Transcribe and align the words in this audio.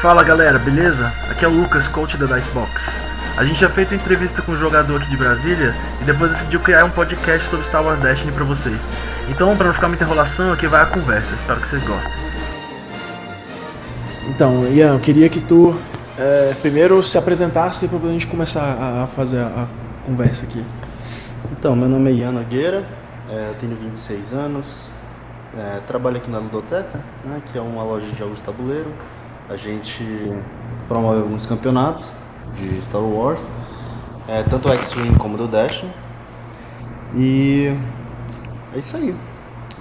Fala 0.00 0.24
galera, 0.24 0.58
beleza? 0.58 1.12
Aqui 1.30 1.44
é 1.44 1.48
o 1.48 1.50
Lucas, 1.50 1.86
coach 1.86 2.16
da 2.16 2.24
Dicebox. 2.24 3.02
A 3.36 3.44
gente 3.44 3.60
já 3.60 3.68
fez 3.68 3.86
uma 3.92 3.96
entrevista 3.96 4.40
com 4.40 4.52
um 4.52 4.56
jogador 4.56 4.96
aqui 4.96 5.10
de 5.10 5.16
Brasília 5.18 5.74
e 6.00 6.04
depois 6.04 6.30
decidiu 6.30 6.58
criar 6.58 6.86
um 6.86 6.90
podcast 6.90 7.46
sobre 7.46 7.66
Star 7.66 7.84
Wars 7.84 8.00
Destiny 8.00 8.32
pra 8.32 8.42
vocês. 8.42 8.88
Então, 9.28 9.54
pra 9.58 9.66
não 9.66 9.74
ficar 9.74 9.88
muita 9.88 10.04
enrolação, 10.04 10.54
aqui 10.54 10.66
vai 10.66 10.80
a 10.80 10.86
conversa. 10.86 11.34
Espero 11.34 11.60
que 11.60 11.68
vocês 11.68 11.86
gostem. 11.86 12.14
Então, 14.30 14.66
Ian, 14.68 14.94
eu 14.94 15.00
queria 15.00 15.28
que 15.28 15.38
tu 15.38 15.76
é, 16.18 16.54
primeiro 16.62 17.04
se 17.04 17.18
apresentasse 17.18 17.86
para 17.86 17.98
a 17.98 18.12
gente 18.12 18.26
começar 18.26 18.62
a, 18.62 19.06
fazer 19.08 19.40
a, 19.40 19.48
a, 19.48 19.66
conversa 20.06 20.46
aqui. 20.46 20.64
Então, 21.52 21.76
meu 21.76 21.90
nome 21.90 22.10
é 22.10 22.14
Ian 22.14 22.32
Nogueira, 22.32 22.86
é, 23.28 23.52
tenho 23.60 23.76
26 23.76 24.32
anos, 24.32 24.90
é, 25.58 25.80
trabalho 25.86 26.16
aqui 26.16 26.30
na 26.30 26.38
Ludoteca, 26.38 27.04
né, 27.22 27.42
que 27.52 27.58
é 27.58 27.60
uma 27.60 27.84
loja 27.84 28.06
de 28.06 28.16
jogos 28.16 28.38
de 28.38 28.44
tabuleiro. 28.44 28.90
A 29.50 29.56
gente 29.56 30.04
promove 30.86 31.22
alguns 31.22 31.44
campeonatos 31.44 32.14
de 32.54 32.80
Star 32.82 33.02
Wars, 33.02 33.44
é, 34.28 34.44
tanto 34.44 34.68
o 34.68 34.72
X-Wing 34.72 35.18
como 35.18 35.36
do 35.36 35.48
Dash. 35.48 35.84
E 37.16 37.74
é 38.72 38.78
isso 38.78 38.96
aí. 38.96 39.12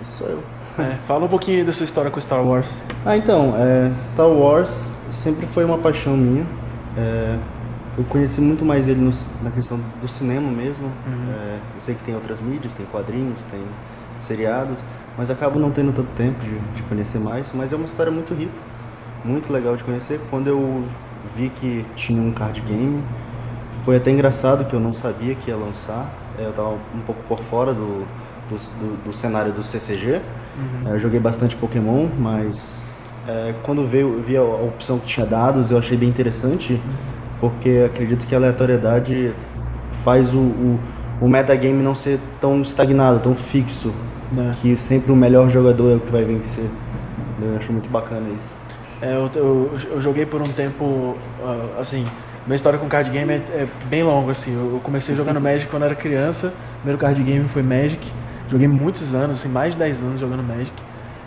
Isso 0.02 0.24
sou 0.24 0.28
eu. 0.28 0.44
É, 0.80 0.96
fala 1.08 1.26
um 1.26 1.28
pouquinho 1.28 1.64
da 1.64 1.72
sua 1.72 1.84
história 1.84 2.10
com 2.10 2.20
Star 2.20 2.44
Wars. 2.44 2.74
Ah, 3.06 3.16
então, 3.16 3.54
é, 3.56 3.92
Star 4.08 4.28
Wars 4.28 4.92
sempre 5.12 5.46
foi 5.46 5.64
uma 5.64 5.78
paixão 5.78 6.18
minha. 6.18 6.48
É, 6.98 7.38
eu 7.96 8.04
conheci 8.06 8.42
muito 8.42 8.66
mais 8.66 8.88
ele 8.88 9.02
no, 9.02 9.12
na 9.44 9.52
questão 9.52 9.80
do 10.02 10.08
cinema 10.08 10.50
mesmo. 10.50 10.88
Uhum. 10.88 11.32
É, 11.32 11.60
eu 11.76 11.82
sei 11.82 11.94
que 11.94 12.04
tem 12.04 12.16
outras 12.16 12.40
mídias, 12.40 12.74
tem 12.74 12.88
quadrinhos, 12.88 13.38
tem 13.52 13.62
seriados, 14.22 14.80
mas 15.16 15.30
acabo 15.30 15.60
não 15.60 15.70
tendo 15.70 15.94
tanto 15.94 16.10
tempo 16.16 16.40
de, 16.40 16.58
de 16.74 16.82
conhecer 16.84 17.20
mais. 17.20 17.52
Mas 17.54 17.72
é 17.72 17.76
uma 17.76 17.86
história 17.86 18.12
muito 18.12 18.34
rica, 18.34 18.52
muito 19.24 19.52
legal 19.52 19.76
de 19.76 19.84
conhecer. 19.84 20.20
Quando 20.30 20.48
eu 20.48 20.84
vi 21.36 21.50
que 21.50 21.86
tinha 21.96 22.22
um 22.22 22.32
card 22.32 22.62
game, 22.62 23.04
foi 23.86 23.98
até 23.98 24.12
engraçado 24.12 24.66
que 24.66 24.74
eu 24.74 24.80
não 24.80 24.94
sabia 24.94 25.36
que 25.36 25.50
ia 25.50 25.58
lançar. 25.58 26.14
É, 26.38 26.46
eu 26.46 26.52
estava 26.52 26.70
um 26.70 27.02
pouco 27.06 27.22
por 27.24 27.40
fora 27.46 27.74
do, 27.74 28.06
do, 28.50 28.58
do, 28.58 29.04
do 29.06 29.14
cenário 29.14 29.52
do 29.52 29.64
CCG. 29.64 30.14
Uhum. 30.14 30.90
É, 30.90 30.94
eu 30.94 31.00
joguei 31.00 31.20
bastante 31.20 31.56
Pokémon, 31.56 32.08
mas 32.18 32.86
é, 33.28 33.54
quando 33.64 33.86
veio, 33.86 34.22
vi 34.22 34.38
a, 34.38 34.44
opção 34.44 35.00
que 35.00 35.06
tinha 35.06 35.26
dados, 35.26 35.72
eu 35.72 35.78
achei 35.78 35.98
bem 35.98 36.10
interessante, 36.10 36.74
uhum. 36.74 36.80
porque 37.40 37.84
acredito 37.86 38.26
que 38.26 38.34
a 38.34 38.38
aleatoriedade 38.38 39.34
faz 40.04 40.34
o, 40.34 40.40
o, 40.40 40.80
o 41.22 41.28
metagame 41.28 41.84
não 41.84 41.96
ser 41.96 42.20
tão 42.40 42.62
estagnado, 42.62 43.20
tão 43.20 43.36
fixo, 43.36 43.94
é. 44.38 44.52
que 44.62 44.78
sempre 44.78 45.12
o 45.12 45.16
melhor 45.16 45.50
jogador 45.50 45.92
é 45.92 45.96
o 45.96 46.00
que 46.00 46.12
vai 46.12 46.24
vencer. 46.24 46.70
Eu 47.42 47.58
acho 47.58 47.72
muito 47.72 47.90
bacana 47.90 48.28
isso. 48.36 48.56
É, 49.02 49.16
eu, 49.16 49.30
eu, 49.36 49.78
eu, 49.92 50.02
joguei 50.02 50.26
por 50.26 50.42
um 50.42 50.52
tempo, 50.52 51.18
ah, 51.42 51.80
assim, 51.80 52.06
minha 52.46 52.56
história 52.56 52.78
com 52.78 52.88
card 52.88 53.10
game 53.10 53.32
é, 53.32 53.36
é 53.36 53.68
bem 53.90 54.04
longa, 54.04 54.32
assim, 54.34 54.54
eu 54.54 54.80
comecei 54.84 55.16
jogando 55.16 55.40
Magic 55.40 55.70
quando 55.70 55.84
era 55.84 55.96
criança, 55.96 56.54
primeiro 56.82 56.98
card 56.98 57.24
game 57.24 57.48
foi 57.48 57.64
Magic, 57.64 58.12
Joguei 58.50 58.68
muitos 58.68 59.14
anos, 59.14 59.40
assim, 59.40 59.50
mais 59.50 59.74
de 59.74 59.78
10 59.78 60.02
anos 60.02 60.20
jogando 60.20 60.42
Magic. 60.42 60.74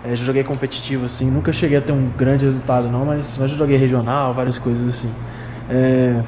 É, 0.05 0.17
já 0.17 0.25
joguei 0.25 0.43
competitivo, 0.43 1.05
assim, 1.05 1.31
nunca 1.31 1.53
cheguei 1.53 1.79
a 1.79 1.81
ter 1.81 1.93
um 1.93 2.11
grande 2.11 2.45
resultado 2.45 2.89
não, 2.89 3.05
mas, 3.05 3.39
mas 3.39 3.53
já 3.53 3.57
joguei 3.57 3.77
regional, 3.77 4.35
várias 4.35 4.59
coisas 4.59 4.89
assim. 4.89 5.15
É, 5.71 6.21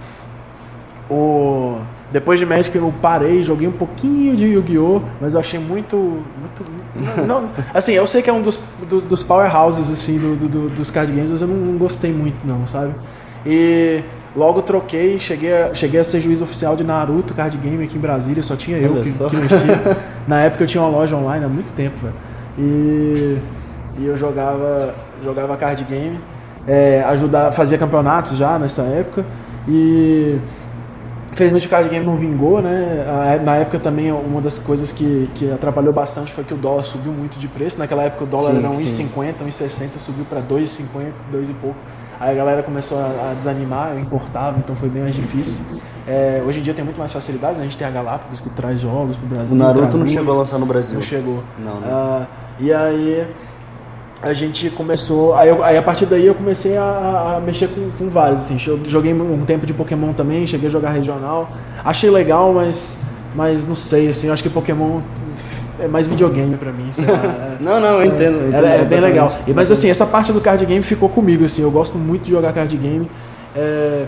o, 1.11 1.81
depois 2.13 2.39
de 2.39 2.47
Magic 2.47 2.77
eu 2.77 2.95
parei, 3.03 3.43
joguei 3.43 3.67
um 3.67 3.73
pouquinho 3.73 4.37
de 4.37 4.45
Yu-Gi-Oh!, 4.45 5.03
mas 5.21 5.35
eu 5.35 5.41
achei 5.41 5.59
muito. 5.59 5.97
muito 5.97 7.27
não, 7.27 7.51
assim, 7.73 7.93
eu 7.93 8.07
sei 8.07 8.23
que 8.23 8.31
é 8.31 8.33
um 8.33 8.43
dos, 8.43 8.59
dos, 8.89 9.07
dos 9.07 9.23
powerhouses 9.23 9.91
assim, 9.91 10.19
do, 10.19 10.37
do, 10.37 10.69
dos 10.71 10.91
card 10.91 11.13
games, 11.13 11.31
mas 11.31 11.43
eu 11.43 11.49
não, 11.49 11.57
não 11.57 11.79
gostei 11.79 12.13
muito, 12.13 12.47
não, 12.47 12.67
sabe? 12.67 12.95
E 13.45 14.03
Logo 14.37 14.63
troquei, 14.63 15.21
cheguei 15.21 15.53
a, 15.53 15.73
cheguei 15.73 16.01
a 16.01 16.05
ser 16.05 16.21
juiz 16.21 16.43
oficial 16.43 16.75
de 16.75 16.83
Naruto 16.83 17.33
Card 17.35 17.57
Game 17.57 17.85
aqui 17.85 17.97
em 17.97 18.01
Brasília, 18.01 18.43
só 18.43 18.57
tinha 18.57 18.79
eu 18.79 19.01
que, 19.01 19.13
que, 19.13 19.37
mexia. 19.37 19.97
Na 20.27 20.41
época 20.41 20.65
eu 20.65 20.67
tinha 20.67 20.83
uma 20.83 20.91
loja 20.91 21.15
online 21.15 21.45
há 21.45 21.49
muito 21.49 21.73
tempo, 21.73 21.95
velho. 22.03 22.15
E, 22.59 23.39
e 23.99 24.07
eu 24.07 24.17
jogava, 24.17 24.93
jogava 25.23 25.57
card 25.57 25.85
game, 25.85 26.19
é, 26.67 27.05
ajudar, 27.07 27.53
fazia 27.53 27.79
campeonatos 27.79 28.37
já 28.37 28.59
nessa 28.59 28.83
época. 28.83 29.25
E 29.69 30.37
infelizmente 31.35 31.67
o 31.67 31.71
card 31.71 31.89
game 31.89 32.07
não 32.07 32.17
vingou, 32.17 32.63
né? 32.63 33.41
Na 33.45 33.57
época 33.57 33.79
também 33.79 34.11
uma 34.13 34.41
das 34.41 34.59
coisas 34.59 34.93
que, 34.93 35.29
que 35.35 35.51
atrapalhou 35.51 35.93
bastante 35.93 36.33
foi 36.33 36.45
que 36.45 36.55
o 36.55 36.57
dólar 36.57 36.85
subiu 36.85 37.13
muito 37.13 37.39
de 37.39 37.49
preço. 37.49 37.79
Naquela 37.79 38.05
época 38.05 38.25
o 38.25 38.27
dólar 38.27 38.53
sim, 38.53 38.59
era 38.59 38.69
1,50, 38.69 39.45
1,60, 39.45 39.99
subiu 39.99 40.25
para 40.25 40.41
2,50, 40.41 41.13
2 41.31 41.51
e 41.51 41.53
pouco. 41.55 41.77
Aí 42.21 42.31
a 42.31 42.35
galera 42.35 42.63
começou 42.63 42.99
a, 42.99 43.35
desanimar, 43.35 43.91
eu 43.91 44.01
importava, 44.01 44.59
então 44.59 44.75
foi 44.77 44.89
bem 44.89 45.03
mais 45.03 45.15
difícil. 45.15 45.61
É, 46.07 46.43
hoje 46.47 46.61
em 46.61 46.63
dia 46.63 46.73
tem 46.73 46.85
muito 46.85 46.99
mais 46.99 47.13
facilidades, 47.13 47.57
né? 47.57 47.65
a 47.65 47.67
gente 47.67 47.77
tem 47.77 47.87
a 47.87 47.91
Galápagos 47.91 48.41
que 48.41 48.49
traz 48.51 48.81
jogos 48.81 49.17
pro 49.17 49.27
Brasil. 49.27 49.57
O 49.57 49.59
Naruto 49.59 49.99
não 49.99 50.07
chegou 50.07 50.35
a 50.35 50.39
lançar 50.39 50.59
no 50.59 50.67
Brasil. 50.67 50.95
Não 50.95 51.03
chegou. 51.03 51.43
Não, 51.59 51.81
não. 51.81 51.89
Ah, 51.89 52.27
e 52.61 52.73
aí 52.73 53.27
a 54.25 54.33
gente 54.33 54.71
começou. 54.71 55.35
Aí, 55.35 55.49
eu, 55.49 55.63
aí, 55.63 55.77
a 55.77 55.83
partir 55.83 56.07
daí 56.07 56.27
eu 56.27 56.35
comecei 56.35 56.77
a, 56.77 57.37
a 57.37 57.41
mexer 57.41 57.69
com, 57.69 57.91
com, 57.91 58.09
vários. 58.09 58.41
Assim, 58.41 58.59
joguei 58.59 59.13
um 59.13 59.45
tempo 59.45 59.67
de 59.67 59.75
Pokémon 59.75 60.13
também, 60.13 60.47
cheguei 60.47 60.69
a 60.69 60.71
jogar 60.71 60.91
regional. 60.91 61.51
Achei 61.85 62.11
legal, 62.11 62.53
mas, 62.53 62.99
mas 63.35 63.67
não 63.67 63.75
sei, 63.75 64.09
assim, 64.09 64.29
eu 64.29 64.33
acho 64.33 64.43
que 64.43 64.49
Pokémon 64.49 65.01
é 65.79 65.87
mais 65.87 66.09
videogame 66.09 66.57
pra 66.57 66.73
mim. 66.73 66.89
Não, 67.61 67.81
não, 67.81 68.01
eu 68.01 68.07
entendo. 68.07 68.39
Eu 68.39 68.49
entendo 68.49 68.67
é, 68.67 68.81
é, 68.81 68.85
bem 68.85 69.01
legal. 69.01 69.39
E, 69.47 69.53
mas 69.53 69.71
assim, 69.71 69.89
essa 69.89 70.05
parte 70.05 70.33
do 70.33 70.41
card 70.41 70.65
game 70.67 70.83
ficou 70.83 71.09
comigo, 71.09 71.45
assim, 71.45 71.63
eu 71.63 71.71
gosto 71.71 71.97
muito 71.97 72.25
de 72.25 72.31
jogar 72.31 72.53
card 72.53 72.77
game. 72.77 73.09
É, 73.55 74.07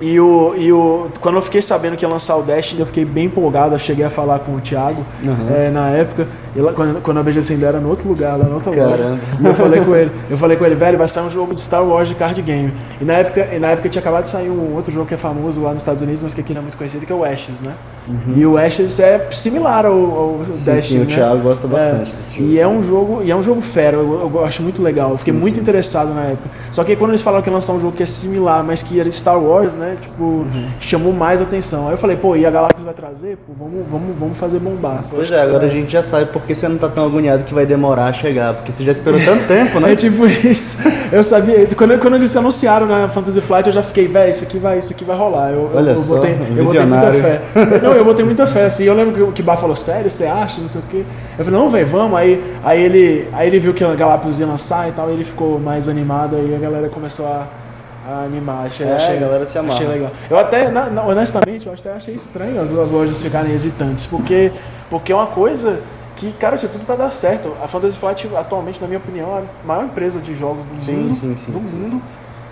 e 0.00 0.20
o, 0.20 0.54
e 0.56 0.70
o, 0.72 1.08
quando 1.20 1.36
eu 1.36 1.42
fiquei 1.42 1.62
sabendo 1.62 1.96
que 1.96 2.04
ia 2.04 2.08
lançar 2.08 2.36
o 2.36 2.42
Destiny, 2.42 2.80
eu 2.80 2.86
fiquei 2.86 3.04
bem 3.04 3.26
empolgado. 3.26 3.74
Eu 3.74 3.78
cheguei 3.78 4.04
a 4.04 4.10
falar 4.10 4.40
com 4.40 4.54
o 4.54 4.60
Thiago 4.60 5.06
uhum. 5.24 5.54
é, 5.54 5.70
na 5.70 5.88
época, 5.90 6.28
ele, 6.54 6.70
quando, 6.72 7.00
quando 7.00 7.18
a 7.18 7.22
BGC 7.22 7.54
ainda 7.54 7.66
era 7.66 7.80
no 7.80 7.88
outro 7.88 8.06
lugar, 8.06 8.36
lá 8.36 8.44
na 8.44 8.54
outra 8.54 8.72
Caramba. 8.72 8.96
loja. 8.96 9.20
E 9.40 9.46
eu 9.46 9.54
falei 9.54 9.84
com 9.84 9.96
ele, 9.96 10.12
eu 10.28 10.38
falei 10.38 10.56
com 10.56 10.64
ele, 10.66 10.74
velho, 10.74 10.98
vai 10.98 11.08
sair 11.08 11.24
um 11.24 11.30
jogo 11.30 11.54
de 11.54 11.62
Star 11.62 11.84
Wars 11.84 12.08
de 12.08 12.14
card 12.14 12.40
game. 12.42 12.74
E 13.00 13.04
na 13.04 13.14
época, 13.14 13.54
e 13.54 13.58
na 13.58 13.68
época 13.68 13.88
tinha 13.88 14.00
acabado 14.00 14.24
de 14.24 14.28
sair 14.28 14.50
um 14.50 14.74
outro 14.74 14.92
jogo 14.92 15.06
que 15.06 15.14
é 15.14 15.18
famoso 15.18 15.62
lá 15.62 15.70
nos 15.72 15.80
Estados 15.80 16.02
Unidos, 16.02 16.20
mas 16.22 16.34
que 16.34 16.42
aqui 16.42 16.52
não 16.52 16.60
é 16.60 16.62
muito 16.62 16.76
conhecido, 16.76 17.06
que 17.06 17.12
é 17.12 17.14
o 17.14 17.24
Ashes, 17.24 17.60
né? 17.60 17.74
Uhum. 18.08 18.34
E 18.36 18.46
o 18.46 18.56
Ashes 18.56 19.00
é 19.00 19.28
similar 19.30 19.86
ao, 19.86 19.94
ao 19.94 20.40
sim, 20.52 20.72
Destiny. 20.72 20.80
Sim, 20.80 20.96
o 20.96 21.00
né? 21.00 21.06
Thiago 21.06 21.40
gosta 21.40 21.66
bastante 21.66 22.12
é, 22.12 22.14
desse 22.14 22.36
jogo. 22.36 22.50
E 22.50 22.58
é 22.58 22.68
um 22.68 22.82
jogo, 22.82 23.22
e 23.22 23.30
é 23.30 23.36
um 23.36 23.42
jogo 23.42 23.60
fera, 23.60 23.96
eu, 23.96 24.30
eu 24.34 24.44
acho 24.44 24.62
muito 24.62 24.82
legal. 24.82 25.10
Eu 25.10 25.18
fiquei 25.18 25.34
sim, 25.34 25.40
muito 25.40 25.56
sim. 25.56 25.60
interessado 25.60 26.14
na 26.14 26.24
época. 26.24 26.50
Só 26.70 26.84
que 26.84 26.94
quando 26.96 27.10
eles 27.10 27.22
falaram 27.22 27.42
que 27.42 27.48
ia 27.50 27.54
lançar 27.54 27.72
um 27.72 27.80
jogo 27.80 27.96
que 27.96 28.02
é 28.02 28.06
similar, 28.06 28.62
mas 28.64 28.82
que 28.82 28.98
era 29.00 29.10
Star 29.10 29.38
Wars, 29.38 29.74
né? 29.74 29.96
Tipo. 30.00 30.22
Uhum 30.22 30.66
chamou 30.80 31.12
mais 31.12 31.42
atenção. 31.42 31.86
Aí 31.86 31.94
eu 31.94 31.98
falei, 31.98 32.16
pô, 32.16 32.36
e 32.36 32.46
a 32.46 32.50
Galáxia 32.50 32.84
vai 32.84 32.94
trazer? 32.94 33.36
Pô, 33.38 33.52
vamos, 33.58 33.84
vamos, 33.90 34.16
vamos 34.18 34.38
fazer 34.38 34.58
bombar. 34.58 35.04
Pois 35.10 35.30
é, 35.30 35.40
agora 35.40 35.66
a 35.66 35.68
gente 35.68 35.90
já 35.92 36.02
sabe 36.02 36.26
porque 36.32 36.54
você 36.54 36.68
não 36.68 36.78
tá 36.78 36.88
tão 36.88 37.04
agoniado 37.04 37.44
que 37.44 37.54
vai 37.54 37.66
demorar 37.66 38.06
a 38.06 38.12
chegar, 38.12 38.54
porque 38.54 38.72
você 38.72 38.84
já 38.84 38.92
esperou 38.92 39.20
tanto 39.20 39.44
tempo, 39.48 39.80
né? 39.80 39.92
É 39.92 39.96
tipo 39.96 40.26
isso. 40.26 40.82
Eu 41.10 41.22
sabia, 41.22 41.66
quando, 41.76 41.98
quando 41.98 42.14
eles 42.14 42.34
anunciaram 42.36 42.86
na 42.86 43.08
Fantasy 43.08 43.40
Flight, 43.40 43.68
eu 43.68 43.72
já 43.72 43.82
fiquei, 43.82 44.08
velho, 44.08 44.30
isso 44.30 44.44
aqui 44.44 44.58
vai, 44.58 44.78
isso 44.78 44.92
aqui 44.92 45.04
vai 45.04 45.16
rolar. 45.16 45.50
Eu, 45.50 45.70
Olha 45.74 45.90
eu, 45.90 45.96
eu 45.96 46.02
só, 46.02 46.14
botei, 46.14 46.38
eu 46.56 46.64
botei 46.64 46.84
muita 46.84 47.12
fé. 47.12 47.42
Não, 47.82 47.92
eu 47.96 48.04
botei 48.04 48.24
muita 48.24 48.46
fé, 48.46 48.64
assim. 48.64 48.84
Eu 48.84 48.94
lembro 48.94 49.14
que 49.14 49.22
o 49.22 49.32
Kibar 49.32 49.58
falou, 49.58 49.76
sério, 49.76 50.10
você 50.10 50.26
acha? 50.26 50.60
Não 50.60 50.68
sei 50.68 50.80
o 50.80 50.84
quê. 50.84 51.04
Eu 51.38 51.44
falei, 51.44 51.60
não, 51.60 51.70
velho, 51.70 51.86
vamos. 51.86 52.18
Aí, 52.18 52.42
aí, 52.64 52.82
ele, 52.82 53.28
aí 53.32 53.48
ele 53.48 53.58
viu 53.58 53.74
que 53.74 53.84
a 53.84 53.94
Galápagos 53.94 54.40
ia 54.40 54.46
lançar 54.46 54.88
e 54.88 54.92
tal, 54.92 55.10
e 55.10 55.14
ele 55.14 55.24
ficou 55.24 55.58
mais 55.58 55.88
animado, 55.88 56.36
aí 56.36 56.54
a 56.54 56.58
galera 56.58 56.88
começou 56.88 57.26
a 57.26 57.46
a 58.06 58.22
animar. 58.22 58.66
Achei, 58.66 58.86
é, 58.86 58.92
achei, 58.92 59.16
a 59.16 59.20
galera 59.20 59.46
se 59.46 59.58
amarra. 59.58 59.74
Achei 59.74 59.88
legal. 59.88 60.10
Eu 60.30 60.38
até, 60.38 60.70
na, 60.70 60.88
na, 60.88 61.04
honestamente, 61.04 61.66
eu 61.66 61.72
até 61.72 61.92
achei 61.92 62.14
estranho 62.14 62.60
as, 62.60 62.72
as 62.72 62.90
lojas 62.90 63.20
ficarem 63.20 63.50
hesitantes, 63.50 64.06
porque, 64.06 64.52
porque 64.88 65.12
é 65.12 65.14
uma 65.14 65.26
coisa 65.26 65.82
que, 66.14 66.32
cara, 66.32 66.56
tinha 66.56 66.70
tudo 66.70 66.84
para 66.84 66.96
dar 66.96 67.12
certo. 67.12 67.52
A 67.62 67.66
Fantasy 67.66 67.98
Flight, 67.98 68.30
atualmente, 68.34 68.80
na 68.80 68.86
minha 68.86 68.98
opinião, 68.98 69.36
é 69.36 69.40
a 69.40 69.66
maior 69.66 69.84
empresa 69.84 70.20
de 70.20 70.34
jogos 70.34 70.64
do 70.64 70.82
sim, 70.82 70.92
mundo. 70.92 71.14
Sim, 71.14 71.36
sim, 71.36 71.52
do 71.52 71.66
sim, 71.66 71.76
mundo. 71.76 72.02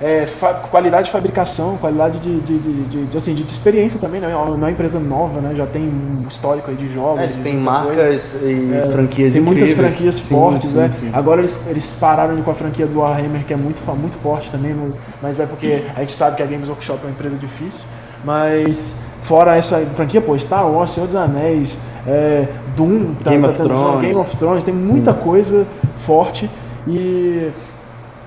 É, 0.00 0.26
qualidade 0.70 1.06
de 1.06 1.12
fabricação, 1.12 1.76
qualidade 1.76 2.18
de, 2.18 2.40
de, 2.40 2.58
de, 2.58 3.06
de, 3.06 3.16
assim, 3.16 3.32
de 3.32 3.44
experiência 3.46 4.00
também, 4.00 4.20
né? 4.20 4.28
Não 4.28 4.42
é 4.42 4.56
uma 4.56 4.70
empresa 4.70 4.98
nova, 4.98 5.40
né? 5.40 5.54
Já 5.54 5.66
tem 5.66 5.82
um 5.82 6.26
histórico 6.28 6.70
aí 6.70 6.76
de 6.76 6.92
jogos. 6.92 7.20
É, 7.20 7.24
eles 7.24 7.38
têm 7.38 7.56
marcas 7.56 8.32
coisa. 8.32 8.38
e 8.44 8.74
é, 8.74 8.90
franquias 8.90 9.32
Tem 9.32 9.42
incríveis. 9.42 9.44
muitas 9.44 9.72
franquias 9.72 10.14
sim, 10.16 10.34
fortes, 10.34 10.70
sim, 10.70 10.78
né? 10.78 10.90
Sim. 10.98 11.10
Agora 11.12 11.40
eles, 11.40 11.64
eles 11.68 11.92
pararam 11.92 12.36
com 12.42 12.50
a 12.50 12.54
franquia 12.54 12.86
do 12.86 12.98
Warhammer, 12.98 13.44
que 13.44 13.52
é 13.52 13.56
muito, 13.56 13.80
muito 13.96 14.16
forte 14.16 14.50
também, 14.50 14.76
mas 15.22 15.38
é 15.38 15.46
porque 15.46 15.84
a 15.94 16.00
gente 16.00 16.12
sabe 16.12 16.36
que 16.36 16.42
a 16.42 16.46
Games 16.46 16.68
Workshop 16.68 17.00
é 17.04 17.06
uma 17.06 17.12
empresa 17.12 17.36
difícil. 17.36 17.84
Mas 18.24 18.96
fora 19.22 19.56
essa 19.56 19.78
franquia, 19.78 20.20
pô, 20.20 20.36
Star 20.38 20.68
Wars, 20.68 20.92
Senhor 20.92 21.06
dos 21.06 21.14
Anéis, 21.14 21.78
é, 22.06 22.48
Doom, 22.76 23.14
tá, 23.14 23.30
Game, 23.30 23.42
tá, 23.42 23.50
of 23.50 23.58
tá, 23.58 23.64
Thrones. 23.64 24.00
Game 24.00 24.16
of 24.16 24.36
Thrones, 24.36 24.64
tem 24.64 24.74
muita 24.74 25.12
coisa 25.12 25.66
forte 25.98 26.50
e 26.86 27.50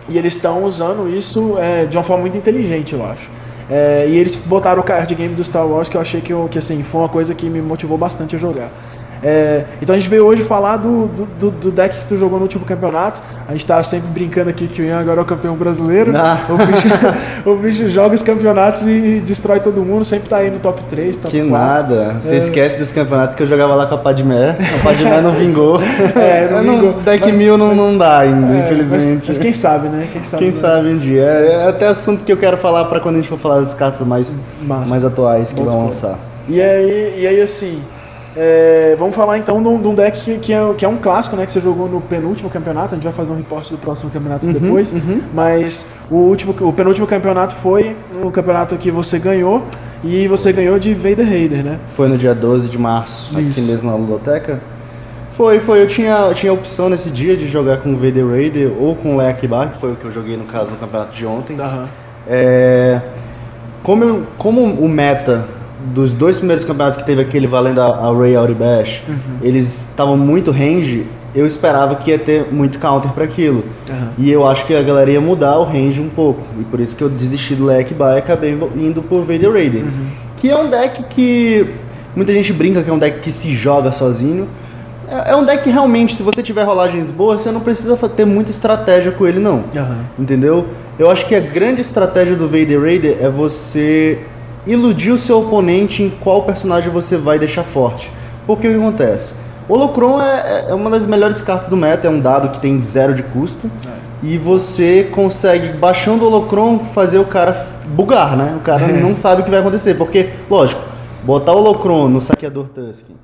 e 0.09 0.17
eles 0.17 0.35
estão 0.35 0.63
usando 0.63 1.09
isso 1.09 1.57
é, 1.57 1.85
de 1.85 1.97
uma 1.97 2.03
forma 2.03 2.21
muito 2.21 2.37
inteligente, 2.37 2.93
eu 2.93 3.05
acho. 3.05 3.29
É, 3.69 4.05
e 4.07 4.17
eles 4.17 4.35
botaram 4.35 4.81
o 4.81 4.83
card 4.83 5.13
game 5.13 5.35
do 5.35 5.43
Star 5.43 5.67
Wars 5.67 5.89
que 5.89 5.97
eu 5.97 6.01
achei 6.01 6.21
que, 6.21 6.31
eu, 6.31 6.47
que 6.49 6.57
assim, 6.57 6.81
foi 6.83 7.01
uma 7.01 7.09
coisa 7.09 7.35
que 7.35 7.49
me 7.49 7.61
motivou 7.61 7.97
bastante 7.97 8.35
a 8.35 8.39
jogar. 8.39 8.71
É, 9.23 9.65
então 9.81 9.95
a 9.95 9.99
gente 9.99 10.09
veio 10.09 10.25
hoje 10.25 10.43
falar 10.43 10.77
do, 10.77 11.07
do, 11.39 11.51
do, 11.51 11.71
deck 11.71 11.97
que 11.99 12.05
tu 12.05 12.17
jogou 12.17 12.37
no 12.37 12.43
último 12.43 12.65
campeonato. 12.65 13.21
A 13.47 13.51
gente 13.51 13.65
tá 13.65 13.81
sempre 13.83 14.07
brincando 14.09 14.49
aqui 14.49 14.67
que 14.67 14.81
o 14.81 14.85
Ian 14.85 14.99
agora 14.99 15.19
é 15.19 15.23
o 15.23 15.25
campeão 15.25 15.55
brasileiro. 15.55 16.13
Ah. 16.15 16.37
O, 16.49 16.57
bicho, 16.57 16.87
o 17.45 17.55
bicho 17.55 17.89
joga 17.89 18.15
os 18.15 18.21
campeonatos 18.23 18.83
e 18.83 19.21
destrói 19.23 19.59
todo 19.59 19.81
mundo, 19.83 20.03
sempre 20.05 20.29
tá 20.29 20.37
aí 20.37 20.49
no 20.49 20.59
top 20.59 20.81
3, 20.89 21.17
top 21.17 21.31
que 21.31 21.43
4. 21.47 21.51
nada. 21.51 22.17
Você 22.21 22.35
É. 22.35 22.37
esquece 22.37 22.77
dos 22.77 22.91
campeonatos 22.91 23.35
que 23.35 23.43
eu 23.43 23.47
jogava 23.47 23.75
lá 23.75 23.85
com 23.85 23.95
a 23.95 23.97
Padmé. 23.97 24.55
A 24.79 24.83
Padmé 24.83 25.21
não 25.21 25.31
vingou. 25.33 25.79
É, 26.15 26.49
não 26.49 26.61
vingou. 26.63 26.93
Deck 27.01 27.25
Mas- 27.25 27.35
mil 27.35 27.57
não, 27.57 27.67
mas- 27.67 27.77
não 27.77 27.97
dá 27.97 28.19
ainda, 28.19 28.53
É, 28.53 28.59
infelizmente. 28.65 29.15
Mas, 29.17 29.27
mas 29.27 29.39
quem 29.39 29.53
sabe, 29.53 29.87
né? 29.89 30.07
Quem 30.11 30.23
sabe. 30.23 30.43
Quem 30.43 30.53
né? 30.53 30.59
sabe 30.59 30.87
um 30.89 30.97
dia. 30.97 31.23
É 31.23 31.47
é 31.47 31.69
até 31.69 31.87
assunto 31.87 32.23
que 32.23 32.31
eu 32.31 32.37
quero 32.37 32.57
falar 32.57 32.85
pra 32.85 32.99
quando 32.99 33.15
a 33.15 33.17
gente 33.19 33.29
for 33.29 33.37
falar 33.39 33.61
das 33.61 33.73
cartas 33.73 34.05
mais, 34.05 34.35
Massa. 34.61 34.89
mais 34.89 35.03
atuais 35.05 35.51
que 35.51 35.61
vão 35.61 35.87
lançar. 35.87 36.19
E 36.47 36.61
aí, 36.61 37.15
e 37.17 37.27
aí 37.27 37.41
assim, 37.41 37.81
é, 38.37 38.95
vamos 38.99 39.15
falar 39.15 39.37
então 39.39 39.61
de 39.63 39.67
um, 39.67 39.81
de 39.81 39.87
um 39.87 39.95
deck 39.95 40.19
que, 40.21 40.37
que, 40.37 40.53
é, 40.53 40.73
que 40.77 40.85
é 40.85 40.87
um 40.87 40.97
clássico, 40.97 41.35
né? 41.35 41.45
Que 41.45 41.51
você 41.51 41.59
jogou 41.59 41.89
no 41.89 41.99
penúltimo 41.99 42.49
campeonato. 42.49 42.93
A 42.93 42.97
gente 42.97 43.03
vai 43.03 43.13
fazer 43.13 43.31
um 43.33 43.35
reporte 43.37 43.71
do 43.71 43.77
próximo 43.79 44.11
campeonato 44.11 44.45
Uhum, 44.45 44.53
depois. 44.53 44.91
uhum. 44.91 45.21
Mas 45.33 45.85
o, 46.11 46.15
último, 46.15 46.55
o 46.61 46.71
penúltimo 46.71 47.07
campeonato 47.07 47.55
foi 47.55 47.95
o 48.23 48.29
campeonato 48.29 48.77
que 48.77 48.91
você 48.91 49.17
ganhou. 49.17 49.63
E 50.03 50.27
você 50.27 50.53
ganhou 50.53 50.77
de 50.77 50.93
Vader 50.93 51.27
Raider, 51.27 51.63
né? 51.63 51.79
Foi 51.95 52.07
no 52.07 52.15
dia 52.15 52.35
12 52.35 52.69
de 52.69 52.77
março, 52.77 53.35
aqui 53.35 53.47
Isso. 53.49 53.71
mesmo 53.71 53.89
na 53.89 53.97
ludoteca. 53.97 54.61
Foi, 55.33 55.59
foi. 55.59 55.81
Eu 55.81 55.87
tinha, 55.87 56.15
eu 56.27 56.33
tinha 56.35 56.51
a 56.51 56.53
opção 56.55 56.87
nesse 56.89 57.09
dia 57.09 57.35
de 57.35 57.47
jogar 57.47 57.77
com 57.77 57.93
o 57.93 57.97
Vader 57.97 58.27
Raider 58.27 58.71
ou 58.79 58.95
com 58.95 59.15
o 59.15 59.17
Leak 59.17 59.47
Bar, 59.47 59.69
que 59.71 59.79
foi 59.79 59.93
o 59.93 59.95
que 59.95 60.05
eu 60.05 60.11
joguei 60.11 60.37
no 60.37 60.43
caso 60.45 60.69
no 60.69 60.77
campeonato 60.77 61.15
de 61.15 61.25
ontem. 61.25 61.55
Aham. 61.59 61.87
É, 62.27 63.01
como, 63.81 64.03
eu- 64.03 64.23
como 64.37 64.61
o 64.61 64.87
meta 64.87 65.45
dos 65.93 66.11
dois 66.11 66.37
primeiros 66.37 66.63
campeonatos 66.65 66.97
que 66.97 67.05
teve 67.05 67.21
aquele 67.21 67.47
valendo 67.47 67.79
a, 67.81 67.85
a 67.87 68.13
Ray 68.17 68.35
Auribash, 68.35 69.03
Uhum. 69.07 69.15
eles 69.41 69.67
estavam 69.89 70.17
muito 70.17 70.51
range, 70.51 71.05
eu 71.35 71.45
esperava 71.45 71.95
que 71.95 72.11
ia 72.11 72.17
ter 72.19 72.47
muito 72.51 72.79
counter 72.79 73.11
para 73.11 73.23
aquilo. 73.23 73.63
Aham. 73.89 74.09
E 74.17 74.31
eu 74.31 74.47
acho 74.47 74.65
que 74.65 74.73
a 74.73 74.81
galera 74.81 75.11
ia 75.11 75.21
mudar 75.21 75.57
o 75.57 75.63
range 75.63 76.01
um 76.01 76.09
pouco. 76.09 76.41
E 76.59 76.63
por 76.63 76.79
isso 76.79 76.95
que 76.95 77.03
eu 77.03 77.09
desisti 77.09 77.53
do 77.55 77.65
Leck 77.65 77.93
By 77.93 78.15
e 78.15 78.17
acabei 78.17 78.57
indo 78.75 79.01
por 79.01 79.21
Vader 79.21 79.51
Raiden. 79.51 79.85
Que 80.37 80.49
é 80.49 80.57
um 80.57 80.69
deck 80.69 81.03
que 81.09 81.67
muita 82.15 82.33
gente 82.33 82.51
brinca 82.53 82.81
que 82.81 82.89
é 82.89 82.93
um 82.93 82.97
deck 82.99 83.19
que 83.19 83.31
se 83.31 83.51
joga 83.53 83.91
sozinho. 83.91 84.47
É 85.07 85.31
é 85.31 85.35
um 85.35 85.45
deck 85.45 85.63
que 85.63 85.69
realmente, 85.69 86.15
se 86.15 86.23
você 86.23 86.41
tiver 86.43 86.63
rolagens 86.63 87.09
boas, 87.11 87.41
você 87.41 87.51
não 87.51 87.61
precisa 87.61 87.95
ter 88.09 88.25
muita 88.25 88.51
estratégia 88.51 89.11
com 89.11 89.25
ele, 89.27 89.39
não. 89.39 89.63
Entendeu? 90.19 90.65
Eu 90.99 91.09
acho 91.11 91.25
que 91.27 91.35
a 91.35 91.39
grande 91.39 91.81
estratégia 91.81 92.35
do 92.35 92.45
Vader 92.47 92.81
Raider 92.81 93.17
é 93.21 93.29
você 93.29 94.19
iludir 94.67 95.11
o 95.11 95.17
seu 95.17 95.39
oponente 95.39 96.03
em 96.03 96.09
qual 96.09 96.43
personagem 96.43 96.89
você 96.91 97.15
vai 97.17 97.39
deixar 97.39 97.63
forte. 97.63 98.11
Porque 98.45 98.67
o 98.67 98.71
que 98.71 98.77
acontece? 98.77 99.33
O 99.67 99.73
Holocron 99.73 100.21
é, 100.21 100.67
é 100.69 100.73
uma 100.73 100.89
das 100.89 101.05
melhores 101.05 101.41
cartas 101.41 101.67
do 101.69 101.75
meta, 101.75 102.07
é 102.07 102.09
um 102.09 102.19
dado 102.19 102.49
que 102.49 102.59
tem 102.59 102.81
zero 102.81 103.13
de 103.13 103.23
custo. 103.23 103.69
E 104.23 104.37
você 104.37 105.07
consegue, 105.11 105.69
baixando 105.77 106.23
o 106.23 106.27
Holocron, 106.27 106.79
fazer 106.79 107.19
o 107.19 107.25
cara 107.25 107.67
bugar, 107.87 108.35
né? 108.35 108.55
O 108.57 108.61
cara 108.61 108.87
não 108.87 109.13
sabe 109.15 109.41
o 109.41 109.45
que 109.45 109.51
vai 109.51 109.59
acontecer. 109.59 109.93
Porque, 109.95 110.29
lógico, 110.49 110.81
botar 111.23 111.53
o 111.53 111.57
Holocron 111.57 112.07
no 112.07 112.21
saqueador 112.21 112.65
Tusken 112.73 113.15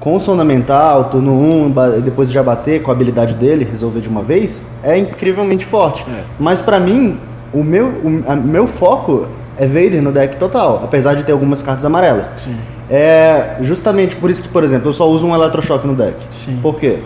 com 0.00 0.18
sonda 0.18 0.44
mental, 0.44 1.04
turno 1.10 1.32
1, 1.32 1.70
ba- 1.70 1.96
e 1.96 2.00
depois 2.00 2.28
já 2.28 2.42
bater 2.42 2.82
com 2.82 2.90
a 2.90 2.94
habilidade 2.94 3.36
dele, 3.36 3.64
resolver 3.64 4.00
de 4.00 4.08
uma 4.08 4.20
vez, 4.20 4.60
é 4.82 4.98
incrivelmente 4.98 5.64
forte. 5.64 6.04
É. 6.10 6.24
Mas 6.40 6.60
pra 6.60 6.80
mim, 6.80 7.20
o 7.54 7.62
meu, 7.62 7.86
o 7.86 8.24
a- 8.26 8.34
meu 8.34 8.66
foco 8.66 9.28
é 9.56 9.66
Vader 9.66 10.02
no 10.02 10.12
deck 10.12 10.36
total, 10.36 10.80
apesar 10.84 11.14
de 11.14 11.24
ter 11.24 11.32
algumas 11.32 11.62
cartas 11.62 11.84
amarelas. 11.84 12.26
Sim. 12.38 12.56
É 12.90 13.56
justamente 13.60 14.16
por 14.16 14.30
isso 14.30 14.42
que, 14.42 14.48
por 14.48 14.64
exemplo, 14.64 14.90
eu 14.90 14.94
só 14.94 15.08
uso 15.08 15.26
um 15.26 15.34
Eletrochoque 15.34 15.86
no 15.86 15.94
deck. 15.94 16.16
Sim. 16.30 16.58
Por 16.62 16.76
quê? 16.76 16.98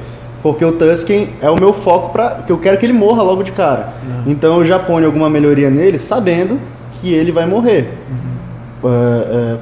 Porque 0.42 0.64
o 0.64 0.72
Tusken 0.72 1.30
é 1.40 1.50
o 1.50 1.56
meu 1.56 1.72
foco 1.72 2.10
para 2.10 2.42
que 2.46 2.52
eu 2.52 2.58
quero 2.58 2.78
que 2.78 2.86
ele 2.86 2.92
morra 2.92 3.22
logo 3.22 3.42
de 3.42 3.52
cara. 3.52 3.94
Uhum. 4.04 4.32
Então 4.32 4.58
eu 4.58 4.64
já 4.64 4.78
ponho 4.78 5.06
alguma 5.06 5.28
melhoria 5.28 5.70
nele, 5.70 5.98
sabendo 5.98 6.60
que 7.00 7.12
ele 7.12 7.32
vai 7.32 7.46
morrer. 7.46 7.92
Uhum. 8.10 8.90
É, 8.90 9.54
é, 9.54 9.58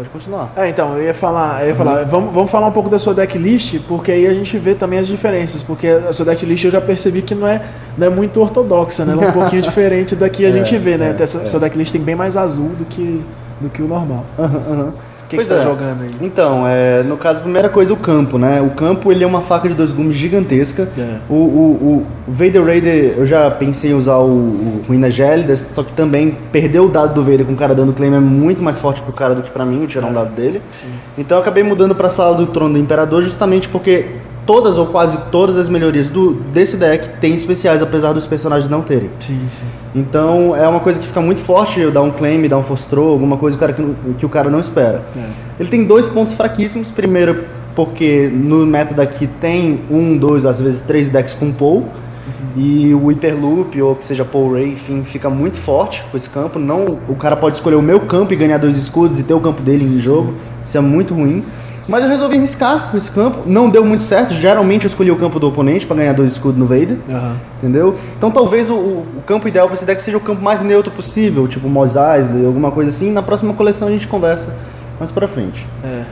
pode 0.00 0.08
continuar. 0.08 0.50
É, 0.56 0.68
então, 0.68 0.96
eu 0.96 1.04
ia 1.04 1.12
falar, 1.14 1.62
eu 1.62 1.68
ia 1.68 1.74
falar 1.74 2.04
vamos, 2.06 2.32
vamos 2.32 2.50
falar 2.50 2.66
um 2.68 2.72
pouco 2.72 2.88
da 2.88 2.98
sua 2.98 3.12
decklist, 3.12 3.78
porque 3.86 4.10
aí 4.10 4.26
a 4.26 4.32
gente 4.32 4.56
vê 4.56 4.74
também 4.74 4.98
as 4.98 5.06
diferenças, 5.06 5.62
porque 5.62 5.86
a 5.88 6.12
sua 6.12 6.24
decklist 6.24 6.64
eu 6.64 6.70
já 6.70 6.80
percebi 6.80 7.20
que 7.20 7.34
não 7.34 7.46
é, 7.46 7.60
não 7.98 8.06
é 8.06 8.10
muito 8.10 8.40
ortodoxa, 8.40 9.04
né? 9.04 9.12
Ela 9.12 9.24
é 9.26 9.28
um 9.28 9.32
pouquinho 9.32 9.60
diferente 9.70 10.16
da 10.16 10.28
que 10.30 10.44
a 10.44 10.48
É, 10.48 10.52
gente 10.52 10.76
vê, 10.78 10.96
né? 10.96 11.14
é, 11.18 11.22
Essa, 11.22 11.42
é. 11.42 11.46
Sua 11.46 11.60
decklist 11.60 11.92
tem 11.92 12.00
bem 12.00 12.14
mais 12.16 12.34
azul 12.36 12.70
do 12.70 12.84
que, 12.86 13.22
do 13.60 13.68
que 13.68 13.82
o 13.82 13.86
normal. 13.88 14.24
Aham, 14.38 14.62
aham. 14.70 14.92
O 15.30 15.36
que, 15.36 15.36
que 15.36 15.44
você 15.44 15.54
tá 15.54 15.60
é. 15.60 15.64
jogando 15.64 16.02
aí? 16.02 16.10
Então, 16.20 16.66
é, 16.66 17.04
no 17.04 17.16
caso, 17.16 17.38
a 17.38 17.42
primeira 17.42 17.68
coisa, 17.68 17.94
o 17.94 17.96
campo, 17.96 18.36
né? 18.36 18.60
O 18.60 18.70
campo, 18.70 19.12
ele 19.12 19.22
é 19.22 19.26
uma 19.26 19.40
faca 19.40 19.68
de 19.68 19.76
dois 19.76 19.92
gumes 19.92 20.16
gigantesca. 20.16 20.88
É. 20.98 21.18
O, 21.28 21.34
o, 21.34 21.66
o 21.98 22.06
Vader 22.26 22.64
Raider, 22.64 23.14
eu 23.16 23.24
já 23.24 23.48
pensei 23.48 23.92
em 23.92 23.94
usar 23.94 24.16
o, 24.16 24.28
o 24.28 24.82
Ruína 24.88 25.08
Gélida, 25.08 25.54
só 25.54 25.84
que 25.84 25.92
também 25.92 26.36
perder 26.50 26.80
o 26.80 26.88
dado 26.88 27.14
do 27.14 27.22
Vader 27.22 27.46
com 27.46 27.52
o 27.52 27.56
cara 27.56 27.76
dando 27.76 27.92
claim 27.92 28.12
é 28.12 28.18
muito 28.18 28.60
mais 28.60 28.80
forte 28.80 29.00
pro 29.02 29.12
cara 29.12 29.32
do 29.32 29.42
que 29.42 29.50
pra 29.50 29.64
mim, 29.64 29.86
tirar 29.86 30.08
um 30.08 30.12
dado 30.12 30.34
dele. 30.34 30.60
Sim. 30.72 30.88
Então 31.16 31.38
eu 31.38 31.42
acabei 31.42 31.62
mudando 31.62 31.94
pra 31.94 32.10
sala 32.10 32.34
do 32.34 32.48
trono 32.48 32.74
do 32.74 32.80
Imperador 32.80 33.22
justamente 33.22 33.68
porque 33.68 34.06
todas 34.50 34.76
ou 34.76 34.86
quase 34.86 35.16
todas 35.30 35.56
as 35.56 35.68
melhorias 35.68 36.08
do, 36.08 36.34
desse 36.52 36.76
deck 36.76 37.08
têm 37.20 37.36
especiais, 37.36 37.80
apesar 37.80 38.12
dos 38.12 38.26
personagens 38.26 38.68
não 38.68 38.82
terem. 38.82 39.08
Sim, 39.20 39.38
sim. 39.52 39.64
Então 39.94 40.56
é 40.56 40.66
uma 40.66 40.80
coisa 40.80 40.98
que 40.98 41.06
fica 41.06 41.20
muito 41.20 41.38
forte, 41.38 41.88
dar 41.92 42.02
um 42.02 42.10
claim, 42.10 42.48
dar 42.48 42.58
um 42.58 42.64
force 42.64 42.84
throw, 42.86 43.10
alguma 43.10 43.36
coisa 43.36 43.56
que 43.56 43.62
o 43.62 43.68
cara, 43.68 43.72
que, 43.72 44.14
que 44.14 44.26
o 44.26 44.28
cara 44.28 44.50
não 44.50 44.58
espera. 44.58 45.02
É. 45.16 45.28
Ele 45.60 45.68
tem 45.68 45.84
dois 45.84 46.08
pontos 46.08 46.34
fraquíssimos. 46.34 46.90
Primeiro, 46.90 47.44
porque 47.76 48.28
no 48.28 48.66
meta 48.66 48.92
daqui 48.92 49.28
tem 49.28 49.82
um, 49.88 50.16
dois, 50.16 50.44
às 50.44 50.60
vezes 50.60 50.80
três 50.80 51.08
decks 51.08 51.32
com 51.32 51.52
Paul. 51.52 51.86
E 52.56 52.92
o 52.92 53.06
Hyperloop, 53.06 53.80
ou 53.80 53.94
que 53.94 54.04
seja 54.04 54.24
Paul 54.24 54.54
Ray, 54.54 54.72
enfim, 54.72 55.04
fica 55.04 55.30
muito 55.30 55.58
forte 55.58 56.02
com 56.10 56.16
esse 56.16 56.28
campo. 56.28 56.58
Não, 56.58 56.98
o 57.08 57.14
cara 57.14 57.36
pode 57.36 57.54
escolher 57.54 57.76
o 57.76 57.82
meu 57.82 58.00
campo 58.00 58.32
e 58.32 58.36
ganhar 58.36 58.58
dois 58.58 58.76
escudos 58.76 59.20
e 59.20 59.22
ter 59.22 59.34
o 59.34 59.40
campo 59.40 59.62
dele 59.62 59.84
em 59.84 59.98
jogo. 59.98 60.34
Isso 60.64 60.76
é 60.76 60.80
muito 60.80 61.14
ruim. 61.14 61.44
Mas 61.90 62.04
eu 62.04 62.08
resolvi 62.10 62.36
arriscar 62.38 62.90
com 62.90 62.96
esse 62.96 63.10
campo. 63.10 63.40
Não 63.44 63.68
deu 63.68 63.84
muito 63.84 64.02
certo. 64.04 64.32
Geralmente 64.32 64.84
eu 64.84 64.88
escolhi 64.88 65.10
o 65.10 65.16
campo 65.16 65.38
do 65.40 65.48
oponente 65.48 65.86
para 65.86 65.96
ganhar 65.96 66.12
dois 66.14 66.32
escudos 66.32 66.58
no 66.58 66.64
Vader. 66.66 66.96
Aham. 67.12 67.36
Entendeu? 67.58 67.96
Então 68.16 68.30
talvez 68.30 68.70
o, 68.70 68.74
o- 68.74 69.06
campo 69.26 69.46
ideal 69.48 69.66
para 69.66 69.74
esse 69.74 69.84
deck 69.84 70.00
seja 70.00 70.16
o 70.16 70.20
campo 70.20 70.40
mais 70.42 70.62
neutro 70.62 70.90
possível, 70.92 71.46
tipo 71.48 71.68
Mos 71.68 71.94
Eisley, 71.96 72.46
alguma 72.46 72.70
coisa 72.70 72.90
assim. 72.90 73.12
Na 73.12 73.22
próxima 73.22 73.52
coleção 73.54 73.88
a 73.88 73.90
gente 73.90 74.06
conversa 74.08 74.48
mais 74.98 75.10
pra 75.10 75.26
frente. 75.28 75.66
É. 75.84 76.02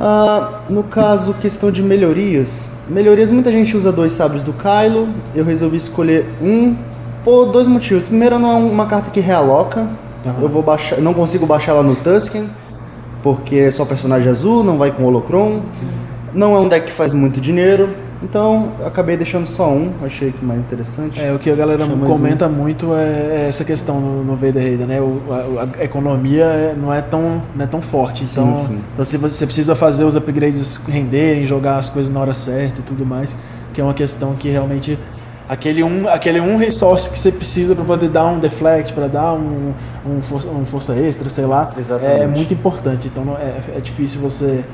Ah, 0.00 0.60
no 0.68 0.82
caso, 0.84 1.34
questão 1.34 1.70
de 1.70 1.82
melhorias. 1.82 2.70
Melhorias, 2.88 3.30
muita 3.30 3.50
gente 3.50 3.76
usa 3.76 3.90
dois 3.92 4.12
sabres 4.12 4.42
do 4.42 4.52
Kylo. 4.52 5.08
Eu 5.34 5.44
resolvi 5.44 5.76
escolher 5.76 6.26
um 6.40 6.76
por 7.24 7.46
dois 7.46 7.66
motivos. 7.66 8.06
Primeiro, 8.08 8.38
não 8.38 8.50
é 8.50 8.54
uma 8.54 8.86
carta 8.86 9.10
que 9.10 9.20
realoca. 9.20 9.86
Aham. 10.26 10.36
Eu 10.42 10.48
vou 10.48 10.62
baixar, 10.62 10.98
não 11.00 11.12
consigo 11.14 11.46
baixar 11.46 11.72
ela 11.72 11.82
no 11.82 11.94
Tusken, 11.96 12.48
porque 13.22 13.56
é 13.56 13.70
só 13.70 13.84
personagem 13.84 14.30
azul, 14.30 14.62
não 14.62 14.78
vai 14.78 14.90
com 14.90 15.04
holocron. 15.04 15.60
Não 16.34 16.54
é 16.54 16.60
um 16.60 16.68
deck 16.68 16.86
que 16.86 16.92
faz 16.92 17.12
muito 17.12 17.40
dinheiro. 17.40 17.90
Então, 18.20 18.72
acabei 18.84 19.16
deixando 19.16 19.46
só 19.46 19.70
um, 19.70 19.92
achei 20.02 20.32
que 20.32 20.44
mais 20.44 20.58
interessante. 20.58 21.20
É, 21.20 21.32
o 21.32 21.38
que 21.38 21.48
a 21.48 21.54
galera 21.54 21.86
comenta 21.86 22.48
muito 22.48 22.92
é, 22.92 23.04
é 23.44 23.46
essa 23.48 23.64
questão 23.64 24.00
no, 24.00 24.24
no 24.24 24.34
Vader 24.34 24.60
Raider, 24.60 24.86
né? 24.88 25.00
O, 25.00 25.20
a, 25.30 25.80
a 25.80 25.84
economia 25.84 26.44
é- 26.44 26.74
não 26.74 26.92
é 26.92 27.00
tão, 27.00 27.40
não 27.54 27.64
é 27.64 27.66
tão 27.68 27.80
forte. 27.80 28.24
Então, 28.24 28.56
Sim, 28.56 28.66
sim. 28.66 28.80
então 28.92 29.04
se 29.04 29.16
você 29.16 29.36
você 29.36 29.46
precisa 29.46 29.76
fazer 29.76 30.02
os 30.04 30.16
upgrades 30.16 30.80
renderem, 30.88 31.46
jogar 31.46 31.76
as 31.76 31.88
coisas 31.88 32.12
na 32.12 32.18
hora 32.20 32.34
certa 32.34 32.80
e 32.80 32.82
tudo 32.82 33.06
mais, 33.06 33.38
que 33.72 33.80
é 33.80 33.84
uma 33.84 33.94
questão 33.94 34.34
que 34.34 34.48
realmente 34.48 34.98
aquele 35.48 35.82
um, 35.82 36.08
aquele 36.08 36.40
um 36.40 36.56
resource 36.56 37.08
que 37.08 37.18
você 37.18 37.32
precisa 37.32 37.74
para 37.74 37.84
poder 37.84 38.08
dar 38.08 38.26
um 38.26 38.38
deflect, 38.38 38.92
para 38.92 39.08
dar 39.08 39.32
um, 39.32 39.72
um, 40.06 40.22
força, 40.22 40.48
um 40.48 40.66
força 40.66 40.94
extra, 40.94 41.28
sei 41.28 41.46
lá, 41.46 41.72
Exatamente. 41.76 42.22
é 42.22 42.26
muito 42.26 42.52
importante. 42.52 43.08
Então 43.08 43.36
é, 43.40 43.78
é 43.78 43.80
difícil 43.80 44.20
você 44.20 44.64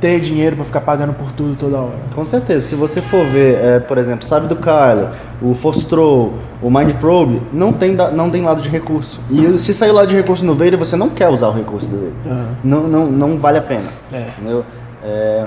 ter 0.00 0.20
dinheiro 0.20 0.56
para 0.56 0.64
ficar 0.66 0.80
pagando 0.82 1.14
por 1.14 1.32
tudo 1.32 1.56
toda 1.56 1.78
hora. 1.78 1.98
Com 2.14 2.24
certeza, 2.26 2.66
se 2.66 2.74
você 2.74 3.00
for 3.00 3.24
ver, 3.24 3.56
é, 3.56 3.80
por 3.80 3.96
exemplo, 3.96 4.26
sabe 4.26 4.46
do 4.46 4.56
Kylo, 4.56 5.08
o 5.40 5.54
Force 5.54 5.86
Throw, 5.86 6.34
o 6.60 6.70
Mind 6.70 6.92
Probe, 6.94 7.40
não 7.52 7.72
tem, 7.72 7.96
não 8.12 8.28
tem 8.28 8.42
lado 8.42 8.60
de 8.60 8.68
recurso. 8.68 9.20
E 9.30 9.58
se 9.58 9.72
sair 9.72 9.92
lado 9.92 10.08
de 10.08 10.16
recurso 10.16 10.44
no 10.44 10.54
Vader, 10.54 10.76
você 10.76 10.96
não 10.96 11.08
quer 11.08 11.28
usar 11.28 11.48
o 11.48 11.52
recurso 11.52 11.88
do 11.88 11.96
Vader. 11.96 12.12
Aham. 12.26 12.48
Não, 12.62 12.82
não, 12.88 13.06
não 13.06 13.38
vale 13.38 13.58
a 13.58 13.62
pena. 13.62 13.88
É. 14.12 14.26
Entendeu? 14.36 14.64
É, 15.02 15.46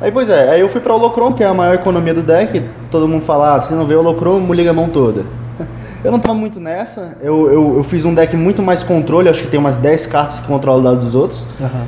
Aí, 0.00 0.12
pois 0.12 0.30
é, 0.30 0.50
aí 0.50 0.60
eu 0.60 0.68
fui 0.68 0.80
pra 0.80 0.94
Holocron, 0.94 1.32
que 1.32 1.42
é 1.42 1.46
a 1.46 1.54
maior 1.54 1.74
economia 1.74 2.14
do 2.14 2.22
deck. 2.22 2.62
Todo 2.90 3.08
mundo 3.08 3.24
fala, 3.24 3.56
ah, 3.56 3.60
se 3.62 3.74
não 3.74 3.84
vê 3.84 3.96
Holocron, 3.96 4.40
liga 4.52 4.70
a 4.70 4.74
mão 4.74 4.88
toda. 4.88 5.24
Eu 6.04 6.12
não 6.12 6.20
tava 6.20 6.34
muito 6.34 6.60
nessa, 6.60 7.16
eu, 7.20 7.50
eu, 7.50 7.76
eu 7.78 7.82
fiz 7.82 8.04
um 8.04 8.14
deck 8.14 8.36
muito 8.36 8.62
mais 8.62 8.84
controle, 8.84 9.28
acho 9.28 9.42
que 9.42 9.48
tem 9.48 9.58
umas 9.58 9.78
10 9.78 10.06
cartas 10.06 10.38
que 10.38 10.46
controlam 10.46 10.80
o 10.80 10.84
dado 10.84 11.00
dos 11.00 11.16
outros. 11.16 11.44
Aham. 11.60 11.86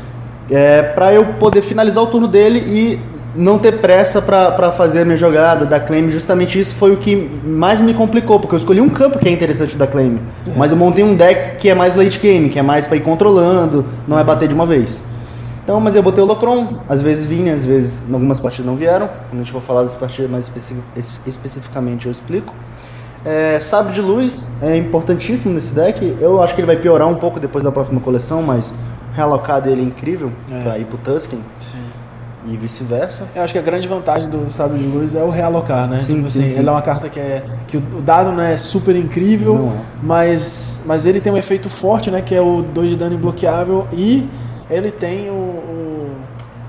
É, 0.50 0.82
pra 0.82 1.14
eu 1.14 1.24
poder 1.34 1.62
finalizar 1.62 2.02
o 2.02 2.08
turno 2.08 2.26
dele 2.26 2.58
e 2.58 2.98
não 3.36 3.56
ter 3.56 3.78
pressa 3.78 4.20
pra, 4.20 4.50
pra 4.50 4.72
fazer 4.72 5.02
a 5.02 5.04
minha 5.04 5.16
jogada, 5.16 5.64
da 5.64 5.78
claim. 5.78 6.10
Justamente 6.10 6.58
isso 6.58 6.74
foi 6.74 6.92
o 6.92 6.96
que 6.96 7.30
mais 7.44 7.80
me 7.80 7.94
complicou, 7.94 8.40
porque 8.40 8.54
eu 8.54 8.58
escolhi 8.58 8.80
um 8.80 8.88
campo 8.88 9.18
que 9.18 9.28
é 9.28 9.32
interessante 9.32 9.76
da 9.76 9.86
claim. 9.86 10.18
Mas 10.56 10.72
eu 10.72 10.76
montei 10.76 11.04
um 11.04 11.14
deck 11.14 11.58
que 11.58 11.68
é 11.68 11.74
mais 11.74 11.94
late 11.94 12.18
game, 12.18 12.48
que 12.48 12.58
é 12.58 12.62
mais 12.62 12.86
pra 12.86 12.96
ir 12.96 13.00
controlando, 13.00 13.84
não 14.08 14.18
é 14.18 14.24
bater 14.24 14.48
de 14.48 14.54
uma 14.54 14.66
vez. 14.66 15.02
Então, 15.64 15.78
mas 15.80 15.94
eu 15.94 16.02
botei 16.02 16.22
o 16.22 16.26
Locron, 16.26 16.78
às 16.88 17.02
vezes 17.02 17.26
vinha, 17.26 17.54
às 17.54 17.64
vezes 17.64 18.02
em 18.08 18.12
algumas 18.12 18.40
partidas 18.40 18.66
não 18.66 18.76
vieram. 18.76 19.06
Quando 19.28 19.34
a 19.40 19.44
gente 19.44 19.52
for 19.52 19.60
falar 19.60 19.82
das 19.82 19.94
partidas 19.94 20.30
mais 20.30 20.44
especi- 20.44 20.76
es- 20.96 21.20
especificamente 21.26 22.06
eu 22.06 22.12
explico. 22.12 22.52
É, 23.24 23.60
Sabre 23.60 23.92
de 23.92 24.00
Luz 24.00 24.50
é 24.62 24.76
importantíssimo 24.76 25.52
nesse 25.52 25.74
deck. 25.74 26.16
Eu 26.20 26.42
acho 26.42 26.54
que 26.54 26.60
ele 26.60 26.66
vai 26.66 26.76
piorar 26.76 27.06
um 27.06 27.16
pouco 27.16 27.38
depois 27.38 27.62
da 27.62 27.70
próxima 27.70 28.00
coleção, 28.00 28.42
mas 28.42 28.72
realocar 29.14 29.60
dele 29.60 29.82
é 29.82 29.84
incrível 29.84 30.32
É. 30.50 30.62
pra 30.62 30.78
ir 30.78 30.86
pro 30.86 30.96
Tusken 30.96 31.40
Sim. 31.60 31.76
e 32.48 32.56
vice-versa. 32.56 33.24
Eu 33.34 33.42
acho 33.42 33.52
que 33.52 33.58
a 33.58 33.62
grande 33.62 33.86
vantagem 33.86 34.30
do 34.30 34.48
Sábio 34.48 34.78
de 34.78 34.86
Luz 34.86 35.14
é 35.14 35.22
o 35.22 35.28
realocar, 35.28 35.86
né? 35.86 35.98
Sim, 36.00 36.14
tipo 36.16 36.28
sim, 36.30 36.40
assim, 36.44 36.52
sim. 36.54 36.58
ele 36.60 36.68
é 36.68 36.72
uma 36.72 36.80
carta 36.80 37.10
que 37.10 37.20
é. 37.20 37.44
que 37.68 37.76
o 37.76 38.00
dado 38.00 38.32
não 38.32 38.42
é 38.42 38.56
super 38.56 38.96
incrível, 38.96 39.70
é. 39.76 39.80
mas, 40.02 40.82
mas 40.86 41.04
ele 41.04 41.20
tem 41.20 41.30
um 41.32 41.36
efeito 41.36 41.68
forte, 41.68 42.10
né? 42.10 42.22
Que 42.22 42.34
é 42.34 42.40
o 42.40 42.62
2 42.62 42.88
de 42.88 42.96
dano 42.96 43.14
imbloqueável 43.14 43.86
e 43.92 44.26
ele 44.70 44.90
tem 44.90 45.28
o. 45.30 45.32
o- 45.34 46.16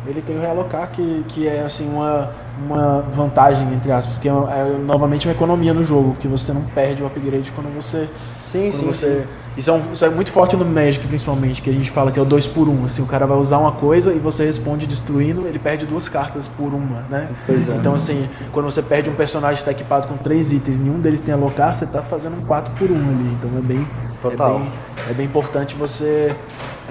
ele 0.08 0.20
tem 0.20 0.36
o 0.36 0.42
realocar, 0.42 0.90
que, 0.90 1.24
que 1.28 1.48
é 1.48 1.62
assim 1.62 1.88
uma, 1.88 2.32
uma 2.66 3.02
vantagem, 3.14 3.72
entre 3.72 3.92
aspas, 3.92 4.16
porque 4.16 4.28
é, 4.28 4.32
é 4.32 4.76
novamente 4.84 5.28
uma 5.28 5.32
economia 5.32 5.76
no 5.76 5.84
jogo, 5.84 6.14
porque 6.14 6.28
você 6.28 6.52
não 6.52 6.64
perde 6.64 7.04
o 7.04 7.06
upgrade 7.06 7.52
quando 7.52 7.72
você. 7.76 8.10
Sim, 8.48 8.72
Quando 8.72 8.88
você 8.88 9.28
isso, 9.56 9.70
é 9.70 9.74
um- 9.74 9.92
isso 9.94 10.04
é 10.04 10.10
muito 10.10 10.32
forte 10.32 10.56
no 10.56 10.66
Magic, 10.66 11.06
principalmente, 11.06 11.62
que 11.62 11.70
a 11.70 11.74
gente 11.74 11.92
fala 11.92 12.12
que 12.12 12.18
é 12.18 12.22
o 12.22 12.26
2 12.26 12.48
por 12.48 12.68
1 12.68 12.72
um, 12.82 12.86
assim, 12.86 13.04
o 13.04 13.06
cara 13.06 13.28
vai 13.28 13.38
usar 13.38 13.60
uma 13.60 13.74
coisa 13.74 14.12
e 14.12 14.18
você 14.18 14.44
responde 14.46 14.88
destruindo, 14.88 15.46
ele 15.46 15.60
perde 15.60 15.86
duas 15.86 16.10
cartas 16.10 16.48
por 16.48 16.74
uma, 16.74 17.02
né? 17.10 17.30
Pois 17.46 17.70
é. 17.70 17.76
Então, 17.76 17.94
assim, 17.94 18.28
quando 18.52 18.66
você 18.66 18.82
perde 18.82 19.08
um 19.10 19.14
personagem 19.14 19.56
que 19.58 19.62
está 19.62 19.72
equipado 19.72 20.08
com 20.08 20.18
três 20.18 20.52
itens 20.52 20.80
nenhum 20.80 21.00
deles 21.00 21.22
tem 21.22 21.34
alocar, 21.34 21.76
você 21.76 21.84
está 21.86 22.02
fazendo 22.02 22.38
um 22.38 22.42
4 22.42 22.74
por 22.74 22.90
1 22.90 22.96
ali. 22.96 23.38
Então 23.38 23.52
é 23.58 23.62
bem, 23.62 23.88
Total. 24.22 24.56
É 24.56 24.60
bem, 24.60 24.72
é 25.12 25.14
bem 25.14 25.26
importante 25.28 25.76
você 25.76 26.36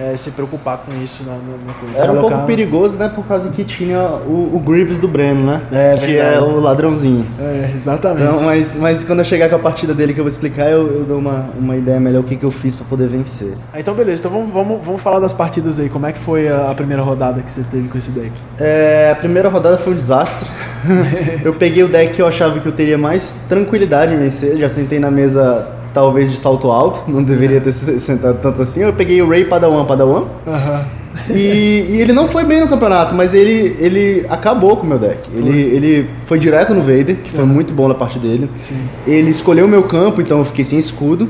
é, 0.01 0.17
se 0.17 0.31
preocupar 0.31 0.79
com 0.79 0.93
isso 1.03 1.23
na, 1.25 1.33
na- 1.33 1.67
na 1.67 1.73
coisa. 1.75 1.99
Era 2.03 2.13
um 2.13 2.21
pouco 2.21 2.47
perigoso, 2.47 2.99
né? 2.99 3.11
Por 3.15 3.25
causa 3.27 3.51
que 3.51 3.65
tinha 3.65 4.01
o, 4.01 4.53
o 4.57 4.59
Greaves 4.59 4.99
do 4.99 5.07
Breno, 5.09 5.45
né? 5.47 5.61
É, 5.71 5.95
que 5.95 6.07
verdade. 6.07 6.35
é 6.37 6.41
o 6.41 6.61
ladrãozinho. 6.61 7.27
É, 7.39 7.71
exatamente. 7.75 8.23
Então, 8.29 8.43
mas, 8.43 8.75
mas 8.75 9.05
quando 9.05 9.19
eu 9.19 9.25
chegar 9.25 9.49
com 9.51 9.57
a 9.57 9.59
partida 9.59 9.93
dele 9.95 10.15
que 10.15 10.21
eu 10.21 10.25
vou 10.25 10.31
explicar, 10.31 10.71
eu, 10.71 10.87
eu 10.87 11.05
dou 11.05 11.19
uma, 11.19 11.51
uma 11.59 11.77
ideia 11.77 12.01
melhor 12.01 12.21
o 12.21 12.25
que, 12.25 12.37
que 12.37 12.45
eu 12.45 12.51
fiz 12.51 12.75
pra 12.75 12.87
poder 12.87 13.09
vencer. 13.09 13.55
Ah, 13.73 13.81
Então, 13.81 13.95
beleza. 13.95 14.21
Então 14.21 14.31
vamos, 14.31 14.53
vamos, 14.53 14.85
vamos 14.87 15.01
falar 15.03 15.19
das 15.21 15.35
partidas 15.35 15.79
aí. 15.79 15.89
Como 15.89 16.07
é 16.07 16.13
que 16.13 16.19
foi 16.19 16.49
a, 16.49 16.71
a 16.71 16.75
primeira 16.75 17.03
rodada 17.03 17.41
que 17.43 17.51
você 17.51 17.63
teve 17.71 17.89
com 17.89 17.99
esse 17.99 18.11
deck? 18.11 18.33
É, 18.59 19.11
a 19.13 19.17
primeira 19.17 19.49
rodada 19.49 19.77
foi 19.79 19.93
um 19.93 19.97
desastre. 19.97 20.49
eu 21.45 21.53
peguei 21.55 21.83
o 21.83 21.89
deck 21.89 22.15
que 22.15 22.23
eu 22.23 22.27
achava 22.27 22.59
que 22.59 22.67
eu 22.67 22.73
teria 22.73 22.97
mais 22.99 23.35
tranquilidade 23.49 24.15
em 24.15 24.19
vencer. 24.19 24.57
Já 24.57 24.69
sentei 24.69 24.99
na 24.99 25.11
mesa, 25.11 25.67
talvez 25.93 26.31
de 26.31 26.37
salto 26.37 26.71
alto, 26.71 27.11
não 27.11 27.23
deveria 27.23 27.61
ter 27.61 27.73
se- 27.73 28.01
sentado 28.01 28.39
tanto 28.41 28.63
assim. 28.63 28.81
Eu 28.83 28.93
peguei 28.93 29.21
o 29.23 29.29
Ray 29.29 29.45
Padawan 29.45 29.85
Padawan. 29.85 30.25
Aham. 30.47 30.85
E, 31.29 31.87
e 31.91 32.01
ele 32.01 32.13
não 32.13 32.29
foi 32.29 32.45
bem 32.45 32.61
no 32.61 32.69
campeonato, 32.69 33.15
mas 33.15 33.35
ele, 33.35 33.77
ele 33.81 34.25
acabou 34.29 34.77
com 34.77 34.85
o 34.87 34.89
meu 34.89 34.99
deck. 34.99 35.29
Ele, 35.35 35.59
ele 35.61 36.11
foi 36.25 36.39
direto 36.39 36.73
no 36.73 36.81
Vader, 36.81 37.17
que 37.17 37.31
foi 37.31 37.45
muito 37.45 37.75
bom 37.75 37.89
na 37.89 37.95
parte 37.95 38.19
dele. 38.19 38.49
Sim. 38.61 38.77
Ele 39.07 39.31
escolheu 39.31 39.67
o 39.67 39.69
meu 39.69 39.83
campo, 39.83 40.21
então 40.21 40.39
eu 40.39 40.45
fiquei 40.45 40.65
sem 40.65 40.79
escudo. 40.79 41.29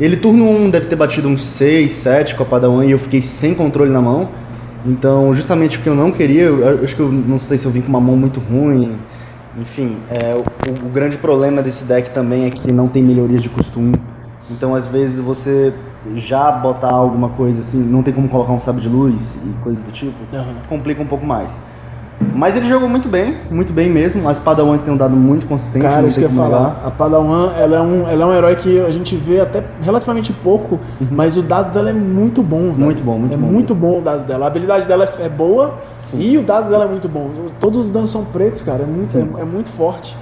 Ele, 0.00 0.16
turno 0.16 0.48
1, 0.48 0.70
deve 0.70 0.86
ter 0.86 0.96
batido 0.96 1.28
uns 1.28 1.44
6, 1.44 1.92
7 1.92 2.34
com 2.34 2.42
a 2.42 2.46
Padawan 2.46 2.84
e 2.84 2.90
eu 2.90 2.98
fiquei 2.98 3.22
sem 3.22 3.54
controle 3.54 3.90
na 3.90 4.00
mão. 4.00 4.28
Então, 4.84 5.32
justamente 5.32 5.78
porque 5.78 5.88
eu 5.88 5.94
não 5.94 6.10
queria, 6.10 6.42
eu 6.42 6.80
acho 6.82 6.96
que 6.96 7.00
eu 7.00 7.10
não 7.12 7.38
sei 7.38 7.56
se 7.56 7.64
eu 7.66 7.70
vim 7.70 7.80
com 7.80 7.88
uma 7.88 8.00
mão 8.00 8.16
muito 8.16 8.40
ruim. 8.40 8.92
Enfim, 9.58 9.98
é, 10.10 10.34
o, 10.34 10.86
o 10.86 10.88
grande 10.88 11.18
problema 11.18 11.62
desse 11.62 11.84
deck 11.84 12.10
também 12.10 12.46
é 12.46 12.50
que 12.50 12.72
não 12.72 12.88
tem 12.88 13.02
melhorias 13.02 13.42
de 13.42 13.48
costume. 13.48 13.94
Então, 14.50 14.74
às 14.74 14.86
vezes, 14.86 15.18
você 15.18 15.72
já 16.16 16.50
botar 16.50 16.90
alguma 16.90 17.28
coisa 17.30 17.60
assim, 17.60 17.78
não 17.78 18.02
tem 18.02 18.12
como 18.12 18.28
colocar 18.28 18.52
um 18.52 18.60
sábio 18.60 18.80
de 18.80 18.88
luz 18.88 19.36
e 19.44 19.62
coisa 19.62 19.80
do 19.80 19.92
tipo, 19.92 20.12
Aham. 20.34 20.54
complica 20.68 21.02
um 21.02 21.06
pouco 21.06 21.24
mais. 21.24 21.60
Mas 22.34 22.56
ele 22.56 22.66
jogou 22.66 22.88
muito 22.88 23.08
bem, 23.08 23.36
muito 23.50 23.72
bem 23.72 23.90
mesmo. 23.90 24.28
As 24.28 24.38
Padawans 24.38 24.80
têm 24.82 24.92
um 24.92 24.96
dado 24.96 25.16
muito 25.16 25.46
consistente. 25.46 25.84
Cara, 25.84 26.06
isso 26.06 26.20
que 26.20 26.26
tem 26.26 26.36
eu 26.36 26.42
ia 26.42 26.50
falar. 26.50 26.82
A 26.84 26.90
Padawan, 26.90 27.52
ela 27.58 27.76
é, 27.76 27.80
um, 27.80 28.08
ela 28.08 28.22
é 28.22 28.26
um 28.26 28.32
herói 28.32 28.56
que 28.56 28.80
a 28.80 28.90
gente 28.90 29.16
vê 29.16 29.40
até 29.40 29.62
relativamente 29.82 30.32
pouco, 30.32 30.78
mas 31.10 31.36
o 31.36 31.42
dado 31.42 31.72
dela 31.72 31.90
é 31.90 31.92
muito 31.92 32.42
bom, 32.42 32.72
velho. 32.72 32.78
Uhum. 32.78 32.84
Muito 32.84 33.02
bom, 33.02 33.18
muito 33.18 33.34
é 33.34 33.36
bom. 33.36 33.46
muito 33.46 33.74
bom 33.74 33.98
o 33.98 34.02
dado 34.02 34.24
dela. 34.24 34.46
A 34.46 34.48
habilidade 34.48 34.86
dela 34.86 35.04
é, 35.04 35.26
é 35.26 35.28
boa 35.28 35.78
Sim. 36.12 36.20
e 36.20 36.38
o 36.38 36.42
dado 36.42 36.68
dela 36.70 36.84
é 36.84 36.88
muito 36.88 37.08
bom. 37.08 37.30
Todos 37.58 37.86
os 37.86 37.90
danos 37.90 38.10
são 38.10 38.24
pretos, 38.24 38.62
cara. 38.62 38.82
É 38.82 38.86
muito, 38.86 39.16
é, 39.16 39.42
é 39.42 39.44
muito 39.44 39.68
forte. 39.68 40.16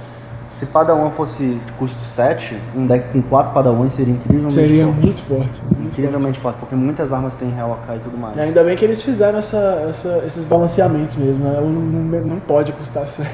Se 0.61 0.67
Padawan 0.67 1.09
fosse 1.09 1.57
custo 1.79 1.99
7, 2.05 2.55
um 2.77 2.85
deck 2.85 3.05
com 3.11 3.19
4 3.23 3.51
Padawans 3.51 3.95
seria 3.95 4.13
incrivelmente 4.13 4.53
Seria 4.53 4.85
forte. 4.85 4.99
muito 5.01 5.21
forte. 5.23 5.61
muito 5.75 5.91
Incrivelmente 5.91 6.39
forte, 6.39 6.57
porque 6.59 6.75
muitas 6.75 7.11
armas 7.11 7.33
têm 7.33 7.49
Realokai 7.49 7.97
e 7.97 7.99
tudo 8.01 8.15
mais. 8.15 8.37
E 8.37 8.41
ainda 8.41 8.63
bem 8.63 8.75
que 8.77 8.85
eles 8.85 9.01
fizeram 9.01 9.39
essa, 9.39 9.57
essa- 9.89 10.21
esses 10.23 10.45
balanceamentos 10.45 11.15
mesmo, 11.17 11.43
né? 11.43 11.55
Ela 11.57 11.61
não, 11.65 11.81
não, 11.81 12.21
não 12.27 12.39
pode 12.39 12.71
custar 12.73 13.07
7. 13.09 13.25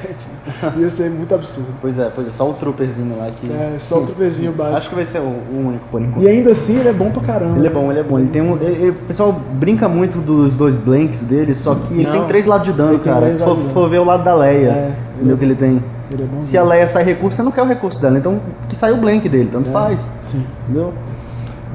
Ia 0.77 0.87
ser 0.87 1.09
muito 1.09 1.35
absurdo. 1.35 1.67
Pois 1.81 1.99
é, 1.99 2.09
pois 2.15 2.29
é, 2.29 2.31
só 2.31 2.49
o 2.49 2.53
Trooperzinho 2.53 3.17
lá 3.17 3.29
que. 3.29 3.51
É, 3.51 3.75
só 3.77 3.99
o 3.99 4.05
tropezinho 4.05 4.53
básico. 4.55 4.77
Acho 4.77 4.87
que 4.89 4.95
vai 4.95 5.05
ser 5.05 5.19
o, 5.19 5.23
o 5.23 5.67
único 5.67 5.85
por 5.91 6.01
enquanto. 6.01 6.23
E 6.23 6.29
ainda 6.29 6.51
assim 6.51 6.79
ele 6.79 6.87
é 6.87 6.93
bom 6.93 7.11
pra 7.11 7.23
caramba. 7.23 7.57
Ele 7.57 7.67
é 7.67 7.69
bom, 7.69 7.91
ele 7.91 7.99
é 7.99 8.03
bom. 8.03 8.19
Ele 8.19 8.29
tem 8.29 8.41
um. 8.41 8.55
ele- 8.55 8.65
ele- 8.83 8.89
o 8.91 9.05
pessoal 9.05 9.33
brinca 9.33 9.89
muito 9.89 10.17
dos 10.19 10.53
dois 10.53 10.77
blanks 10.77 11.23
dele, 11.23 11.53
só 11.53 11.75
que 11.75 11.93
ele 11.93 12.03
Não, 12.03 12.11
tem 12.13 12.23
três 12.27 12.45
lados 12.45 12.67
de 12.67 12.71
dano, 12.73 12.93
ele 12.93 12.99
cara. 13.03 13.33
Se 13.33 13.43
for, 13.43 13.57
for 13.73 13.89
ver 13.89 13.99
o 13.99 14.05
lado 14.05 14.23
da 14.23 14.33
Leia, 14.33 14.69
É, 14.69 14.91
entendeu 15.17 15.35
o 15.35 15.37
que 15.37 15.43
ele 15.43 15.55
tem? 15.55 15.83
É. 16.11 16.41
Se 16.41 16.57
a 16.57 16.63
Leia 16.63 16.87
sai 16.87 17.03
recurso, 17.03 17.37
você 17.37 17.43
não 17.43 17.51
quer 17.51 17.61
o 17.61 17.67
recurso 17.67 18.01
dela, 18.01 18.17
então 18.17 18.39
que 18.69 18.75
sai 18.75 18.91
o 18.91 18.97
blank 18.97 19.27
dele, 19.27 19.49
tanto 19.51 19.69
faz. 19.69 20.09
Sim. 20.21 20.45
Entendeu? 20.63 20.93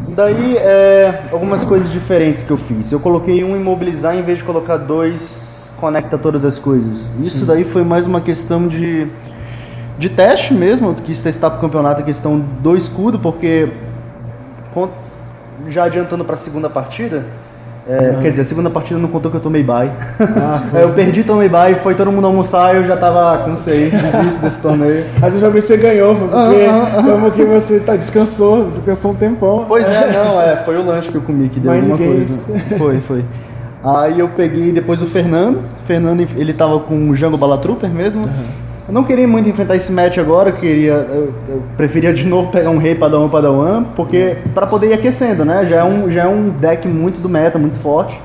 Daí, 0.09 0.57
é, 0.57 1.25
algumas 1.33 1.65
coisas 1.65 1.91
diferentes 1.91 2.43
que 2.43 2.51
eu 2.51 2.57
fiz. 2.57 2.91
Eu 2.91 3.01
coloquei 3.01 3.45
um 3.45 3.57
imobilizar 3.57 4.17
em 4.17 4.23
vez 4.23 4.39
de 4.39 4.45
colocar 4.45 4.77
dois 4.77 5.73
conecta 5.83 6.17
todas 6.17 6.45
as 6.45 6.61
coisas. 6.61 7.11
Isso 7.19 7.45
daí 7.45 7.65
foi 7.65 7.83
mais 7.83 8.07
uma 8.07 8.21
questão 8.21 8.69
de, 8.69 9.09
de 9.99 10.09
teste 10.11 10.55
mesmo. 10.55 10.91
Eu 10.91 10.95
quis 10.95 11.21
testar 11.21 11.51
pro 11.51 11.61
campeonato 11.61 12.03
a 12.03 12.05
questão 12.05 12.39
do 12.39 12.77
escudo, 12.77 13.19
porque 13.19 13.69
já 15.69 15.85
adiantando 15.85 16.25
pra 16.25 16.37
segunda 16.37 16.71
partida, 16.71 17.27
é, 17.89 18.19
quer 18.23 18.31
dizer, 18.31 18.43
a 18.43 18.45
segunda 18.45 18.71
partida 18.71 18.99
não 19.01 19.09
contou 19.09 19.31
que 19.31 19.37
eu 19.37 19.41
tomei 19.41 19.63
bye. 19.63 19.91
Ah. 20.21 20.63
Aí 20.73 20.83
eu 20.83 20.93
perdi, 20.93 21.25
tomei 21.25 21.49
bye, 21.49 21.75
foi 21.77 21.95
todo 21.95 22.13
mundo 22.13 22.27
almoçar 22.27 22.75
e 22.75 22.79
eu 22.79 22.85
já 22.85 22.97
tava 22.97 23.45
com 23.45 23.57
seis, 23.57 23.91
desisto 23.93 24.41
desse 24.43 24.61
torneio. 24.61 25.05
Mas 25.21 25.35
eu 25.35 25.41
já 25.41 25.49
vi 25.49 25.55
que 25.55 25.63
você 25.63 25.77
ganhou, 25.77 26.15
foi 26.15 26.29
porque, 26.29 26.65
Ah, 26.65 26.97
ah, 26.99 27.03
como 27.03 27.31
que 27.33 27.45
você 27.45 27.81
tá, 27.81 27.97
descansou, 27.97 28.71
descansou 28.71 29.11
um 29.11 29.15
tempão. 29.15 29.65
Pois 29.67 29.87
é, 29.89 30.13
não, 30.13 30.41
é, 30.41 30.57
foi 30.65 30.77
o 30.77 30.87
lanche 30.87 31.11
que 31.11 31.17
eu 31.17 31.23
comi 31.23 31.49
que 31.49 31.59
deu 31.59 31.73
Mind 31.73 31.91
alguma 31.91 31.99
games. 31.99 32.45
coisa. 32.45 32.63
Foi, 32.79 33.01
foi. 33.01 33.25
Aí 33.85 34.21
eu 34.21 34.29
peguei 34.29 34.71
depois 34.71 35.03
o 35.03 35.07
Fernando. 35.07 35.63
Fernando, 35.87 36.21
ele 36.37 36.53
tava 36.53 36.79
com 36.79 37.11
o 37.11 37.15
Django 37.17 37.37
Balatrooper 37.37 37.91
mesmo. 37.91 38.23
Eu 38.93 38.95
não 38.97 39.05
queria 39.05 39.27
muito 39.27 39.49
enfrentar 39.49 39.75
esse 39.75 39.91
match 39.91 40.19
agora, 40.19 40.51
eu 40.51 40.57
queria, 40.57 40.93
eu, 40.93 41.33
eu 41.49 41.63
preferia 41.79 42.13
de 42.13 42.27
novo 42.27 42.51
pegar 42.51 42.69
um 42.69 42.77
rei 42.77 42.95
Padawan 42.95 43.27
Padawan, 43.31 43.85
porque 43.97 44.37
para 44.53 44.67
poder 44.67 44.89
ir 44.89 44.93
aquecendo, 44.93 45.47
né? 45.47 45.65
Já 45.67 45.77
é, 45.77 45.83
um, 45.83 46.11
já 46.11 46.25
é 46.25 46.29
um 46.29 46.51
deck 46.51 46.87
muito 46.87 47.19
do 47.19 47.27
meta, 47.27 47.59
muito 47.59 47.79
forte. 47.79 48.21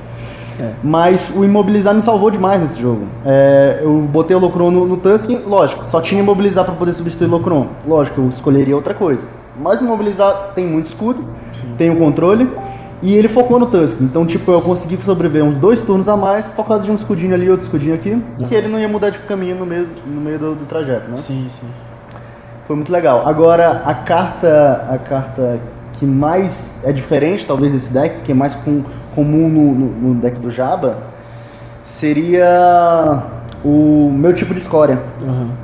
É. 0.60 0.72
Mas 0.84 1.32
o 1.34 1.46
imobilizar 1.46 1.96
me 1.96 2.02
salvou 2.02 2.30
demais 2.30 2.62
nesse 2.62 2.82
jogo. 2.82 3.04
É, 3.26 3.80
eu 3.82 3.94
botei 4.12 4.36
o 4.36 4.40
Locron 4.42 4.70
no, 4.70 4.86
no 4.86 4.98
Tusken, 4.98 5.40
lógico, 5.48 5.86
só 5.86 6.02
tinha 6.02 6.20
imobilizar 6.20 6.66
para 6.66 6.74
poder 6.74 6.92
substituir 6.92 7.28
o 7.28 7.32
Locron. 7.32 7.68
Lógico, 7.88 8.20
eu 8.20 8.28
escolheria 8.28 8.76
outra 8.76 8.94
coisa. 8.94 9.24
Mas 9.58 9.80
o 9.80 9.86
imobilizar 9.86 10.52
tem 10.54 10.68
muito 10.68 10.88
escudo, 10.88 11.24
tem 11.78 11.90
o 11.90 11.96
controle, 11.96 12.46
e 13.02 13.14
ele 13.14 13.28
focou 13.28 13.60
no 13.60 13.66
Tusken. 13.68 14.06
Então, 14.08 14.26
tipo, 14.26 14.52
eu 14.52 14.62
consegui 14.62 14.98
sobreviver 14.98 15.44
uns 15.44 15.56
dois 15.56 15.80
turnos 15.82 16.08
a 16.10 16.18
mais 16.18 16.48
por 16.48 16.66
causa 16.66 16.84
de 16.84 16.92
um 16.92 16.96
escudinho 16.96 17.34
ali 17.34 17.46
e 17.46 17.50
outro 17.50 17.66
escudinho 17.66 17.94
aqui, 17.96 18.22
que 18.48 18.56
ele 18.56 18.68
não 18.68 18.80
ia 18.80 18.88
mudar 18.88 19.10
de 19.12 19.20
caminho 19.20 19.56
no 19.56 19.66
meio, 19.66 19.88
no 20.06 20.20
meio 20.22 20.40
do, 20.40 20.56
do 20.56 20.66
trajeto, 20.66 21.10
né? 21.10 21.18
Sim, 21.18 21.46
sim. 21.50 21.68
Foi 22.66 22.76
muito 22.76 22.92
legal. 22.92 23.24
Agora, 23.28 23.82
a 23.86 23.94
carta, 23.94 24.86
a 24.92 24.98
carta 24.98 25.60
que 25.94 26.06
mais 26.06 26.84
é 26.84 26.92
diferente, 26.92 27.46
talvez, 27.46 27.72
desse 27.72 27.92
deck, 27.94 28.22
que 28.24 28.32
é 28.32 28.36
mais 28.36 28.54
com- 28.56 28.84
comum 29.16 29.48
no, 29.50 29.74
no- 29.74 30.14
no 30.14 30.22
deck 30.22 30.38
do 30.40 30.52
Jaba, 30.52 30.98
seria 31.86 33.24
o 33.64 34.12
meu 34.14 34.34
tipo 34.34 34.54
de 34.54 34.60
escória. 34.60 35.00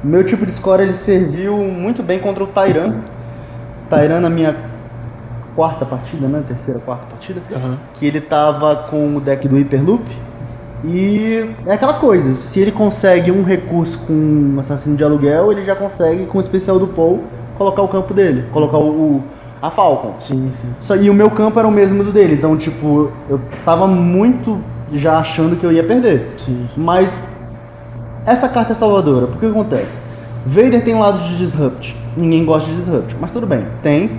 O 0.04 0.08
meu 0.08 0.24
tipo 0.24 0.46
de 0.46 0.52
escória 0.52 0.84
ele 0.84 0.96
serviu 0.96 1.58
muito 1.58 2.02
bem 2.02 2.20
contra 2.20 2.44
o 2.44 2.48
Tyran. 2.48 2.96
Tyran 3.90 4.20
na 4.22 4.30
minha 4.30 4.56
quarta 5.56 5.86
partida, 5.86 6.28
né? 6.28 6.44
Terceira, 6.48 6.80
quarta 6.80 7.06
partida 7.08 7.42
Aham. 7.56 7.78
que 8.00 8.06
ele 8.06 8.22
tava 8.22 8.76
com 8.90 9.16
o 9.18 9.20
deck 9.22 9.48
do 9.48 9.58
Hyperloop. 9.58 10.04
E 10.86 11.50
é 11.66 11.74
aquela 11.74 11.94
coisa, 11.94 12.32
se 12.32 12.60
ele 12.60 12.72
consegue 12.72 13.32
um 13.32 13.44
recurso 13.44 13.98
com 14.00 14.12
um 14.12 14.58
assassino 14.60 14.98
de 14.98 15.04
aluguel, 15.04 15.52
ele 15.52 15.62
já 15.64 15.76
consegue, 15.76 16.26
com 16.26 16.40
o 16.40 16.42
especial 16.42 16.78
do 16.78 16.88
Paul, 16.88 17.22
colocar 17.58 17.82
o 17.82 17.88
campo 17.88 18.14
dele, 18.14 18.46
colocar 18.52 18.78
o, 18.78 18.90
o- 18.90 19.24
a 19.62 19.70
Falcon. 19.70 20.16
Sim, 20.18 20.50
sim. 20.52 20.68
Só, 20.82 20.98
e 20.98 21.10
o 21.10 21.14
meu 21.14 21.32
campo 21.32 21.58
era 21.58 21.66
o 21.66 21.72
mesmo 21.72 22.04
do 22.04 22.12
dele, 22.12 22.34
então 22.34 22.58
tipo, 22.58 23.10
eu 23.30 23.40
tava 23.64 23.88
muito 23.88 24.60
já 24.92 25.20
achando 25.20 25.56
que 25.56 25.66
eu 25.66 25.72
ia 25.72 25.86
perder. 25.86 26.34
Sim. 26.36 26.68
Mas 26.76 27.34
essa 28.26 28.50
carta 28.50 28.74
é 28.74 28.76
salvadora, 28.76 29.28
porque 29.28 29.46
o 29.46 29.54
que 29.54 29.58
acontece? 29.58 29.98
Vader 30.46 30.84
tem 30.84 30.94
um 30.96 31.00
lado 31.00 31.20
de 31.24 31.38
disrupt, 31.38 31.96
ninguém 32.18 32.44
gosta 32.44 32.70
de 32.70 32.76
disrupt, 32.76 33.16
mas 33.22 33.32
tudo 33.32 33.48
bem, 33.48 33.66
tem. 33.82 34.12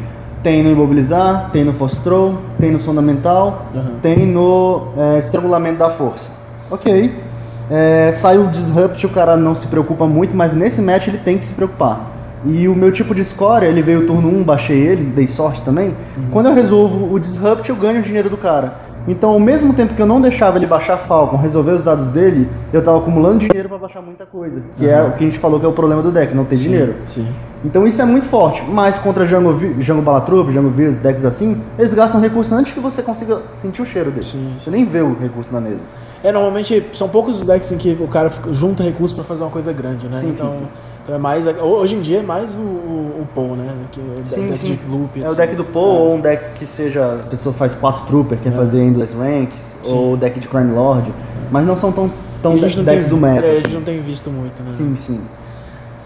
Tem 0.45 0.63
no 0.63 0.71
imobilizar, 0.71 1.51
tem 1.51 1.65
no 1.65 1.73
force 1.73 1.99
throw, 2.03 2.39
tem 2.61 2.71
no 2.71 2.79
fundamental, 2.79 3.65
Aham. 3.75 3.93
tem 4.01 4.27
no 4.27 4.89
é, 4.97 5.19
estrangulamento 5.19 5.79
da 5.79 5.91
força. 5.91 6.31
ok. 6.71 7.25
É, 7.71 8.13
sai 8.13 8.37
o 8.37 8.47
Disrupt, 8.49 9.07
o 9.07 9.09
cara 9.09 9.39
não 9.39 9.57
se 9.57 9.67
preocupa 9.67 10.07
muito, 10.07 10.37
mas 10.37 10.53
nesse 10.53 10.83
match 10.83 11.09
ele 11.09 11.17
tem 11.17 11.39
que 11.39 11.47
se 11.47 11.55
preocupar. 11.55 12.11
E 12.45 12.69
o 12.69 12.75
meu 12.75 12.93
tipo 12.93 13.15
de 13.15 13.25
score, 13.25 13.65
ele 13.65 13.81
veio 13.81 14.07
turno 14.07 14.29
1, 14.29 14.43
baixei 14.43 14.79
ele, 14.79 15.07
dei 15.07 15.27
sorte 15.27 15.63
também. 15.63 15.95
Quando 16.31 16.51
eu 16.51 16.55
resolvo 16.55 17.11
o 17.15 17.19
Disrupt, 17.19 17.71
eu 17.71 17.77
ganho 17.77 18.01
o 18.01 18.03
dinheiro 18.03 18.29
do 18.29 18.37
cara. 18.37 18.84
Então, 19.07 19.31
ao 19.31 19.39
mesmo 19.41 19.75
tempo 19.75 19.95
que 19.95 20.01
eu 20.01 20.07
não 20.07 20.19
deixava 20.21 20.57
ele 20.57 20.67
baixar 20.67 20.97
Falcon, 20.97 21.37
resolver 21.37 21.73
os 21.73 21.83
dados 21.83 22.09
dele, 22.09 22.49
eu 22.73 22.83
tava 22.83 22.99
acumulando 22.99 23.41
dinheiro 23.41 23.69
pra 23.69 23.77
baixar 23.77 24.01
muita 24.01 24.25
coisa. 24.25 24.63
Que 24.79 24.89
é 24.89 25.03
o 25.03 25.13
que 25.13 25.25
a 25.25 25.27
gente 25.27 25.39
falou 25.39 25.61
que 25.61 25.67
é 25.67 25.69
o 25.69 25.73
problema 25.73 26.01
do 26.03 26.11
deck, 26.11 26.35
não 26.35 26.45
ter 26.47 26.57
dinheiro. 26.57 26.95
Sim. 27.07 27.27
Então 27.63 27.87
isso 27.87 28.01
é 28.01 28.05
muito 28.07 28.27
forte. 28.27 28.63
Mas 28.67 28.99
contra 28.99 29.27
Jungle, 29.27 29.53
Vi- 29.53 29.77
Jungle 29.83 30.03
Balatroop, 30.03 30.51
Jungle 30.53 30.71
Virus, 30.71 30.99
decks 31.01 31.25
assim, 31.27 31.61
eles 31.79 31.93
gastam 31.93 32.19
recurso 32.21 32.55
antes 32.55 32.73
que 32.73 32.81
você 32.81 33.03
consiga 33.03 33.43
sentir 33.61 33.83
o 33.83 33.85
cheiro 33.87 34.11
dele. 34.11 34.23
Sim, 34.25 34.55
Você 34.57 34.71
nem 34.71 34.87
vê 34.87 35.03
o 35.03 35.15
recurso 35.21 35.53
na 35.53 35.61
mesa. 35.61 35.81
É, 36.23 36.33
normalmente 36.33 36.83
são 36.95 37.07
poucos 37.07 37.41
os 37.41 37.45
decks 37.45 37.71
em 37.73 37.77
que 37.77 37.95
o 38.01 38.09
cara 38.09 38.31
junta 38.53 38.83
recursos 38.83 39.15
pra 39.15 39.23
fazer 39.25 39.45
uma 39.45 39.51
coisa 39.51 39.71
grande, 39.75 40.09
né? 40.09 40.21
Sim, 40.21 40.31
então, 40.31 40.53
sim, 40.55 40.59
sim. 40.61 40.67
Então 41.05 41.15
é 41.15 41.19
mais. 41.19 41.47
Hoje 41.47 41.95
em 41.95 42.01
dia 42.01 42.21
é 42.21 42.23
mais 42.23 42.57
o, 42.57 42.63
o, 42.63 43.29
Paul, 43.35 43.57
né? 43.57 43.71
Que 43.93 44.01
é 44.01 44.23
o 44.23 44.27
Sim, 44.27 44.47
deck 44.49 44.59
sim. 44.59 44.79
de 44.83 44.91
loop. 44.91 45.21
É 45.21 45.25
o 45.25 45.27
etc. 45.27 45.37
deck 45.37 45.55
do 45.55 45.65
Poe 45.65 45.83
ou 45.83 46.15
um 46.15 46.21
deck 46.21 46.59
que 46.59 46.65
seja. 46.67 47.21
A 47.27 47.29
pessoa 47.29 47.55
faz 47.55 47.75
4 47.75 48.07
Trooper, 48.07 48.39
quer 48.39 48.53
fazer 48.53 48.83
Endless 48.83 49.15
Ranks, 49.15 49.79
Sim. 49.83 49.95
ou 49.95 50.15
o 50.15 50.17
deck 50.17 50.41
de 50.41 50.49
Crime 50.49 50.73
Lord. 50.73 51.13
Mas 51.51 51.67
não 51.67 51.77
são 51.77 51.93
tão, 51.93 52.11
tão 52.43 52.57
E 52.57 52.61
não 52.61 52.85
decks 52.85 53.05
tem, 53.05 53.09
do 53.09 53.17
meta. 53.19 53.45
é, 53.45 53.49
a 53.49 53.53
assim. 53.53 53.61
gente 53.63 53.75
não 53.75 53.83
tem 53.83 54.01
visto 54.01 54.31
muito, 54.31 54.63
né? 54.63 54.73
Sim, 54.73 54.97
sim. 54.97 55.21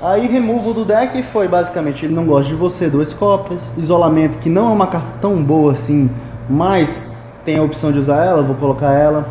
Aí 0.02 0.26
removal 0.26 0.74
do 0.74 0.84
deck 0.84 1.22
foi 1.24 1.48
basicamente 1.48 2.04
ele 2.04 2.14
não 2.14 2.24
gosta 2.26 2.48
de 2.48 2.54
você, 2.56 2.88
duas 2.88 3.12
cópias. 3.14 3.70
Isolamento, 3.76 4.38
que 4.38 4.48
não 4.48 4.68
é 4.68 4.72
uma 4.72 4.86
carta 4.88 5.08
tão 5.20 5.40
boa 5.42 5.72
assim, 5.72 6.10
mas 6.50 7.10
tem 7.44 7.56
a 7.56 7.62
opção 7.62 7.92
de 7.92 7.98
usar 8.00 8.24
ela, 8.24 8.42
vou 8.42 8.56
colocar 8.56 8.92
ela. 8.92 9.28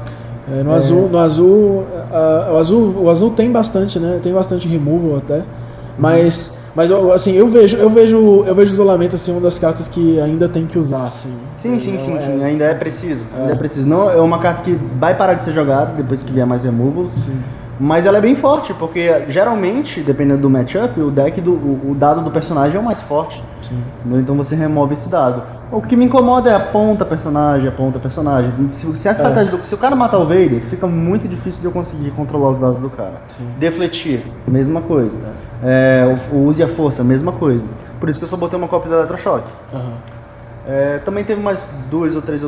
É, 0.50 0.64
no 0.64 0.74
azul, 0.74 1.10
no 1.10 1.18
azul, 1.18 1.84
o 2.52 2.58
azul, 2.58 2.96
o 3.04 3.10
azul 3.10 3.32
tem 3.32 3.52
bastante, 3.52 4.00
né? 4.00 4.20
Tem 4.22 4.34
bastante 4.34 4.68
removal 4.68 5.18
até. 5.18 5.44
Mas, 6.00 6.58
mas 6.76 6.90
eu, 6.90 7.12
assim, 7.12 7.34
eu 7.34 7.48
vejo, 7.48 7.76
eu 7.76 7.90
vejo, 7.90 8.44
eu 8.46 8.54
vejo 8.56 8.72
isolamento 8.72 9.16
assim 9.16 9.32
uma 9.32 9.42
das 9.42 9.58
cartas 9.58 9.90
que 9.90 10.20
ainda 10.22 10.48
tem 10.48 10.66
que 10.68 10.78
usar, 10.78 11.08
assim. 11.08 11.34
Sim, 11.58 11.80
sim, 11.80 11.90
Então, 11.96 12.00
sim, 12.06 12.18
é- 12.18 12.22
sim, 12.22 12.44
ainda 12.44 12.66
é 12.66 12.74
preciso. 12.76 13.22
Ainda 13.36 13.50
É. 13.50 13.54
é 13.54 13.56
preciso. 13.56 13.88
Não, 13.88 14.10
é 14.10 14.22
uma 14.22 14.38
carta 14.40 14.62
que 14.62 14.78
vai 15.00 15.18
parar 15.18 15.34
de 15.34 15.44
ser 15.44 15.54
jogada 15.54 15.94
depois 15.98 16.22
que 16.24 16.32
vier 16.32 16.46
mais 16.46 16.64
removals. 16.64 17.12
Sim. 17.18 17.34
Mas 17.80 18.06
ela 18.06 18.18
é 18.18 18.22
bem 18.22 18.36
forte, 18.36 18.74
porque 18.74 19.26
geralmente, 19.30 20.02
dependendo 20.02 20.42
do 20.42 20.50
matchup, 20.50 21.00
o 21.00 21.12
deck 21.12 21.40
do. 21.40 21.52
O, 21.52 21.92
o 21.92 21.96
dado 21.96 22.22
do 22.22 22.32
personagem 22.32 22.78
é 22.78 22.80
o 22.80 22.84
mais 22.84 23.02
forte. 23.02 23.44
Sim. 23.62 23.84
Entendeu? 24.00 24.22
Então 24.22 24.36
você 24.36 24.56
remove 24.56 24.94
esse 24.94 25.10
dado. 25.10 25.44
O 25.72 25.82
que 25.82 25.96
me 25.96 26.06
incomoda 26.06 26.50
é 26.50 26.56
a 26.56 26.60
ponta 26.60 27.06
personagem, 27.06 27.68
a 27.68 27.72
ponta 27.72 28.00
personagem. 28.00 28.52
Se, 28.70 28.98
se 28.98 29.08
a 29.08 29.12
estratégia 29.12 29.58
do, 29.58 29.64
se 29.64 29.76
o 29.76 29.78
cara 29.78 29.96
matar 29.96 30.18
o 30.18 30.26
Vader, 30.26 30.62
fica 30.62 30.88
muito 30.88 31.28
difícil 31.28 31.60
de 31.60 31.66
eu 31.66 31.72
conseguir 31.72 32.12
controlar 32.12 32.52
os 32.52 32.60
dados 32.60 32.80
do 32.80 32.90
cara. 32.90 33.22
Sim. 33.28 33.48
Defletir, 33.60 34.24
mesma 34.48 34.82
coisa. 34.82 35.18
É, 35.64 36.18
o, 36.32 36.36
o 36.36 36.46
use 36.46 36.64
a 36.64 36.68
força, 36.68 37.04
mesma 37.04 37.34
coisa. 37.34 37.66
Por 38.00 38.10
isso 38.10 38.18
que 38.18 38.26
eu 38.26 38.30
só 38.30 38.38
botei 38.38 38.58
uma 38.58 38.68
cópia 38.68 38.90
do 38.90 38.96
Eletrochoque. 38.96 39.52
Aham. 39.74 39.94
É, 40.68 40.98
também 41.00 41.24
teve 41.24 41.42
mais 41.42 41.66
duas 41.90 42.14
ou 42.16 42.22
três 42.22 42.44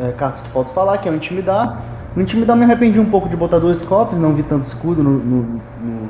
é, 0.00 0.10
cartas 0.12 0.40
que 0.40 0.48
falta 0.48 0.70
falar, 0.70 0.98
que 0.98 1.08
é 1.08 1.12
o 1.12 1.14
Intimidar. 1.14 1.80
No 2.16 2.22
Intimidar 2.22 2.56
me 2.56 2.64
arrependi 2.64 2.98
um 3.00 3.06
pouco 3.06 3.28
de 3.28 3.36
botar 3.36 3.58
duas 3.58 3.82
cópias, 3.82 4.20
não 4.20 4.32
vi 4.34 4.42
tanto 4.42 4.66
escudo 4.66 5.02
no, 5.02 5.10
no- 5.10 5.42
no- 5.82 6.08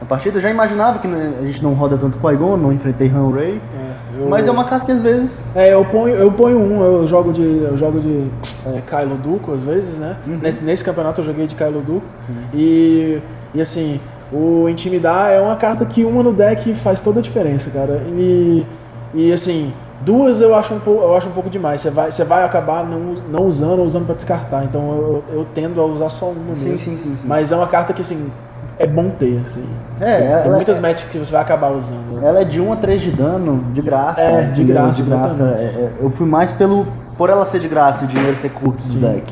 na 0.00 0.06
partida. 0.08 0.38
Eu 0.38 0.40
já 0.40 0.48
imaginava 0.50 0.98
que 1.00 1.08
né, 1.08 1.34
a 1.40 1.44
gente 1.46 1.62
não 1.62 1.74
roda 1.74 1.98
tanto 1.98 2.18
Qui-Gon, 2.18 2.56
não 2.56 2.72
enfrentei 2.72 3.08
Han 3.08 3.30
Ray. 3.34 3.60
É, 3.74 4.20
eu- 4.22 4.28
Mas 4.28 4.46
é 4.46 4.50
uma 4.50 4.64
carta 4.64 4.86
que 4.86 4.92
às 4.92 5.00
vezes... 5.02 5.44
É, 5.54 5.74
eu 5.74 5.84
ponho, 5.84 6.14
eu 6.14 6.30
ponho 6.32 6.58
um, 6.58 6.82
eu 6.82 7.06
jogo 7.08 7.32
de. 7.32 7.42
Eu 7.42 7.76
jogo 7.76 8.00
de 8.00 8.26
é, 8.66 8.80
Kylo 8.86 9.16
Duco 9.16 9.52
às 9.52 9.64
vezes, 9.64 9.98
né? 9.98 10.16
Uhum. 10.26 10.38
Nesse, 10.42 10.64
nesse 10.64 10.84
campeonato 10.84 11.20
eu 11.20 11.24
joguei 11.24 11.46
de 11.46 11.54
Kylo 11.54 11.80
Duco. 11.80 12.06
E, 12.54 13.20
e 13.54 13.60
assim, 13.60 14.00
o 14.32 14.68
Intimidar 14.68 15.30
é 15.32 15.40
uma 15.40 15.56
carta 15.56 15.84
que 15.84 16.04
uma 16.04 16.22
no 16.22 16.32
deck 16.32 16.72
faz 16.74 17.00
toda 17.00 17.18
a 17.18 17.22
diferença, 17.22 17.70
cara. 17.70 18.00
E, 18.16 18.64
e 19.12 19.32
assim, 19.32 19.72
duas 20.00 20.40
eu 20.40 20.54
acho 20.54 20.74
um 20.74 20.80
pouco, 20.80 21.02
eu 21.02 21.16
acho 21.16 21.28
um 21.28 21.32
pouco 21.32 21.50
demais. 21.50 21.80
Você 21.80 21.90
vai, 21.90 22.10
você 22.10 22.24
vai 22.24 22.44
acabar 22.44 22.84
não, 22.84 23.14
não 23.30 23.46
usando 23.46 23.78
ou 23.80 23.84
usando 23.86 24.06
pra 24.06 24.14
descartar. 24.14 24.64
Então 24.64 24.80
eu, 24.80 25.24
eu 25.32 25.46
tendo 25.54 25.80
a 25.80 25.84
usar 25.84 26.10
só 26.10 26.26
uma 26.26 26.56
Sim, 26.56 26.70
mesmo. 26.70 26.78
sim, 26.78 26.98
sim, 26.98 27.16
sim. 27.16 27.24
Mas 27.26 27.52
é 27.52 27.56
uma 27.56 27.66
carta 27.66 27.92
que 27.92 28.00
assim, 28.02 28.30
é 28.78 28.86
bom 28.86 29.10
ter, 29.10 29.38
assim. 29.44 29.64
É, 30.00 30.16
tem, 30.16 30.26
ela- 30.26 30.42
tem 30.42 30.52
muitas 30.52 30.78
matches 30.78 31.06
que 31.06 31.18
você 31.18 31.32
vai 31.32 31.42
acabar 31.42 31.70
usando. 31.70 32.18
Ela 32.22 32.40
é 32.40 32.44
de 32.44 32.60
1 32.60 32.72
a 32.72 32.76
3 32.76 33.02
de 33.02 33.10
dano, 33.10 33.64
de 33.72 33.82
graça. 33.82 34.20
É, 34.20 34.42
de 34.46 34.64
graça, 34.64 35.02
De 35.02 35.10
graça. 35.10 35.42
É, 35.42 35.62
é, 35.62 35.92
eu 36.00 36.10
fui 36.10 36.26
mais 36.26 36.50
pelo 36.52 36.86
por 37.18 37.28
ela 37.28 37.44
ser 37.44 37.60
de 37.60 37.68
graça 37.68 38.02
e 38.02 38.06
o 38.06 38.08
dinheiro 38.08 38.34
ser 38.36 38.48
curto 38.50 38.82
do 38.82 38.98
deck. 38.98 39.30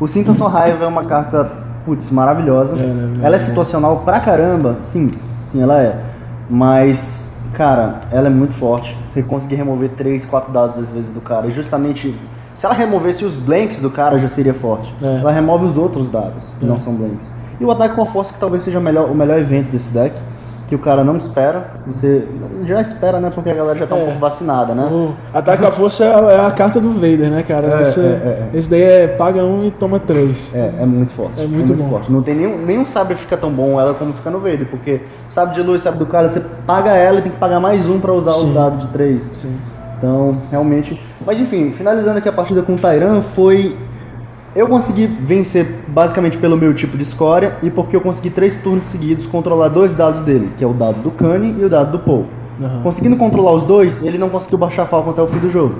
O 0.00 0.08
Sinta 0.08 0.34
Sua 0.34 0.48
Raiva 0.48 0.84
é 0.84 0.88
uma 0.88 1.04
carta, 1.04 1.48
putz, 1.86 2.10
maravilhosa. 2.10 2.74
É, 2.74 2.84
né, 2.86 3.20
ela 3.24 3.36
é 3.36 3.38
né. 3.38 3.44
situacional 3.44 3.98
pra 3.98 4.18
caramba, 4.18 4.78
sim, 4.82 5.12
sim, 5.46 5.62
ela 5.62 5.80
é. 5.80 5.96
Mas, 6.50 7.27
cara, 7.58 8.02
ela 8.12 8.28
é 8.28 8.30
muito 8.30 8.54
forte. 8.54 8.96
Você 9.06 9.20
conseguir 9.22 9.56
remover 9.56 9.90
3, 9.90 10.24
4 10.24 10.52
dados 10.52 10.78
às 10.78 10.88
vezes 10.88 11.10
do 11.12 11.20
cara. 11.20 11.48
E 11.48 11.50
justamente, 11.50 12.16
se 12.54 12.64
ela 12.64 12.74
removesse 12.74 13.24
os 13.24 13.34
blanks 13.36 13.80
do 13.80 13.90
cara, 13.90 14.16
já 14.18 14.28
seria 14.28 14.54
forte. 14.54 14.94
É. 15.02 15.18
Ela 15.20 15.32
remove 15.32 15.64
os 15.66 15.76
outros 15.76 16.08
dados, 16.08 16.40
que 16.58 16.64
É. 16.64 16.68
não 16.68 16.78
são 16.80 16.94
blanks. 16.94 17.28
E 17.60 17.64
o 17.64 17.70
ataque 17.72 17.96
com 17.96 18.02
a 18.02 18.06
força, 18.06 18.32
que 18.32 18.38
talvez 18.38 18.62
seja 18.62 18.78
o 18.78 18.82
melhor, 18.82 19.10
o 19.10 19.14
melhor 19.14 19.38
evento 19.40 19.68
desse 19.70 19.90
deck. 19.90 20.14
Que 20.68 20.74
o 20.74 20.78
cara 20.78 21.02
não 21.02 21.16
espera. 21.16 21.64
Você 21.86 22.28
já 22.66 22.82
espera, 22.82 23.18
né? 23.18 23.30
Porque 23.34 23.48
a 23.48 23.54
galera 23.54 23.78
já 23.78 23.86
tá 23.86 23.94
um 23.94 24.00
É. 24.00 24.04
pouco 24.04 24.18
vacinada, 24.20 24.74
né? 24.74 24.84
O 24.92 25.14
Ataque 25.32 25.64
à 25.64 25.70
Força 25.72 26.04
é 26.04 26.14
a, 26.14 26.46
é 26.48 26.50
carta 26.50 26.78
do 26.78 26.92
Vader, 26.92 27.30
né, 27.30 27.42
cara? 27.42 27.66
É, 27.68 27.84
Você- 27.86 28.00
é, 28.00 28.04
é, 28.04 28.48
é. 28.54 28.58
Esse 28.58 28.68
daí 28.68 28.82
é 28.82 29.08
paga 29.08 29.42
um 29.42 29.64
e 29.64 29.70
toma 29.70 29.98
três. 29.98 30.54
É, 30.54 30.74
é 30.82 30.84
muito 30.84 31.12
forte. 31.14 31.40
É 31.40 31.46
muito 31.46 31.72
bom. 31.72 31.88
forte. 31.88 32.12
Não 32.12 32.22
tem 32.22 32.34
nenhum, 32.34 32.58
nenhum 32.58 32.84
sabre 32.84 33.14
fica 33.16 33.34
tão 33.36 33.50
bom 33.50 33.80
ela 33.80 33.94
como 33.94 34.12
fica 34.12 34.28
no 34.28 34.40
Vader, 34.40 34.66
porque 34.70 35.00
sabre 35.26 35.54
de 35.54 35.62
luz, 35.62 35.80
sabre 35.80 35.98
do 35.98 36.04
cara, 36.06 36.28
você 36.28 36.40
paga 36.66 36.90
ela 36.90 37.20
e 37.20 37.22
tem 37.22 37.32
que 37.32 37.38
pagar 37.38 37.58
mais 37.60 37.88
um 37.88 37.98
pra 37.98 38.12
usar 38.12 38.32
Sim. 38.32 38.50
o 38.50 38.54
dado 38.54 38.76
de 38.76 38.88
3. 38.88 39.22
Sim. 39.32 39.56
Então, 39.96 40.36
realmente. 40.50 41.02
Mas 41.26 41.40
enfim, 41.40 41.72
finalizando 41.72 42.18
aqui 42.18 42.28
a 42.28 42.32
partida 42.32 42.60
com 42.60 42.74
o 42.74 42.78
Tyran, 42.78 43.22
foi. 43.34 43.74
Eu 44.58 44.66
consegui 44.66 45.06
vencer 45.06 45.84
basicamente 45.86 46.36
pelo 46.36 46.56
meu 46.56 46.74
tipo 46.74 46.96
de 46.96 47.04
escória 47.04 47.56
e 47.62 47.70
porque 47.70 47.94
eu 47.94 48.00
consegui 48.00 48.28
três 48.28 48.56
turnos 48.56 48.86
seguidos 48.86 49.24
controlar 49.24 49.68
dois 49.68 49.92
dados 49.92 50.22
dele, 50.22 50.50
que 50.58 50.64
é 50.64 50.66
o 50.66 50.72
dado 50.72 51.00
do 51.00 51.12
Kanye 51.12 51.54
e 51.60 51.64
o 51.64 51.68
dado 51.68 51.92
do 51.92 52.00
Paul. 52.00 52.26
Aham. 52.60 52.82
Conseguindo 52.82 53.16
controlar 53.16 53.52
os 53.52 53.62
dois, 53.62 54.02
ele 54.02 54.18
não 54.18 54.28
conseguiu 54.28 54.58
baixar 54.58 54.82
a 54.82 54.86
Falcon 54.86 55.10
até 55.10 55.22
o 55.22 55.28
fim 55.28 55.38
do 55.38 55.48
jogo. 55.48 55.76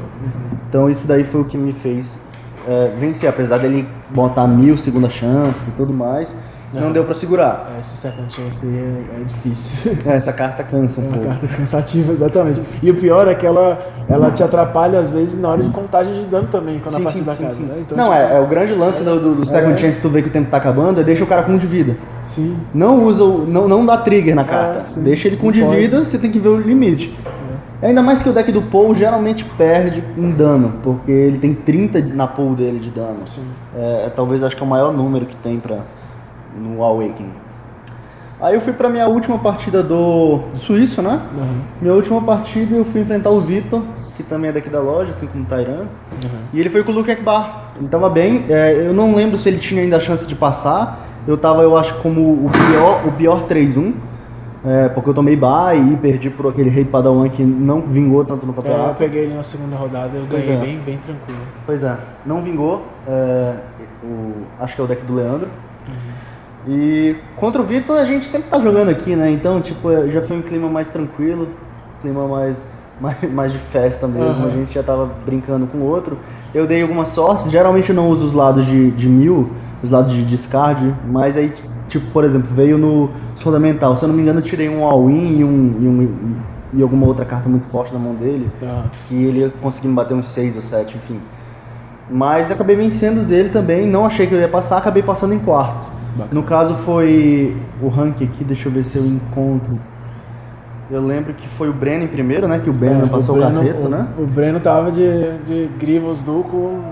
Então 0.68 0.88
isso 0.88 1.08
daí 1.08 1.24
foi 1.24 1.40
o 1.40 1.44
que 1.44 1.58
me 1.58 1.72
fez 1.72 2.16
é, 2.68 2.92
vencer, 2.96 3.28
apesar 3.28 3.58
dele 3.58 3.84
botar 4.10 4.46
mil 4.46 4.78
segunda 4.78 5.10
chance 5.10 5.70
e 5.70 5.72
tudo 5.72 5.92
mais, 5.92 6.28
não 6.72 6.92
deu 6.92 7.04
pra 7.04 7.14
segurar. 7.14 7.72
É, 7.76 7.80
Esse 7.80 7.96
second 7.96 8.34
chance 8.34 8.66
aí 8.66 8.76
é, 8.76 9.20
é 9.20 9.24
difícil. 9.24 9.92
É, 10.06 10.16
Essa 10.16 10.32
carta 10.32 10.62
cansa 10.62 11.00
É 11.00 11.04
um 11.04 11.06
uma 11.08 11.12
pouco. 11.14 11.28
carta 11.28 11.48
cansativa, 11.48 12.12
exatamente. 12.12 12.62
E 12.82 12.90
o 12.90 12.94
pior 12.94 13.26
é 13.28 13.34
que 13.34 13.46
ela, 13.46 13.78
ela 14.08 14.30
te 14.30 14.42
atrapalha, 14.42 14.98
às 14.98 15.10
vezes, 15.10 15.40
na 15.40 15.48
hora 15.48 15.62
de 15.62 15.70
contagem 15.70 16.12
de 16.14 16.26
dano 16.26 16.48
também, 16.48 16.78
quando 16.78 16.96
a 16.96 16.98
Sim, 16.98 17.04
partida 17.04 17.32
sim, 17.32 17.36
sim, 17.38 17.44
acaba, 17.44 17.54
sim. 17.60 17.62
né? 17.66 17.74
Então, 17.80 17.96
não, 17.96 18.04
tipo, 18.04 18.16
é, 18.16 18.36
é 18.36 18.40
o 18.40 18.46
grande 18.46 18.74
lance 18.74 19.02
do, 19.04 19.18
do- 19.20 19.34
do 19.36 19.44
Second 19.44 19.74
É. 19.74 19.76
Chance, 19.78 20.00
tu 20.00 20.08
vê 20.08 20.22
que 20.22 20.28
o 20.28 20.32
tempo 20.32 20.50
tá 20.50 20.56
acabando, 20.58 21.00
é 21.00 21.04
deixa 21.04 21.24
o 21.24 21.26
cara 21.26 21.42
com 21.42 21.52
um 21.52 21.58
de 21.58 21.66
vida. 21.66 21.96
Sim. 22.24 22.56
Não 22.74 23.04
usa 23.04 23.24
o, 23.24 23.46
não, 23.46 23.66
não 23.66 23.86
dá 23.86 23.96
trigger 23.98 24.34
na 24.34 24.44
carta. 24.44 24.80
É, 24.80 24.84
sim. 24.84 25.02
Deixa 25.02 25.28
ele 25.28 25.36
com 25.36 25.46
Não 25.46 25.52
de 25.52 25.60
pode. 25.62 25.76
vida, 25.76 26.04
você 26.04 26.18
tem 26.18 26.30
que 26.30 26.38
ver 26.38 26.48
o 26.48 26.60
limite. 26.60 27.16
Ainda 27.80 28.02
mais 28.02 28.20
que 28.24 28.28
o 28.28 28.32
deck 28.32 28.50
do 28.50 28.60
Paul 28.60 28.92
geralmente 28.92 29.44
perde 29.56 30.02
um 30.18 30.32
dano, 30.32 30.74
porque 30.82 31.12
ele 31.12 31.38
tem 31.38 31.54
30 31.54 32.00
na 32.12 32.26
pool 32.26 32.56
dele 32.56 32.80
de 32.80 32.90
dano. 32.90 33.20
Sim. 33.24 33.42
É, 33.76 34.06
é 34.06 34.12
talvez 34.14 34.42
acho 34.42 34.56
que 34.56 34.62
é 34.62 34.66
o 34.66 34.68
maior 34.68 34.92
número 34.92 35.24
que 35.26 35.36
tem 35.36 35.60
pra, 35.60 35.76
no 36.56 36.82
Awakening. 36.82 37.32
Aí 38.40 38.54
eu 38.54 38.60
fui 38.60 38.72
pra 38.72 38.88
minha 38.88 39.08
última 39.08 39.38
partida 39.38 39.82
do, 39.82 40.38
do 40.54 40.58
Suíço, 40.60 41.02
né? 41.02 41.20
Aham. 41.36 41.46
Minha 41.80 41.94
última 41.94 42.22
partida 42.22 42.76
eu 42.76 42.84
fui 42.84 43.00
enfrentar 43.00 43.30
o 43.30 43.40
Vitor, 43.40 43.82
que 44.16 44.22
também 44.22 44.50
é 44.50 44.52
daqui 44.52 44.68
da 44.68 44.80
loja, 44.80 45.10
assim 45.10 45.26
como 45.26 45.42
o 45.42 45.46
Tairan. 45.46 45.72
Aham. 46.24 46.38
E 46.52 46.60
ele 46.60 46.70
foi 46.70 46.84
com 46.84 46.92
o 46.92 46.94
Luke 46.94 47.10
Ekbar. 47.10 47.72
Ele 47.78 47.88
tava 47.88 48.08
bem. 48.08 48.44
é, 48.48 48.86
eu 48.86 48.92
não 48.94 49.14
lembro 49.14 49.36
se 49.38 49.48
ele 49.48 49.58
tinha 49.58 49.82
ainda 49.82 49.96
a 49.96 50.00
chance 50.00 50.26
de 50.26 50.34
passar. 50.36 51.06
Eu 51.26 51.36
tava, 51.36 51.62
eu 51.62 51.76
acho, 51.76 51.94
como 51.96 52.20
o 52.46 52.50
pior, 52.50 53.06
o 53.06 53.12
pior 53.12 53.46
3-1. 53.46 53.92
é, 54.64 54.88
porque 54.88 55.10
eu 55.10 55.14
tomei 55.14 55.36
bye 55.36 55.78
e 55.92 55.96
perdi 55.96 56.30
por 56.30 56.48
aquele 56.48 56.70
rei 56.70 56.84
Padawan 56.84 57.28
que 57.28 57.42
não 57.42 57.82
vingou 57.82 58.24
tanto 58.24 58.46
no 58.46 58.54
É, 58.64 58.88
eu 58.88 58.94
peguei 58.94 59.24
ele 59.24 59.34
na 59.34 59.42
segunda 59.42 59.76
rodada, 59.76 60.16
eu 60.16 60.26
ganhei 60.26 60.54
é. 60.54 60.56
bem, 60.56 60.78
bem 60.78 60.96
tranquilo. 60.96 61.40
Pois 61.66 61.82
é, 61.82 61.96
não 62.24 62.40
vingou. 62.40 62.86
é, 63.06 63.54
o, 64.02 64.32
acho 64.60 64.74
que 64.76 64.80
é 64.80 64.84
o 64.84 64.86
deck 64.86 65.04
do 65.04 65.14
Leandro. 65.16 65.48
E 66.68 67.16
contra 67.36 67.62
o 67.62 67.64
Vitor 67.64 67.96
a 67.96 68.04
gente 68.04 68.26
sempre 68.26 68.50
tá 68.50 68.58
jogando 68.58 68.90
aqui, 68.90 69.16
né? 69.16 69.30
Então, 69.30 69.58
tipo, 69.58 69.90
é, 69.90 70.08
já 70.08 70.20
foi 70.20 70.36
um 70.36 70.42
clima 70.42 70.68
mais 70.68 70.90
tranquilo, 70.90 71.48
clima 72.02 72.28
mais, 72.28 72.56
mais, 73.00 73.32
mais 73.32 73.52
de 73.52 73.58
festa 73.58 74.06
mesmo. 74.06 74.28
Aham. 74.28 74.48
A 74.48 74.50
gente 74.50 74.74
já 74.74 74.82
tava 74.82 75.08
brincando 75.24 75.66
com 75.66 75.78
o 75.78 75.84
outro. 75.84 76.18
Eu 76.54 76.66
dei 76.66 76.82
algumas 76.82 77.08
sortes, 77.08 77.50
geralmente 77.50 77.88
eu 77.88 77.96
não 77.96 78.10
uso 78.10 78.26
os 78.26 78.34
lados 78.34 78.66
de, 78.66 78.90
de 78.90 79.08
mil, 79.08 79.50
os 79.82 79.90
lados 79.90 80.12
de 80.12 80.22
discard, 80.26 80.94
mas 81.06 81.38
aí, 81.38 81.54
tipo, 81.88 82.10
por 82.10 82.22
exemplo, 82.22 82.48
veio 82.54 82.76
no 82.76 83.10
fundamental. 83.36 83.96
Se 83.96 84.04
eu 84.04 84.08
não 84.08 84.14
me 84.14 84.20
engano, 84.20 84.40
eu 84.40 84.44
tirei 84.44 84.68
um 84.68 84.84
all-in 84.84 85.38
e, 85.38 85.44
um, 85.44 85.76
e, 85.80 85.88
um, 85.88 86.36
e 86.74 86.82
alguma 86.82 87.06
outra 87.06 87.24
carta 87.24 87.48
muito 87.48 87.66
forte 87.68 87.94
na 87.94 87.98
mão 87.98 88.14
dele 88.14 88.50
que 89.08 89.14
ele 89.14 89.40
ia 89.40 89.52
conseguir 89.62 89.88
me 89.88 89.94
bater 89.94 90.12
uns 90.12 90.28
6 90.28 90.56
ou 90.56 90.62
7, 90.62 90.98
enfim. 90.98 91.18
Mas 92.10 92.50
acabei 92.50 92.76
vencendo 92.76 93.26
dele 93.26 93.48
também, 93.48 93.86
não 93.86 94.04
achei 94.04 94.26
que 94.26 94.34
eu 94.34 94.40
ia 94.40 94.48
passar, 94.48 94.78
acabei 94.78 95.02
passando 95.02 95.32
em 95.32 95.38
quarto. 95.38 95.97
Bacana. 96.18 96.40
No 96.40 96.42
caso 96.46 96.74
foi 96.84 97.56
o 97.82 97.88
ranking 97.88 98.24
aqui, 98.24 98.44
deixa 98.44 98.68
eu 98.68 98.72
ver 98.72 98.84
se 98.84 98.96
eu 98.98 99.06
encontro. 99.06 99.78
Eu 100.90 101.04
lembro 101.06 101.34
que 101.34 101.46
foi 101.50 101.68
o 101.68 101.72
Breno 101.72 102.04
em 102.04 102.08
primeiro, 102.08 102.48
né? 102.48 102.58
Que 102.58 102.70
o 102.70 102.72
Breno 102.72 103.04
É, 103.04 103.08
passou 103.08 103.36
o, 103.36 103.38
Breno- 103.38 103.56
carreto, 103.60 103.86
o- 103.86 103.88
né? 103.88 104.08
O 104.18 104.26
Breno 104.26 104.58
tava 104.60 104.90
de, 104.90 105.38
de 105.44 105.66
Grivos 105.78 106.22
Duco 106.22 106.82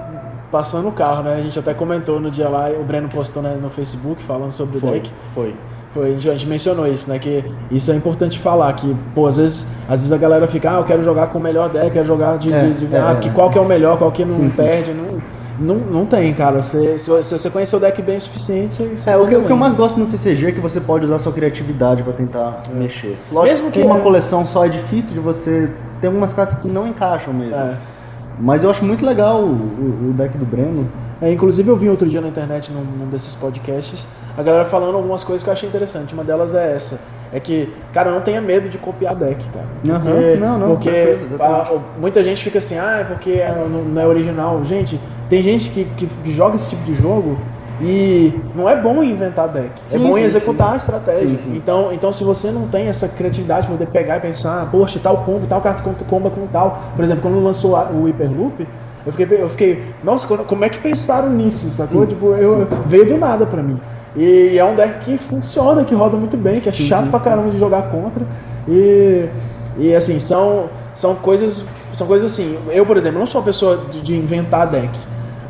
passando 0.53 0.89
o 0.89 0.93
carro, 0.93 1.23
né? 1.23 1.35
A 1.35 1.41
gente 1.41 1.59
até 1.59 1.73
comentou 1.75 2.21
no 2.21 2.31
dia 2.31 2.49
lá, 2.49 2.69
o 2.79 2.85
Breno 2.85 3.09
postou 3.09 3.43
né, 3.43 3.57
no 3.61 3.69
Facebook 3.71 4.23
falando 4.23 4.53
sobre 4.53 4.77
o 4.77 4.81
Foi, 4.81 4.91
deck. 4.93 5.11
foi. 5.35 5.55
Foi, 5.89 6.15
a 6.15 6.19
gente 6.19 6.47
mencionou 6.47 6.87
isso, 6.87 7.09
né? 7.09 7.19
Que 7.19 7.43
isso 7.71 7.91
é 7.91 7.95
importante 7.95 8.39
falar, 8.39 8.71
que, 8.75 8.95
pô, 9.15 9.27
às 9.27 9.39
vezes, 9.39 9.67
às 9.89 10.01
vezes 10.01 10.13
a 10.13 10.19
galera 10.19 10.47
fica, 10.47 10.71
ah, 10.73 10.81
eu 10.81 10.85
quero 10.85 11.03
jogar 11.03 11.29
com 11.29 11.39
o 11.39 11.43
melhor 11.43 11.71
deck, 11.71 11.91
quero 11.91 12.05
jogar 12.07 12.37
de. 12.37 12.53
É, 12.53 12.59
de- 12.59 12.75
de- 12.87 12.95
é, 12.95 13.01
ah, 13.01 13.13
é. 13.13 13.15
que 13.17 13.31
qual 13.31 13.49
que 13.49 13.57
é 13.57 13.61
o 13.63 13.65
melhor, 13.65 13.97
qual 13.97 14.13
que 14.13 14.23
não 14.23 14.37
Sim, 14.37 14.51
sim. 14.51 14.63
perde. 14.63 14.91
Não, 14.93 15.19
não, 15.59 15.77
não 15.77 16.07
tem, 16.07 16.33
cara. 16.35 16.61
Você, 16.63 16.99
se, 16.99 17.23
se 17.23 17.39
você 17.39 17.51
conhecer 17.51 17.77
o 17.77 17.81
deck 17.81 18.01
bem 18.03 18.17
o 18.17 18.21
suficiente, 18.21 18.75
você. 18.75 18.89
você 18.97 19.11
É, 19.11 19.17
o 19.17 19.27
que, 19.27 19.37
o 19.37 19.45
que 19.45 19.51
eu 19.53 19.57
mais 19.57 19.75
gosto 19.75 19.99
no 19.99 20.07
CCG 20.07 20.47
é 20.49 20.53
que 20.53 20.61
você 20.61 20.81
pode 20.81 21.05
usar 21.05 21.19
sua 21.19 21.33
criatividade 21.33 22.03
pra 22.03 22.13
tentar 22.13 22.63
mexer. 22.75 23.17
Lógico 23.33 23.53
Mesmo 23.55 23.71
que 23.71 23.81
que- 23.81 23.87
uma 23.87 24.01
coleção 24.01 24.47
só 24.47 24.65
é 24.67 24.69
difícil 24.69 25.13
de 25.15 25.21
você. 25.21 25.71
Tem 26.01 26.09
algumas 26.09 26.35
cartas 26.35 26.59
que 26.59 26.69
não 26.69 26.87
encaixam 26.87 27.33
mesmo. 27.33 27.57
É. 27.57 27.77
Mas 28.39 28.63
eu 28.63 28.71
acho 28.71 28.85
muito 28.85 29.05
legal 29.05 29.43
o, 29.43 29.47
o- 29.47 30.11
o 30.11 30.13
deck 30.13 30.37
do 30.37 30.45
Breno. 30.45 30.87
É, 31.23 31.33
inclusive 31.33 31.67
eu 31.71 31.77
vi 31.77 31.89
outro 31.89 32.07
dia 32.07 32.21
na 32.21 32.29
internet 32.29 32.71
num, 32.71 32.83
num 32.83 33.07
desses 33.09 33.35
podcasts 33.35 34.07
a 34.37 34.43
galera 34.43 34.67
falando 34.67 34.97
algumas 34.97 35.25
coisas 35.25 35.43
que 35.43 35.49
eu 35.49 35.53
achei 35.55 35.67
interessante. 35.67 36.13
Uma 36.13 36.23
delas 36.23 36.53
é 36.55 36.75
essa. 36.75 37.01
É 37.33 37.41
que, 37.41 37.73
cara, 37.93 38.11
não 38.11 38.21
tenha 38.21 38.41
medo 38.41 38.69
de 38.69 38.77
copiar 38.77 39.15
deck, 39.17 39.43
cara. 39.51 39.65
Aham, 39.97 40.01
Porque, 40.05 40.37
não, 40.37 40.59
não, 40.59 40.69
porque 40.69 41.19
a- 41.41 41.69
muita 41.99 42.23
gente 42.23 42.45
fica 42.45 42.59
assim, 42.59 42.79
ah, 42.79 42.99
é 43.01 43.05
porque 43.05 43.31
é, 43.33 43.51
não, 43.69 43.83
não 43.83 44.03
é 44.03 44.07
original. 44.07 44.63
Gente, 44.65 45.01
tem 45.29 45.43
gente 45.43 45.71
que, 45.71 45.85
que, 45.85 46.07
que 46.07 46.33
joga 46.33 46.57
esse 46.57 46.71
tipo 46.71 46.85
de 46.85 46.95
jogo 46.95 47.37
e 47.81 48.33
não 48.55 48.69
é 48.69 48.81
bom 48.81 49.03
inventar 49.03 49.49
deck. 49.49 49.71
é 49.87 49.99
Sim, 49.99 49.99
bom 49.99 50.17
em 50.17 50.21
sim, 50.21 50.27
executar 50.27 50.69
sim. 50.69 50.75
a 50.75 50.77
estratégia. 50.77 51.39
Então, 51.55 51.93
então, 51.93 52.13
se 52.13 52.25
você 52.25 52.51
não 52.51 52.67
tem 52.69 52.87
essa 52.87 53.09
criatividade 53.09 53.67
para 53.67 53.77
poder 53.77 53.91
pegar 53.91 54.17
e 54.17 54.21
pensar, 54.21 54.63
ah, 54.63 54.67
poxa, 54.67 54.99
tal 55.03 55.19
combo, 55.19 55.47
tal 55.47 55.61
carta 55.61 55.83
comba 56.09 56.31
com 56.31 56.47
tal. 56.47 56.83
Por 56.95 57.05
exemplo, 57.05 57.23
quando 57.23 57.43
lançou 57.43 57.73
o 57.73 58.07
Hyperloop, 58.07 58.67
eu 59.05 59.13
fiquei, 59.13 59.43
eu 59.43 59.49
fiquei 59.51 59.85
nossa, 60.03 60.27
como 60.27 60.65
é 60.65 60.69
que 60.69 60.79
pensaram 60.79 61.31
nisso, 61.31 61.69
sacou? 61.71 62.07
Tipo, 62.07 62.33
eu, 62.35 62.67
veio 62.87 63.07
do 63.07 63.19
nada 63.19 63.45
pra 63.45 63.63
mim. 63.63 63.79
E 64.17 64.57
é 64.59 64.65
um 64.65 64.75
deck 64.75 65.05
que 65.05 65.19
funciona, 65.19 65.85
que 65.85 65.95
roda 65.95 66.17
muito 66.17 66.37
bem, 66.37 66.61
que 66.61 66.71
é 66.71 66.73
chato 66.73 67.11
pra 67.11 67.21
caramba 67.21 67.51
de 67.51 67.59
jogar 67.59 67.91
contra. 67.91 68.25
E, 68.67 69.29
e 69.77 69.95
assim, 69.95 70.19
são, 70.19 70.71
são 70.95 71.15
coisas. 71.15 71.65
São 71.93 72.07
coisas 72.07 72.33
assim. 72.33 72.59
Eu, 72.71 72.87
por 72.87 72.97
exemplo, 72.97 73.19
não 73.19 73.27
sou 73.27 73.41
uma 73.41 73.45
pessoa 73.45 73.85
de, 73.91 74.01
de 74.01 74.17
inventar 74.17 74.67
deck. 74.67 74.99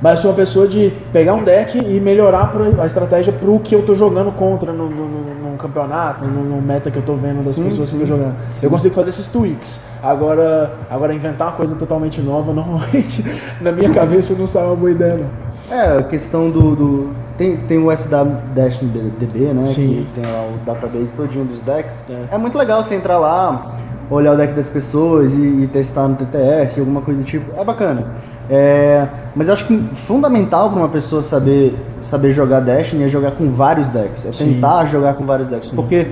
Mas 0.01 0.21
sou 0.21 0.31
uma 0.31 0.37
pessoa 0.37 0.67
de 0.69 0.93
pegar 1.13 1.35
um 1.35 1.43
deck 1.43 1.79
e 1.79 1.99
melhorar 2.01 2.53
a 2.81 2.87
estratégia 2.87 3.33
pro 3.33 3.59
que 3.61 3.75
eu 3.75 3.83
tô 3.85 3.95
jogando 3.95 4.31
contra 4.33 4.73
no, 4.73 4.89
no, 4.91 5.09
no- 5.09 5.51
no 5.53 5.57
campeonato, 5.57 6.25
no, 6.27 6.43
no 6.45 6.61
meta 6.61 6.91
que 6.91 6.99
eu 6.99 7.03
tô 7.03 7.15
vendo 7.15 7.43
das 7.43 7.55
Sim, 7.55 7.65
pessoas 7.65 7.89
sim. 7.89 7.97
que 7.97 8.03
eu 8.03 8.07
tô 8.09 8.15
jogando. 8.15 8.35
Eu 8.63 8.69
consigo 8.69 8.95
fazer 8.95 9.09
esses 9.11 9.27
tweaks. 9.29 9.81
Agora, 10.03 10.73
agora 10.91 11.15
inventar 11.15 11.49
uma 11.49 11.57
coisa 11.57 11.75
totalmente 11.77 12.21
nova, 12.21 12.53
normalmente, 12.55 13.25
na 13.61 13.73
minha 13.73 13.91
cabeça 13.91 14.35
não 14.35 14.47
sai 14.47 14.65
uma 14.67 14.77
boa 14.77 14.91
ideia, 14.91 15.17
não. 15.17 15.47
É, 15.77 15.99
a 15.99 16.03
questão 16.03 16.51
do. 16.51 16.77
do- 16.77 17.11
tem, 17.39 17.57
tem 17.67 17.77
o 17.79 17.91
SW 17.95 18.33
Dash 18.55 18.81
no 18.83 18.89
DB, 18.89 19.39
né? 19.53 19.67
Sim. 19.67 20.07
Que 20.15 20.21
tem 20.23 20.33
lá 20.33 20.43
o 20.47 20.59
database 20.65 21.13
todinho 21.15 21.45
dos 21.45 21.61
decks. 21.61 22.01
É. 22.09 22.35
É. 22.35 22.39
muito 22.39 22.57
legal 22.57 22.83
você 22.83 22.95
entrar 22.95 23.19
lá, 23.19 23.77
olhar 24.11 24.33
o 24.33 24.37
deck 24.37 24.55
das 24.55 24.69
pessoas 24.69 25.35
e, 25.35 25.39
e 25.65 25.69
testar 25.73 26.09
no 26.09 26.17
TTS, 26.17 26.79
alguma 26.81 27.01
coisa 27.03 27.21
do 27.21 27.25
tipo. 27.27 27.59
É 27.59 27.63
bacana. 27.65 28.07
É, 28.49 29.07
mas 29.35 29.49
eu 29.49 29.55
acho 29.55 29.67
que 29.67 29.77
fundamental 30.07 30.71
para 30.71 30.79
uma 30.79 30.89
pessoa 30.89 31.23
saber, 31.23 31.75
saber 32.03 32.33
jogar 32.33 32.61
Destiny 32.61 33.05
é 33.05 33.09
jogar 33.09 33.33
com 33.33 33.51
vários 33.53 33.89
decks. 33.89 34.25
É 34.25 34.33
Sim. 34.33 34.55
tentar 34.55 34.87
jogar 34.87 35.15
com 35.15 35.25
vários 35.25 35.49
decks. 35.49 35.71
Porque, 35.71 36.09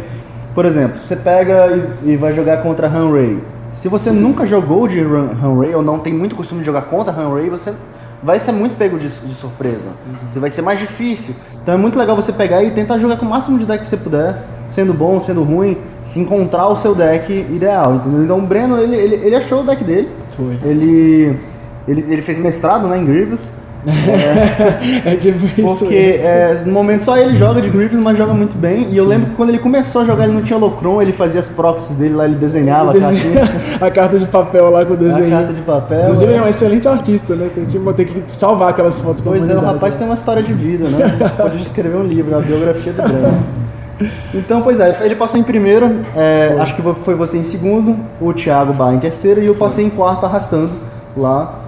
por 0.55 0.65
exemplo, 0.65 1.01
você 1.01 1.17
pega 1.17 1.97
e, 2.03 2.11
e 2.11 2.17
vai 2.17 2.35
jogar 2.35 2.63
contra 2.63 2.89
Hanray. 2.89 3.43
Se 3.71 3.89
você 3.89 4.11
nunca 4.11 4.47
jogou 4.47 4.87
de 4.87 5.01
Hanray 5.01 5.75
ou 5.75 5.83
não 5.83 5.99
tem 5.99 6.13
muito 6.13 6.37
costume 6.37 6.61
de 6.61 6.67
jogar 6.67 6.83
contra 6.83 7.13
Hanray, 7.13 7.49
você 7.49 7.73
vai 8.23 8.39
ser 8.39 8.53
muito 8.53 8.77
pego 8.77 8.99
de, 8.99 9.09
de 9.09 9.35
surpresa. 9.35 9.91
Você 10.29 10.41
vai 10.41 10.51
ser 10.51 10.63
mais 10.63 10.79
difícil. 10.79 11.35
Então 11.63 11.75
é 11.75 11.77
muito 11.77 11.99
legal 11.99 12.17
você 12.17 12.33
pegar 12.33 12.63
e 12.63 12.71
tentar 12.71 12.99
jogar 12.99 13.17
com 13.17 13.27
o 13.27 13.29
máximo 13.29 13.59
de 13.59 13.67
deck 13.67 13.81
que 13.81 13.89
você 13.89 13.97
puder, 13.97 14.43
sendo 14.71 14.95
bom, 14.95 15.21
sendo 15.21 15.43
ruim, 15.43 15.77
se 16.05 16.21
encontrar 16.21 16.69
o 16.69 16.77
seu 16.77 16.95
deck 16.95 17.33
ideal. 17.33 17.97
Entendeu? 17.97 18.25
Então 18.25 18.39
o 18.39 18.43
Breno, 18.43 18.79
ele, 18.79 18.97
ele, 18.97 19.15
ele 19.17 19.37
achou 19.37 19.61
o 19.61 19.65
deck 19.65 19.85
dele. 19.85 20.09
Foi. 20.37 20.59
Ele, 20.65 21.39
ele, 21.87 22.05
ele 22.09 22.23
fez 22.23 22.39
mestrado 22.39 22.87
né, 22.89 22.99
em 22.99 23.05
Grievous. 23.05 23.41
É 25.05 25.17
tipo 25.17 25.45
isso. 25.61 25.85
Porque 25.85 25.95
é, 25.95 26.63
no 26.65 26.73
momento 26.73 27.05
só 27.05 27.17
ele 27.17 27.37
joga 27.37 27.61
de 27.61 27.69
Griffin, 27.69 27.97
mas 27.97 28.17
joga 28.17 28.33
muito 28.33 28.57
bem. 28.57 28.89
E 28.91 28.97
eu 28.97 29.07
lembro 29.07 29.31
que 29.31 29.37
quando 29.37 29.51
ele 29.51 29.59
começou 29.59 30.03
a 30.03 30.05
jogar, 30.05 30.25
ele 30.25 30.33
não 30.33 30.43
tinha 30.43 30.57
Holocron, 30.57 31.03
ele 31.03 31.13
fazia 31.13 31.41
as 31.41 31.49
proxies 31.49 31.97
dele 31.97 32.15
lá, 32.15 32.25
ele 32.25 32.37
desenhava 32.37 32.93
a 32.93 33.01
cartinha, 33.01 33.43
a 33.81 33.91
carta 33.91 34.19
de 34.19 34.27
papel 34.27 34.71
lá 34.71 34.85
com 34.85 34.93
o 34.93 34.97
a 34.97 34.99
desenho. 34.99 35.31
carta 35.31 35.53
de 35.53 35.63
papel. 35.63 36.03
Inclusive, 36.03 36.31
ele 36.31 36.39
é 36.39 36.43
um 36.43 36.47
é. 36.47 36.51
excelente 36.51 36.89
artista, 36.89 37.35
né? 37.35 37.51
Tem 37.55 37.65
que, 37.67 37.79
tem 37.79 38.07
que 38.07 38.33
salvar 38.33 38.71
aquelas 38.71 38.99
fotos 38.99 39.21
pra 39.21 39.33
Pois 39.33 39.49
é, 39.49 39.55
o 39.55 39.61
rapaz 39.61 39.97
tem 39.97 40.07
uma 40.07 40.15
história 40.15 40.43
de 40.43 40.53
vida, 40.53 40.89
né? 40.89 41.05
Pode 41.37 41.63
escrever 41.63 41.97
um 41.97 42.05
livro, 42.05 42.37
a 42.37 42.41
biografia 42.41 42.93
do 42.93 43.03
Breno. 43.03 43.45
Então, 44.35 44.61
pois 44.61 44.81
é, 44.81 44.97
ele 45.03 45.15
passou 45.15 45.39
em 45.39 45.45
primeiro, 45.45 46.01
é, 46.17 46.57
acho 46.59 46.75
que 46.75 46.83
foi 47.05 47.15
você 47.15 47.39
em 47.39 47.45
segundo, 47.45 47.97
o 48.21 48.33
Thiago 48.33 48.73
Bar 48.73 48.93
em 48.93 48.99
terceiro 48.99 49.41
e 49.41 49.47
eu 49.47 49.55
passei 49.55 49.85
em 49.85 49.91
quarto 49.91 50.27
arrastando 50.27 50.71
lá. 51.17 51.64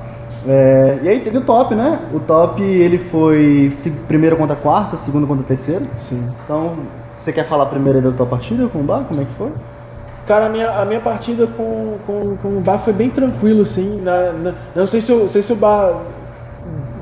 É, 0.49 0.99
e 1.03 1.09
aí 1.09 1.21
teve 1.21 1.39
o 1.39 1.41
top, 1.43 1.75
né? 1.75 1.99
O 2.15 2.21
top 2.21 2.63
ele 2.63 2.99
foi 2.99 3.73
primeiro 4.07 4.37
contra 4.37 4.55
quarto, 4.55 4.97
segundo 4.99 5.27
contra 5.27 5.45
terceiro. 5.45 5.87
Sim. 5.97 6.31
Então, 6.45 6.75
você 7.17 7.33
quer 7.33 7.45
falar 7.47 7.67
primeiro 7.67 8.01
da 8.01 8.13
tua 8.13 8.27
partida 8.27 8.69
com 8.69 8.81
o 8.81 8.83
Bar? 8.83 9.05
Como 9.09 9.21
é 9.21 9.25
que 9.25 9.35
foi? 9.37 9.51
Cara, 10.27 10.47
a 10.47 10.49
minha, 10.49 10.69
a 10.71 10.85
minha 10.85 11.01
partida 11.01 11.47
com, 11.47 11.97
com, 12.07 12.37
com 12.43 12.49
o 12.59 12.61
Bar 12.61 12.79
foi 12.79 12.93
bem 12.93 13.11
tranquilo, 13.11 13.63
assim. 13.63 14.01
Na, 14.03 14.33
na- 14.33 14.55
não 14.75 14.87
sei 14.87 15.01
se, 15.01 15.13
o- 15.13 15.29
sei 15.29 15.43
se 15.43 15.53
o 15.53 15.57
Bar 15.57 15.95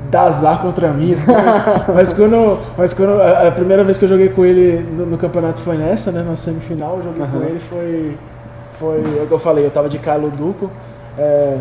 dá 0.09 0.23
azar 0.23 0.61
contra 0.61 0.89
mim, 0.91 1.13
assim, 1.13 1.31
mas, 1.33 1.65
mas 1.93 2.13
quando, 2.13 2.59
mas 2.77 2.93
quando 2.93 3.21
a, 3.21 3.47
a 3.47 3.51
primeira 3.51 3.83
vez 3.83 3.97
que 3.97 4.05
eu 4.05 4.09
joguei 4.09 4.29
com 4.29 4.45
ele 4.45 4.81
no, 4.81 5.05
no 5.05 5.17
campeonato 5.17 5.61
foi 5.61 5.77
nessa, 5.77 6.11
né? 6.11 6.23
Na 6.23 6.35
semifinal, 6.35 6.97
eu 6.97 7.03
joguei 7.03 7.25
com 7.27 7.37
Aham. 7.37 7.45
ele, 7.45 7.59
foi. 7.59 8.17
Foi 8.79 8.97
é 9.19 9.23
o 9.23 9.27
que 9.27 9.31
eu 9.33 9.39
falei, 9.39 9.65
eu 9.65 9.71
tava 9.71 9.87
de 9.87 9.97
Kylo 9.99 10.29
Duco. 10.31 10.69
É, 11.17 11.59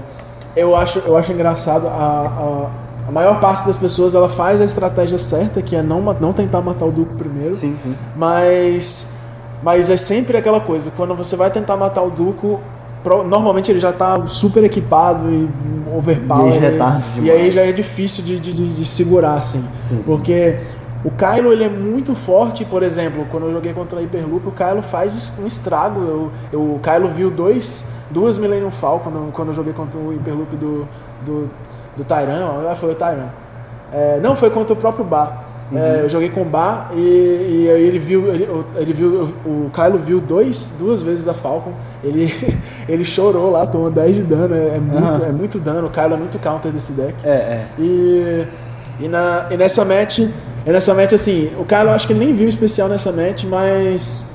eu, 0.57 0.75
acho, 0.77 0.99
eu 1.01 1.17
acho 1.17 1.33
engraçado, 1.33 1.87
a, 1.87 1.91
a, 1.91 3.09
a 3.09 3.13
maior 3.13 3.41
parte 3.41 3.65
das 3.67 3.77
pessoas 3.77 4.15
ela 4.15 4.29
faz 4.29 4.61
a 4.61 4.65
estratégia 4.65 5.19
certa, 5.19 5.61
que 5.63 5.75
é 5.77 5.83
não, 5.83 6.01
não 6.21 6.33
tentar 6.33 6.61
matar 6.63 6.87
o 6.87 6.93
Duco 6.93 7.15
primeiro. 7.15 7.55
Sim, 7.55 7.77
sim. 7.83 7.95
Mas, 8.17 9.15
mas 9.63 9.91
é 9.91 9.97
sempre 9.97 10.37
aquela 10.37 10.61
coisa, 10.61 10.93
quando 10.97 11.15
você 11.15 11.37
vai 11.37 11.51
tentar 11.51 11.77
matar 11.77 12.03
o 12.03 12.11
Duco, 12.11 12.61
normalmente 13.05 13.71
ele 13.71 13.81
já 13.81 13.93
tá 13.93 14.25
super 14.27 14.65
equipado 14.65 15.31
e 15.31 15.49
overpower. 15.97 16.53
E 16.53 16.55
aí 16.55 16.61
já 16.61 16.67
é 16.69 16.75
e- 16.75 16.79
tarde 16.79 17.05
E 17.17 17.21
demais. 17.21 17.41
aí 17.41 17.51
já 17.51 17.63
é 17.63 17.73
difícil 17.73 18.25
de, 18.25 18.41
de, 18.41 18.53
de- 18.55 18.69
de 18.75 18.87
segurar, 18.87 19.35
assim. 19.35 19.63
Sim, 19.89 20.01
sim. 20.05 20.13
O 21.05 21.11
Kylo 21.11 21.53
ele 21.53 21.65
é 21.65 21.69
muito 21.69 22.15
forte, 22.15 22.65
por 22.65 22.83
exemplo, 22.83 23.27
quando 23.31 23.45
eu 23.47 23.53
joguei 23.53 23.75
contra 23.75 23.99
a 23.99 24.03
Hyperloop, 24.03 24.49
o 24.49 24.53
Kylo 24.53 24.81
faz 24.81 25.35
um 25.39 25.47
estrago. 25.47 26.01
Eu, 26.01 26.33
eu- 26.53 26.61
o 26.77 26.81
Kylo 26.83 27.09
viu 27.11 27.31
dois, 27.31 27.85
duas 28.11 28.39
Millennium 28.39 28.71
Falcon 28.71 29.11
quando, 29.11 29.33
quando 29.33 29.49
eu 29.49 29.55
joguei 29.55 29.73
contra 29.75 30.01
o 30.01 30.11
Hyperloop 30.11 30.57
do, 30.57 30.89
do, 31.27 31.51
do 31.97 32.05
Tyran. 32.05 32.75
Foi 32.77 32.91
o 32.93 32.95
Tyran. 32.95 33.29
É, 33.93 34.19
não, 34.23 34.35
foi 34.35 34.49
contra 34.51 34.73
o 34.73 34.77
próprio 34.77 35.05
Bar. 35.05 35.45
É, 35.75 36.01
eu 36.05 36.09
joguei 36.09 36.29
com 36.31 36.43
o 36.43 36.45
Bar 36.45 36.91
e, 36.95 36.99
e 37.65 37.71
aí 37.71 37.83
ele 37.83 37.99
viu, 37.99 38.29
ele, 38.33 38.45
o- 38.45 38.65
ele 38.77 38.93
viu, 38.93 39.29
o 39.45 39.71
Kylo 39.75 39.99
viu 39.99 40.21
dois, 40.21 40.75
duas 40.79 41.03
vezes 41.03 41.29
a 41.29 41.35
Falcon. 41.35 41.73
Ele, 42.03 42.33
ele 42.89 43.05
chorou 43.05 43.51
lá, 43.51 43.67
tomou 43.67 43.91
10 43.91 44.17
de 44.17 44.23
dano. 44.23 44.55
É, 44.55 44.77
é 44.77 44.79
muito, 44.81 45.05
Aham. 45.05 45.27
é 45.27 45.33
muito 45.33 45.59
dano. 45.59 45.87
O 45.89 45.91
Kylo 45.91 46.15
é 46.15 46.17
muito 46.17 46.39
counter 46.39 46.73
desse 46.73 46.93
deck. 46.93 47.15
É, 47.25 47.29
é. 47.31 47.67
E, 47.79 48.47
e, 49.01 49.09
na, 49.09 49.47
e 49.51 49.57
nessa 49.57 49.85
match, 49.85 50.21
e 50.67 50.73
nessa 50.73 50.95
match 50.95 51.13
assim, 51.13 51.51
o 51.59 51.65
Kylo 51.65 51.91
acho 51.91 52.07
que 52.07 52.13
ele 52.13 52.25
nem 52.25 52.35
viu 52.35 52.47
o 52.47 52.49
especial 52.49 52.89
nessa 52.89 53.13
match, 53.13 53.45
mas 53.45 54.33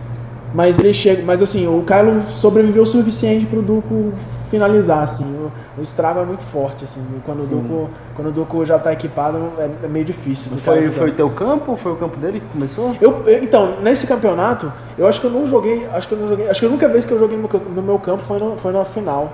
mas 0.54 0.80
ele 0.80 0.92
chega, 0.96 1.22
mas 1.24 1.44
assim, 1.44 1.68
o 1.68 1.84
Kylo 1.84 2.24
sobreviveu 2.28 2.82
o 2.82 2.86
suficiente 2.86 3.46
pro 3.46 3.62
Duco 3.62 4.14
finalizar 4.50 5.04
assim. 5.04 5.24
O, 5.26 5.52
o 5.80 5.84
estrago 5.84 6.20
é 6.22 6.26
muito 6.26 6.42
forte 6.42 6.86
assim, 6.86 7.04
quando 7.24 7.44
o. 7.44 7.46
Duco, 7.46 7.90
quando 8.16 8.28
o 8.30 8.32
Duco 8.32 8.66
já 8.66 8.80
tá 8.80 8.92
equipado, 8.92 9.38
é, 9.60 9.70
é 9.84 9.88
meio 9.88 10.04
difícil. 10.06 10.52
Foi, 10.58 10.90
foi 10.90 11.10
o 11.10 11.14
teu 11.14 11.30
campo 11.30 11.76
foi 11.76 11.92
o 11.92 11.96
campo 11.96 12.18
dele 12.18 12.40
que 12.40 12.48
começou? 12.48 12.96
Eu, 13.00 13.24
eu- 13.28 13.44
então, 13.44 13.80
nesse 13.82 14.08
campeonato, 14.08 14.74
eu 14.98 15.06
acho 15.08 15.22
que 15.22 15.28
eu 15.28 15.32
não 15.32 15.46
joguei, 15.46 15.86
acho 15.94 16.08
que 16.08 16.16
eu 16.16 16.18
não 16.20 16.28
joguei, 16.28 16.50
acho 16.50 16.60
que 16.60 16.66
a 16.66 16.70
única 16.70 16.88
vez 16.90 17.06
que 17.06 17.12
eu 17.14 17.20
joguei 17.20 17.38
no, 17.38 17.48
no 17.76 17.82
meu 17.84 18.00
campo 18.00 18.24
foi, 18.24 18.40
no, 18.40 18.58
foi 18.58 18.74
na 18.74 18.84
final. 18.86 19.32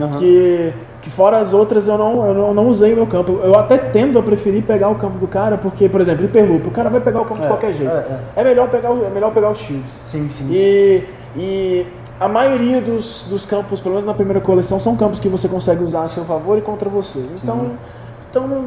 Aham. 0.00 0.18
Que, 0.20 0.72
que 1.02 1.10
fora 1.10 1.36
as 1.38 1.52
outras 1.52 1.88
eu 1.88 1.98
não, 1.98 2.24
eu 2.24 2.32
não, 2.32 2.54
não 2.54 2.68
usei 2.68 2.92
o 2.92 2.96
meu 2.96 3.06
campo. 3.06 3.40
Eu 3.42 3.58
até 3.58 3.76
tendo 3.76 4.18
a 4.18 4.22
preferir 4.22 4.62
pegar 4.62 4.88
o 4.88 4.94
campo 4.94 5.18
do 5.18 5.26
cara, 5.26 5.58
porque, 5.58 5.88
por 5.88 6.00
exemplo, 6.00 6.22
Hyperloop, 6.24 6.68
o 6.68 6.70
cara 6.70 6.88
vai 6.88 7.00
pegar 7.00 7.20
o 7.20 7.24
campo 7.24 7.40
de 7.40 7.46
É, 7.46 7.48
qualquer 7.48 7.74
jeito. 7.74 7.92
é, 7.92 8.20
É, 8.36 8.44
melhor 8.44 8.68
pegar, 8.70 8.90
o- 8.92 9.04
é 9.04 9.10
melhor 9.10 9.32
pegar 9.34 9.50
os 9.50 9.58
shields. 9.58 10.00
Sim, 10.06 10.28
sim. 10.30 10.46
E, 10.50 11.04
e 11.36 11.86
a 12.20 12.28
maioria 12.28 12.80
dos, 12.80 13.26
dos 13.28 13.44
campos, 13.44 13.80
pelo 13.80 13.94
menos 13.94 14.06
na 14.06 14.14
primeira 14.14 14.40
coleção, 14.40 14.78
são 14.78 14.96
campos 14.96 15.18
que 15.18 15.28
você 15.28 15.48
consegue 15.48 15.82
usar 15.82 16.04
a 16.04 16.08
seu 16.08 16.24
favor 16.24 16.56
e 16.56 16.60
contra 16.62 16.88
você. 16.88 17.18
Então, 17.42 17.72
então 18.30 18.64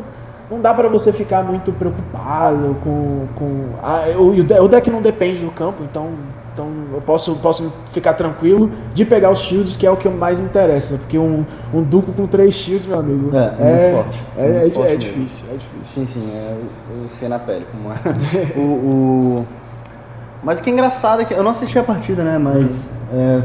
não 0.52 0.60
dá 0.60 0.74
pra 0.74 0.90
você 0.90 1.14
ficar 1.14 1.42
muito 1.42 1.72
preocupado 1.72 2.76
com. 2.84 3.28
com 3.36 3.66
ah, 3.82 4.04
o, 4.20 4.34
de- 4.44 4.60
o 4.60 4.68
deck 4.68 4.90
não 4.92 5.02
depende 5.02 5.40
do 5.40 5.52
campo, 5.52 5.84
então. 5.84 6.10
Então 6.56 6.70
eu 6.94 7.02
posso, 7.02 7.36
posso 7.36 7.70
ficar 7.88 8.14
tranquilo 8.14 8.72
de 8.94 9.04
pegar 9.04 9.30
os 9.30 9.40
shields, 9.40 9.76
que 9.76 9.86
é 9.86 9.92
o 9.92 9.98
que 9.98 10.08
mais 10.08 10.40
me 10.40 10.46
interessa. 10.46 10.98
Porque 10.98 11.20
um, 11.20 11.46
um 11.74 11.84
duco 11.84 12.14
com 12.14 12.26
três 12.26 12.56
shields, 12.56 12.86
meu 12.88 12.98
amigo, 12.98 13.36
É, 13.36 13.56
é 13.60 13.70
muito 13.92 13.94
forte, 14.06 14.24
É, 14.38 14.42
é- 14.90 14.94
é 14.94 14.96
difícil, 14.96 15.46
é 15.52 15.58
difícil. 15.58 15.84
Sim, 15.84 16.06
sim, 16.06 16.30
é 16.34 16.56
o, 16.94 17.04
o 17.06 17.10
ser 17.10 17.28
na 17.28 17.40
pele, 17.40 17.66
como 17.70 17.92
é. 17.92 17.98
o, 18.58 18.62
o- 18.62 19.46
Mas 20.42 20.62
o 20.62 20.64
que 20.64 20.70
é 20.70 20.74
engraçado 20.74 21.24
é 21.24 21.26
que 21.26 21.34
eu 21.34 21.44
não 21.44 21.52
assisti 21.52 21.78
a 21.78 21.84
partida, 21.84 22.24
né? 22.24 22.38
Mas 22.38 22.90
é, 23.14 23.42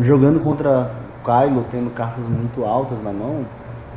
jogando 0.00 0.38
contra 0.38 0.92
o 1.20 1.24
Kylo, 1.24 1.64
tendo 1.72 1.90
cartas 1.90 2.24
muito 2.28 2.64
altas 2.64 3.02
na 3.02 3.12
mão, 3.12 3.44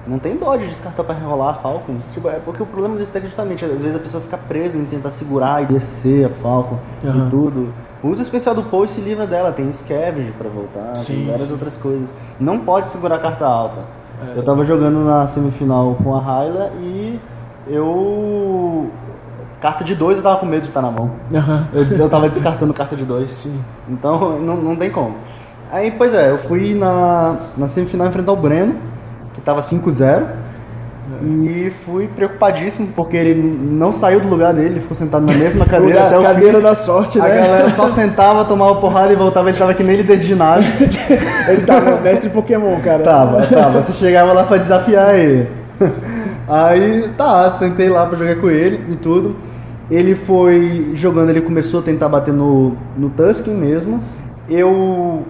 não 0.08 0.20
tem 0.20 0.38
dó 0.38 0.56
de 0.56 0.68
descartar 0.68 1.04
pra 1.04 1.14
rerolar 1.16 1.50
a 1.50 1.54
Falcon. 1.56 1.98
Tipo, 2.14 2.30
é 2.30 2.40
porque 2.40 2.64
o 2.64 2.66
problema 2.66 2.96
desse 2.96 3.12
deck 3.14 3.26
é 3.26 3.28
justamente, 3.28 3.66
às 3.66 3.72
vezes 3.82 3.96
a 3.96 4.00
pessoa 4.00 4.22
fica 4.24 4.38
presa 4.38 4.78
em 4.78 4.86
tentar 4.86 5.12
segurar 5.12 5.64
e 5.64 5.66
descer 5.66 6.26
a 6.26 6.30
Falcon 6.42 6.78
Aham. 7.06 7.28
e 7.28 7.30
tudo. 7.30 7.74
O 8.04 8.10
uso 8.10 8.22
especial 8.22 8.54
do 8.56 8.64
Poe 8.64 8.88
se 8.88 9.02
livra 9.02 9.26
dela, 9.26 9.52
tem 9.52 9.72
Scavenge 9.74 10.32
pra 10.38 10.48
voltar, 10.50 10.96
Sim, 10.96 11.16
tem 11.16 11.26
várias 11.26 11.48
sim. 11.48 11.52
outras 11.52 11.78
coisas. 11.78 12.10
Não 12.40 12.60
pode 12.60 12.88
segurar 12.88 13.16
a 13.16 13.20
carta 13.20 13.46
alta. 13.46 13.82
É. 14.34 14.38
Eu 14.40 14.44
tava 14.44 14.64
jogando 14.64 15.00
na 15.04 15.28
semifinal 15.28 15.96
com 16.04 16.16
a 16.16 16.20
Hyla 16.20 16.72
e 16.82 17.20
eu. 17.68 18.90
Carta 19.60 19.84
de 19.84 19.96
dois 19.96 20.18
eu 20.18 20.24
tava 20.24 20.38
com 20.38 20.46
medo 20.46 20.62
de 20.62 20.68
estar 20.68 20.82
na 20.82 20.92
mão. 20.92 21.12
Aham. 21.34 21.68
Eu, 21.74 21.84
eu 21.98 22.10
tava 22.10 22.30
descartando 22.30 22.74
carta 22.74 22.96
de 22.96 23.04
dois. 23.06 23.32
Sim. 23.34 23.60
Então 23.90 24.40
não, 24.40 24.56
não 24.56 24.76
tem 24.76 24.92
como. 24.92 25.16
Aí, 25.72 25.92
pois 25.92 26.14
é, 26.14 26.32
eu 26.32 26.38
fui 26.40 26.74
na, 26.76 27.36
na 27.58 27.68
semifinal 27.68 28.08
enfrentar 28.08 28.32
o 28.32 28.36
Breno, 28.38 28.76
que 29.38 29.42
tava 29.42 29.62
5-0. 29.62 30.24
E 31.24 31.72
fui 31.86 32.06
preocupadíssimo 32.08 32.90
porque 32.94 33.16
ele 33.16 33.34
não 33.42 33.94
saiu 33.94 34.20
do 34.20 34.28
lugar 34.28 34.54
dele, 34.54 34.72
ele 34.72 34.80
ficou 34.82 34.98
sentado 34.98 35.26
na 35.26 35.32
mesma 35.34 35.64
cadeira 35.66 36.06
até 36.06 36.20
o 36.20 36.22
cadeira 36.22 36.58
fim. 36.58 36.64
da 36.64 36.76
sorte, 36.76 37.18
A 37.18 37.24
né? 37.24 37.38
galera 37.38 37.70
só 37.70 37.88
sentava, 37.90 38.44
tomava 38.44 38.76
porrada 38.76 39.14
e 39.14 39.16
voltava, 39.16 39.48
ele 39.50 39.58
tava 39.58 39.74
que 39.74 39.84
nem 39.84 39.96
líder 39.96 40.18
de 40.20 40.28
ginásio. 40.28 40.70
Ele 41.48 41.62
tava 41.62 42.02
mestre 42.02 42.30
Pokémon, 42.30 42.78
cara. 42.82 43.04
Tava, 43.04 43.48
tava. 43.48 43.82
Você 43.84 43.94
chegava 43.94 44.34
lá 44.34 44.44
pra 44.44 44.58
desafiar 44.58 45.16
ele. 45.18 45.48
Aí, 46.46 47.10
tá, 47.18 47.56
sentei 47.56 47.88
lá 47.88 48.06
pra 48.06 48.18
jogar 48.18 48.36
com 48.42 48.50
ele 48.50 48.82
e 48.92 48.96
tudo. 48.98 49.34
Ele 49.90 50.14
foi 50.14 50.92
jogando, 50.96 51.30
ele 51.30 51.40
começou 51.40 51.80
a 51.80 51.84
tentar 51.84 52.10
bater 52.10 52.34
no, 52.34 52.76
no 52.98 53.10
Tusken 53.12 53.54
mesmo. 53.54 54.02
Eu, 54.50 55.24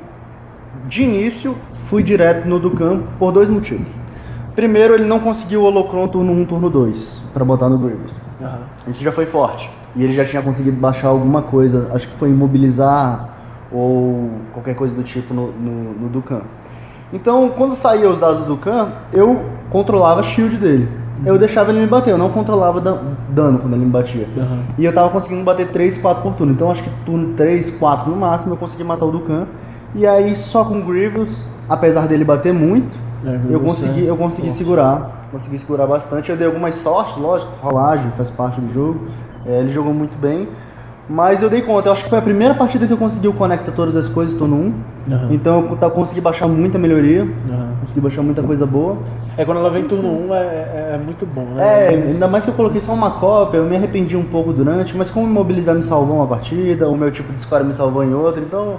de 0.88 1.04
início, 1.04 1.56
fui 1.74 2.02
direto 2.04 2.48
no 2.48 2.60
Dukan 2.60 3.02
por 3.20 3.32
dois 3.32 3.50
motivos. 3.50 3.88
Primeiro, 4.56 4.94
ele 4.96 5.06
não 5.06 5.20
conseguiu 5.20 5.62
o 5.62 5.66
Holocron 5.66 6.08
turno 6.08 6.32
1, 6.34 6.46
turno 6.46 6.70
2 6.70 7.24
pra 7.34 7.46
botar 7.46 7.70
no 7.70 7.78
Grievous. 7.78 8.14
Aham. 8.42 8.60
Isso 8.88 9.04
já 9.04 9.12
foi 9.12 9.26
forte. 9.26 9.70
E 9.96 10.04
ele 10.04 10.14
já 10.14 10.26
tinha 10.26 10.42
conseguido 10.42 10.78
baixar 10.78 11.10
alguma 11.10 11.42
coisa, 11.42 11.92
acho 11.94 12.08
que 12.08 12.16
foi 12.18 12.30
imobilizar 12.30 13.30
ou 13.72 14.32
qualquer 14.54 14.76
coisa 14.76 14.96
do 14.96 15.04
tipo 15.04 15.34
no, 15.34 15.52
no, 15.52 15.94
no 15.94 16.10
Dukan. 16.10 16.42
Então, 17.14 17.50
quando 17.56 17.76
saía 17.76 18.10
os 18.10 18.18
dados 18.18 18.40
do 18.40 18.46
Dukan, 18.56 18.90
eu 19.14 19.42
controlava 19.70 20.22
a 20.22 20.24
shield 20.24 20.58
dele. 20.58 20.88
Eu 21.26 21.38
deixava 21.38 21.72
ele 21.72 21.80
me 21.82 21.88
bater, 21.88 22.12
eu 22.12 22.18
não 22.18 22.30
controlava 22.30 22.80
da- 22.80 23.00
dano 23.30 23.60
quando 23.60 23.74
ele 23.74 23.86
me 23.86 23.92
batia. 23.92 24.28
Aham. 24.38 24.60
E 24.78 24.86
eu 24.86 24.94
tava 24.94 25.10
conseguindo 25.10 25.44
bater 25.44 25.68
3, 25.70 25.98
4 25.98 26.22
por 26.22 26.34
turno. 26.34 26.52
Então 26.54 26.70
acho 26.70 26.84
que 26.84 26.90
turno 27.06 27.34
3, 27.34 27.72
4 27.72 28.10
no 28.10 28.16
máximo 28.18 28.54
eu 28.54 28.58
consegui 28.58 28.84
matar 28.84 29.06
o 29.06 29.12
Dukan. 29.12 29.46
E 29.98 30.06
aí 30.06 30.36
só 30.36 30.64
com 30.64 30.80
o 30.80 30.84
Grievous, 30.86 31.46
apesar 31.68 32.08
dele 32.08 32.24
bater 32.24 32.54
muito, 32.54 32.96
É, 33.26 33.40
eu 33.50 33.60
consegui, 33.60 34.06
eu 34.06 34.16
consegui 34.16 34.48
forte. 34.50 34.58
segurar. 34.58 35.28
Consegui 35.32 35.58
segurar 35.58 35.88
bastante. 35.88 36.30
Eu 36.30 36.38
dei 36.38 36.46
algumas 36.48 36.76
sortes, 36.76 37.18
lógico, 37.18 37.52
rolagem 37.62 38.12
faz 38.16 38.30
parte 38.30 38.62
do 38.62 38.72
jogo. 38.74 39.08
É, 39.46 39.60
ele 39.60 39.74
jogou 39.74 39.94
muito 39.94 40.18
bem. 40.18 40.48
Mas 41.10 41.42
eu 41.42 41.50
dei 41.50 41.62
conta, 41.62 41.88
eu 41.88 41.94
acho 41.94 42.04
que 42.04 42.10
foi 42.10 42.20
a 42.20 42.22
primeira 42.22 42.54
partida 42.54 42.86
que 42.86 42.92
eu 42.92 42.98
consegui 42.98 43.32
conectar 43.32 43.72
todas 43.72 43.96
as 43.96 44.08
coisas, 44.10 44.38
turno 44.38 44.56
1. 45.10 45.14
Aham. 45.14 45.28
Então 45.32 45.62
eu 45.70 45.78
ta- 45.78 45.90
consegui 45.90 46.20
baixar 46.22 46.48
muita 46.48 46.78
melhoria. 46.78 47.22
Aham. 47.50 47.70
Consegui 47.82 48.02
baixar 48.02 48.22
muita 48.22 48.44
coisa 48.44 48.66
boa. 48.66 48.98
É 49.38 49.46
quando 49.46 49.60
ela 49.62 49.70
vem 49.70 49.86
turno 49.86 50.10
1 50.28 50.34
é, 50.36 50.38
é, 50.38 50.92
é 50.96 51.02
muito 51.04 51.26
bom, 51.26 51.46
né? 51.56 51.64
É, 51.86 51.90
ainda 52.12 52.28
mais 52.28 52.44
que 52.44 52.52
eu 52.52 52.56
coloquei 52.56 52.82
só 52.82 52.94
uma 52.94 53.12
cópia, 53.12 53.58
eu 53.60 53.66
me 53.66 53.76
arrependi 53.78 54.16
um 54.18 54.26
pouco 54.26 54.52
durante, 54.54 54.96
mas 54.98 55.10
como 55.10 55.26
imobilizar 55.26 55.74
me 55.74 55.82
salvou 55.84 56.18
uma 56.18 56.28
partida, 56.28 56.88
o 56.90 56.96
meu 56.98 57.10
tipo 57.10 57.32
de 57.34 57.40
score 57.40 57.64
me 57.64 57.74
salvou 57.74 58.04
em 58.04 58.14
outra, 58.14 58.42
então. 58.42 58.76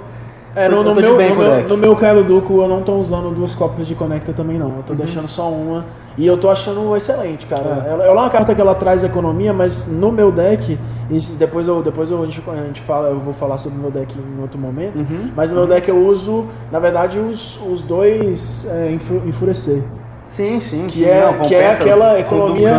É, 0.55 0.67
no, 0.67 0.83
no 0.83 0.95
meu, 0.95 1.11
no, 1.11 1.17
meu, 1.35 1.67
no 1.67 1.77
meu 1.77 1.95
Kylo 1.95 2.23
Duco 2.23 2.61
eu 2.61 2.67
não 2.67 2.81
tô 2.81 2.95
usando 2.95 3.29
duas 3.33 3.53
cópias 3.53 3.87
de 3.87 3.93
Conecta 3.93 4.33
também 4.33 4.57
não. 4.57 4.77
Eu 4.77 4.83
tô 4.83 4.93
deixando 4.95 5.27
só 5.27 5.49
uma. 5.49 5.85
E 6.17 6.25
eu 6.25 6.37
tô 6.37 6.49
achando 6.49 6.95
excelente, 6.97 7.45
cara. 7.45 7.83
É. 7.85 7.91
Ela, 7.91 8.03
ela 8.05 8.21
é 8.21 8.23
uma 8.23 8.29
carta 8.29 8.53
que 8.55 8.59
ela 8.59 8.73
traz 8.75 9.03
economia, 9.03 9.53
mas 9.53 9.87
no 9.87 10.11
meu 10.11 10.31
deck, 10.31 10.77
e 11.09 11.19
depois, 11.37 11.67
eu, 11.67 11.81
depois 11.81 12.09
eu, 12.11 12.21
a, 12.21 12.25
gente, 12.25 12.43
a 12.49 12.65
gente 12.65 12.81
fala, 12.81 13.09
eu 13.09 13.19
vou 13.19 13.33
falar 13.33 13.57
sobre 13.57 13.77
o 13.77 13.81
meu 13.81 13.91
deck 13.91 14.13
em 14.17 14.41
outro 14.41 14.59
momento. 14.59 14.99
Uhum. 14.99 15.31
Mas 15.35 15.49
no 15.51 15.57
meu 15.57 15.67
deck 15.67 15.87
eu 15.87 15.97
uso, 16.05 16.45
na 16.71 16.79
verdade, 16.79 17.19
os, 17.19 17.59
os 17.71 17.83
dois 17.83 18.67
é, 18.69 18.91
enfu- 18.91 19.21
enfurecer. 19.25 19.81
Sim, 20.31 20.59
sim, 20.59 20.87
Que 20.87 20.99
sim. 20.99 21.05
é, 21.05 21.25
não, 21.25 21.47
que 21.47 21.55
é 21.55 21.71
aquela 21.71 22.19
economia 22.19 22.71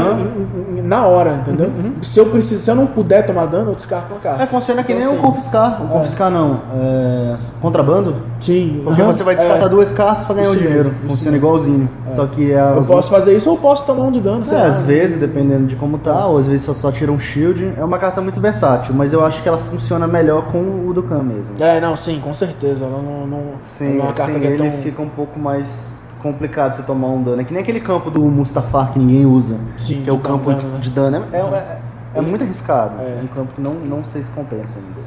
na 0.83 1.07
hora, 1.07 1.35
entendeu? 1.35 1.71
Se 2.03 2.19
eu 2.19 2.27
preciso, 2.27 2.63
se 2.63 2.71
eu 2.71 2.75
não 2.75 2.87
puder 2.87 3.25
tomar 3.27 3.47
dano, 3.47 3.73
eu 3.73 3.75
descarto 3.75 4.13
uma 4.13 4.21
carta. 4.21 4.43
É, 4.43 4.47
funciona 4.47 4.83
que 4.83 4.93
Então, 4.93 5.05
nem 5.07 5.09
o 5.15 5.19
assim, 5.19 5.27
confiscar. 5.27 5.83
O 5.85 5.89
confiscar 5.89 6.31
não. 6.31 6.61
É. 6.75 7.37
Contrabando. 7.61 8.17
Sim. 8.41 8.81
Porque 8.85 9.01
aham, 9.03 9.13
você 9.13 9.23
vai 9.23 9.35
descartar 9.37 9.67
é. 9.67 9.69
duas 9.69 9.93
cartas 9.93 10.25
pra 10.25 10.35
ganhar 10.35 10.49
o 10.51 10.55
Isso 10.55 10.63
dinheiro. 10.65 10.95
Funciona 11.07 11.37
igualzinho. 11.37 11.89
Só 12.17 12.27
que 12.27 12.53
é. 12.53 12.73
Eu 12.77 12.85
posso 12.85 13.11
fazer 13.11 13.35
isso 13.37 13.51
ou 13.51 13.57
eu 13.57 13.61
posso 13.61 13.85
tomar 13.85 14.05
um 14.05 14.11
de 14.11 14.21
dano, 14.21 14.43
É, 14.51 14.63
às 14.67 14.79
vezes, 14.81 15.19
dependendo 15.19 15.67
de 15.67 15.77
como 15.77 15.99
tá, 15.99 16.27
ou 16.27 16.39
às 16.39 16.47
vezes 16.47 16.63
só, 16.63 16.73
só 16.73 16.91
tira 16.91 17.13
um 17.13 17.19
shield. 17.19 17.75
É 17.77 17.85
uma 17.85 17.99
carta 17.99 18.21
muito 18.21 18.41
versátil, 18.41 18.95
mas 18.95 19.13
eu 19.13 19.25
acho 19.25 19.43
que 19.43 19.49
ela 19.49 19.59
funciona 19.71 20.07
melhor 20.07 20.47
com 20.51 20.59
o 20.89 20.93
Dukan 20.95 21.23
mesmo. 21.23 21.51
É, 21.61 21.81
não, 21.81 21.95
sim, 21.95 22.21
com 22.21 22.33
certeza. 22.33 22.85
Ela 22.85 23.01
não, 23.03 23.27
não, 23.27 23.41
Sim, 23.63 23.95
não 23.97 24.01
é 24.01 24.07
uma 24.09 24.13
carta 24.13 24.33
sim, 24.35 24.41
que 24.41 24.47
é 24.47 24.51
ele 24.51 24.71
tão. 24.71 24.83
fica 24.83 25.03
um 25.03 25.09
pouco 25.09 25.39
mais 25.39 26.00
complicado 26.23 26.75
você 26.75 26.83
tomar 26.83 27.09
um 27.09 27.23
dano. 27.23 27.41
É 27.41 27.45
que 27.45 27.53
nem 27.53 27.63
aquele 27.63 27.81
campo 27.81 28.11
do 28.11 28.21
Mustafar 28.23 28.93
que 28.93 28.99
ninguém 28.99 29.27
usa. 29.27 29.57
Sim, 29.77 30.03
que 30.03 30.11
é 30.11 30.13
o 30.13 30.19
campo 30.19 30.51
dano, 30.51 30.61
de, 30.61 30.67
né? 30.67 30.79
de 30.79 30.91
dano. 30.91 31.25
É, 31.33 31.39
é, 31.39 31.81
é 32.17 32.21
muito 32.21 32.45
arriscado. 32.45 33.01
É. 33.01 33.19
É 33.19 33.23
um 33.23 33.27
campo 33.29 33.53
que 33.55 33.61
não, 33.61 33.75
não 33.75 34.05
sei 34.05 34.23
se 34.23 34.31
compensa 34.31 34.79
ainda. 34.79 35.01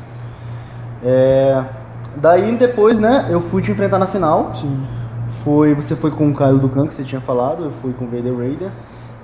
É, 1.04 1.63
daí 2.15 2.56
depois, 2.56 2.99
né, 2.99 3.28
eu 3.30 3.41
fui 3.41 3.62
te 3.62 3.71
enfrentar 3.71 3.99
na 3.99 4.08
final. 4.08 4.54
Sim. 4.54 4.84
Foi, 5.43 5.73
você 5.73 5.95
foi 5.95 6.12
com 6.12 6.30
o 6.30 6.34
Caio 6.34 6.58
Ducan, 6.58 6.88
que 6.88 6.93
você 6.93 7.04
tinha 7.04 7.19
falado, 7.19 7.65
eu 7.65 7.71
fui 7.82 7.91
com 7.93 8.06
o 8.06 8.08
Vader 8.08 8.38
Raider. 8.38 8.71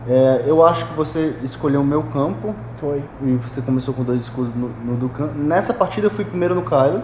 É, 0.08 0.44
eu 0.48 0.66
acho 0.66 0.86
que 0.88 0.94
você 0.94 1.36
escolheu 1.44 1.82
o 1.82 1.86
meu 1.86 2.04
campo 2.04 2.56
Foi. 2.76 3.04
e 3.22 3.36
você 3.36 3.62
começou 3.62 3.94
com 3.94 4.04
dois 4.04 4.22
escudos 4.22 4.54
no, 4.56 4.70
no 4.70 4.96
Ducan. 4.96 5.30
Nessa 5.36 5.74
partida 5.74 6.08
eu 6.08 6.12
fui 6.12 6.26
primeiro 6.26 6.56
no 6.56 6.64
Kylo. 6.64 7.02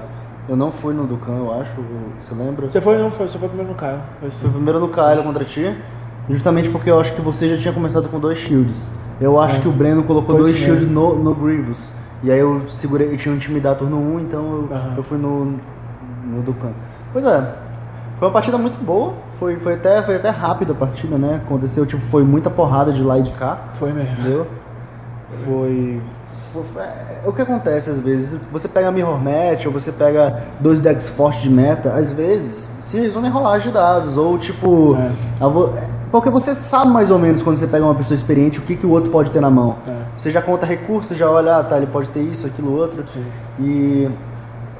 Eu 0.47 0.55
não 0.55 0.71
fui 0.71 0.93
no 0.93 1.05
Ducan, 1.05 1.33
eu 1.37 1.53
acho. 1.59 1.71
Você 2.21 2.35
lembra? 2.35 2.69
Você 2.69 2.79
foi, 2.79 2.97
não, 2.97 3.09
foi, 3.09 3.27
você 3.27 3.37
foi 3.39 3.47
primeiro 3.47 3.71
no 3.71 3.77
Caio. 3.77 3.99
Foi. 4.19 4.29
Fui 4.29 4.49
primeiro 4.49 4.79
no 4.79 4.89
Kylo 4.89 5.23
contra 5.23 5.43
ti. 5.43 5.75
Justamente 6.29 6.69
porque 6.69 6.89
eu 6.89 6.99
acho 6.99 7.13
que 7.13 7.21
você 7.21 7.49
já 7.49 7.57
tinha 7.57 7.73
começado 7.73 8.07
com 8.09 8.19
dois 8.19 8.37
shields. 8.39 8.75
Eu 9.19 9.39
acho 9.39 9.57
É. 9.57 9.61
que 9.61 9.67
o 9.67 9.71
Breno 9.71 10.03
colocou 10.03 10.35
Foi 10.35 10.43
dois 10.45 10.55
shields 10.57 10.89
no, 10.89 11.15
no 11.15 11.33
Grievous. 11.33 11.91
E 12.23 12.31
aí 12.31 12.39
eu 12.39 12.63
segurei, 12.69 13.11
eu 13.13 13.17
tinha 13.17 13.31
um 13.33 13.37
intimidar 13.37 13.75
turno 13.75 13.97
1, 13.97 14.19
então 14.21 14.67
eu, 14.69 14.75
Aham. 14.75 14.93
eu 14.97 15.03
fui 15.03 15.17
no, 15.17 15.45
no 16.25 16.41
Ducan. 16.43 16.71
Pois 17.13 17.23
é, 17.25 17.53
foi 18.17 18.27
uma 18.27 18.33
partida 18.33 18.57
muito 18.57 18.83
boa. 18.83 19.13
Foi, 19.39 19.57
foi, 19.57 19.73
até, 19.75 20.01
foi 20.01 20.15
até 20.15 20.29
rápida 20.29 20.71
a 20.71 20.75
partida, 20.75 21.17
né? 21.17 21.41
Aconteceu, 21.45 21.85
tipo, 21.85 22.01
foi 22.07 22.23
muita 22.23 22.49
porrada 22.49 22.91
de 22.91 23.03
lá 23.03 23.19
e 23.19 23.23
de 23.23 23.31
cá. 23.33 23.57
Foi 23.75 23.91
mesmo. 23.93 24.11
Entendeu? 24.19 24.47
Foi. 25.45 26.01
Foi- 26.63 26.81
é 26.83 27.21
o 27.25 27.31
que 27.33 27.41
acontece 27.41 27.89
às 27.89 27.99
vezes, 27.99 28.29
você 28.51 28.67
pega 28.67 28.91
Mirror 28.91 29.17
Match 29.19 29.65
ou 29.65 29.71
você 29.71 29.91
pega 29.91 30.43
dois 30.59 30.79
decks 30.79 31.07
fortes 31.09 31.41
de 31.41 31.49
meta, 31.49 31.89
às 31.93 32.11
vezes 32.11 32.71
se 32.81 32.97
resume 32.99 33.27
em 33.27 33.31
rolagem 33.31 33.67
de 33.67 33.73
dados, 33.73 34.17
ou 34.17 34.37
tipo. 34.37 34.95
É. 34.95 35.11
a 35.43 35.47
vo- 35.47 35.73
é, 35.77 35.87
Porque 36.11 36.29
você 36.29 36.53
sabe 36.53 36.91
mais 36.91 37.11
ou 37.11 37.19
menos 37.19 37.43
quando 37.43 37.57
você 37.57 37.67
pega 37.67 37.83
uma 37.83 37.95
pessoa 37.95 38.15
experiente 38.15 38.59
o 38.59 38.61
que, 38.61 38.77
que 38.77 38.85
o 38.85 38.89
outro 38.91 39.09
pode 39.11 39.31
ter 39.31 39.41
na 39.41 39.49
mão. 39.49 39.75
É. 39.85 39.91
Você 40.17 40.31
já 40.31 40.41
conta 40.41 40.65
recursos, 40.65 41.17
já 41.17 41.29
olha, 41.29 41.57
ah, 41.57 41.63
tá, 41.63 41.75
ele 41.75 41.87
pode 41.87 42.07
ter 42.09 42.21
isso, 42.21 42.47
aquilo, 42.47 42.71
outro. 42.73 43.03
Sim. 43.05 43.25
E. 43.59 44.07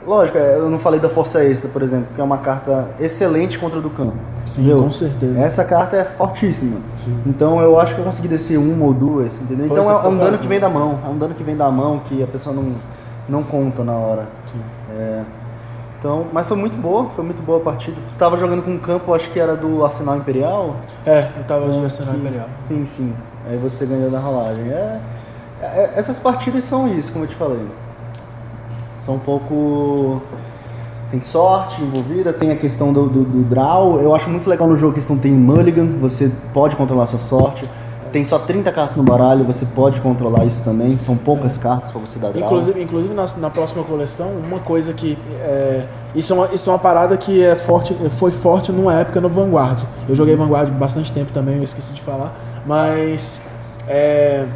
Lógico, 0.06 0.38
é, 0.38 0.56
eu 0.56 0.70
não 0.70 0.78
falei 0.78 1.00
da 1.00 1.10
Força 1.10 1.44
Extra, 1.44 1.68
por 1.70 1.82
exemplo, 1.82 2.08
que 2.14 2.22
é 2.22 2.24
uma 2.24 2.38
carta 2.38 2.90
excelente 3.00 3.58
contra 3.58 3.80
o 3.80 3.82
do 3.82 3.90
campo. 3.90 4.14
Sim, 4.46 4.62
entendeu? 4.62 4.84
com 4.84 4.92
certeza. 4.92 5.40
Essa 5.40 5.66
carta 5.66 5.96
é 5.98 6.06
fortíssima. 6.06 6.80
Sim. 6.96 7.18
Então 7.26 7.60
eu 7.60 7.80
acho 7.80 7.96
que 7.96 8.02
eu 8.02 8.06
consegui 8.06 8.28
descer 8.28 8.58
uma 8.58 8.86
ou 8.86 8.94
duas, 8.94 9.36
entendeu? 9.42 9.68
Foi, 9.68 9.80
Então 9.80 9.92
é, 9.92 10.06
é 10.06 10.08
um 10.08 10.18
dano 10.18 10.38
que 10.38 10.48
vem 10.48 10.60
da 10.60 10.70
mão. 10.70 11.00
É 11.04 11.10
um 11.10 11.18
dano 11.18 11.34
que 11.34 11.44
vem 11.44 11.58
da 11.58 11.72
mão 11.72 12.00
que 12.06 12.22
a 12.22 12.28
pessoa 12.28 12.56
não, 12.56 12.74
não 13.28 13.42
conta 13.44 13.84
na 13.84 13.94
hora. 13.94 14.28
Sim. 14.46 14.60
É, 14.96 15.22
então, 16.00 16.28
mas 16.32 16.46
foi 16.46 16.56
muito 16.56 16.78
boa, 16.78 17.10
foi 17.16 17.26
muito 17.26 17.44
boa 17.44 17.58
a 17.58 17.62
partida. 17.62 17.98
Tu 17.98 18.18
tava 18.20 18.38
jogando 18.38 18.62
com 18.62 18.72
um 18.72 18.78
campo, 18.78 19.12
acho 19.12 19.30
que 19.32 19.40
era 19.40 19.56
do 19.56 19.84
Arsenal 19.84 20.18
Imperial. 20.18 20.76
É, 21.04 21.30
eu 21.36 21.44
tava 21.46 21.68
de 21.68 21.84
Arsenal 21.84 22.14
Imperial. 22.14 22.48
Sim, 22.68 22.86
sim. 22.86 23.14
Aí 23.50 23.58
você 23.58 23.88
ganhou 23.88 24.12
na 24.12 24.20
rolagem. 24.20 24.70
É, 24.70 25.00
é- 25.62 25.94
essas 25.96 26.20
partidas 26.20 26.64
são 26.64 26.88
isso, 26.88 27.12
como 27.12 27.26
eu 27.26 27.30
te 27.30 27.36
falei. 27.36 27.66
São 29.06 29.16
um 29.16 29.20
pouco. 29.20 30.22
Tem 31.12 31.22
sorte 31.22 31.82
envolvida, 31.82 32.34
tem 32.34 32.50
a 32.50 32.56
questão 32.56 32.92
do, 32.92 33.08
do, 33.08 33.24
do 33.24 33.44
draw. 33.44 34.02
Eu 34.02 34.16
acho 34.16 34.28
muito 34.28 34.50
legal 34.50 34.68
no 34.68 34.76
jogo 34.76 34.94
a 34.94 34.96
questão 34.96 35.16
tem 35.16 35.32
mulligan, 35.32 35.86
você 36.02 36.32
pode 36.52 36.76
controlar 36.76 37.06
sua 37.08 37.20
sorte. 37.20 37.70
tem 38.12 38.26
só 38.26 38.40
30 38.40 38.72
cartas 38.72 38.98
no 38.98 39.04
baralho, 39.04 39.46
você 39.46 39.64
pode 39.64 40.02
controlar 40.02 40.46
isso 40.46 40.64
também. 40.64 40.98
São 40.98 41.16
poucas 41.16 41.56
cartas 41.60 41.92
para 41.92 42.02
você 42.02 42.18
dar 42.18 42.32
draw. 42.32 42.44
Inclusive, 42.44 42.82
inclusive 42.82 43.14
na, 43.14 43.26
na 43.38 43.50
próxima 43.52 43.84
coleção, 43.84 44.32
uma 44.32 44.60
coisa 44.60 44.92
que. 44.92 45.16
É, 45.40 45.86
isso, 46.16 46.34
é 46.34 46.36
uma, 46.36 46.48
isso 46.48 46.68
é 46.68 46.74
uma 46.74 46.80
parada 46.80 47.16
que 47.16 47.44
é 47.44 47.56
forte, 47.56 47.96
foi 48.18 48.32
forte 48.32 48.72
numa 48.72 48.96
época 48.96 49.22
no 49.22 49.30
Vanguard. 49.30 49.84
Eu 50.10 50.16
joguei 50.16 50.36
Vanguard 50.36 50.72
bastante 50.72 51.12
tempo 51.12 51.32
também, 51.32 51.58
eu 51.58 51.64
esqueci 51.64 51.94
de 51.94 52.02
falar. 52.02 52.36
Mas. 52.66 53.44
É, 53.88 54.48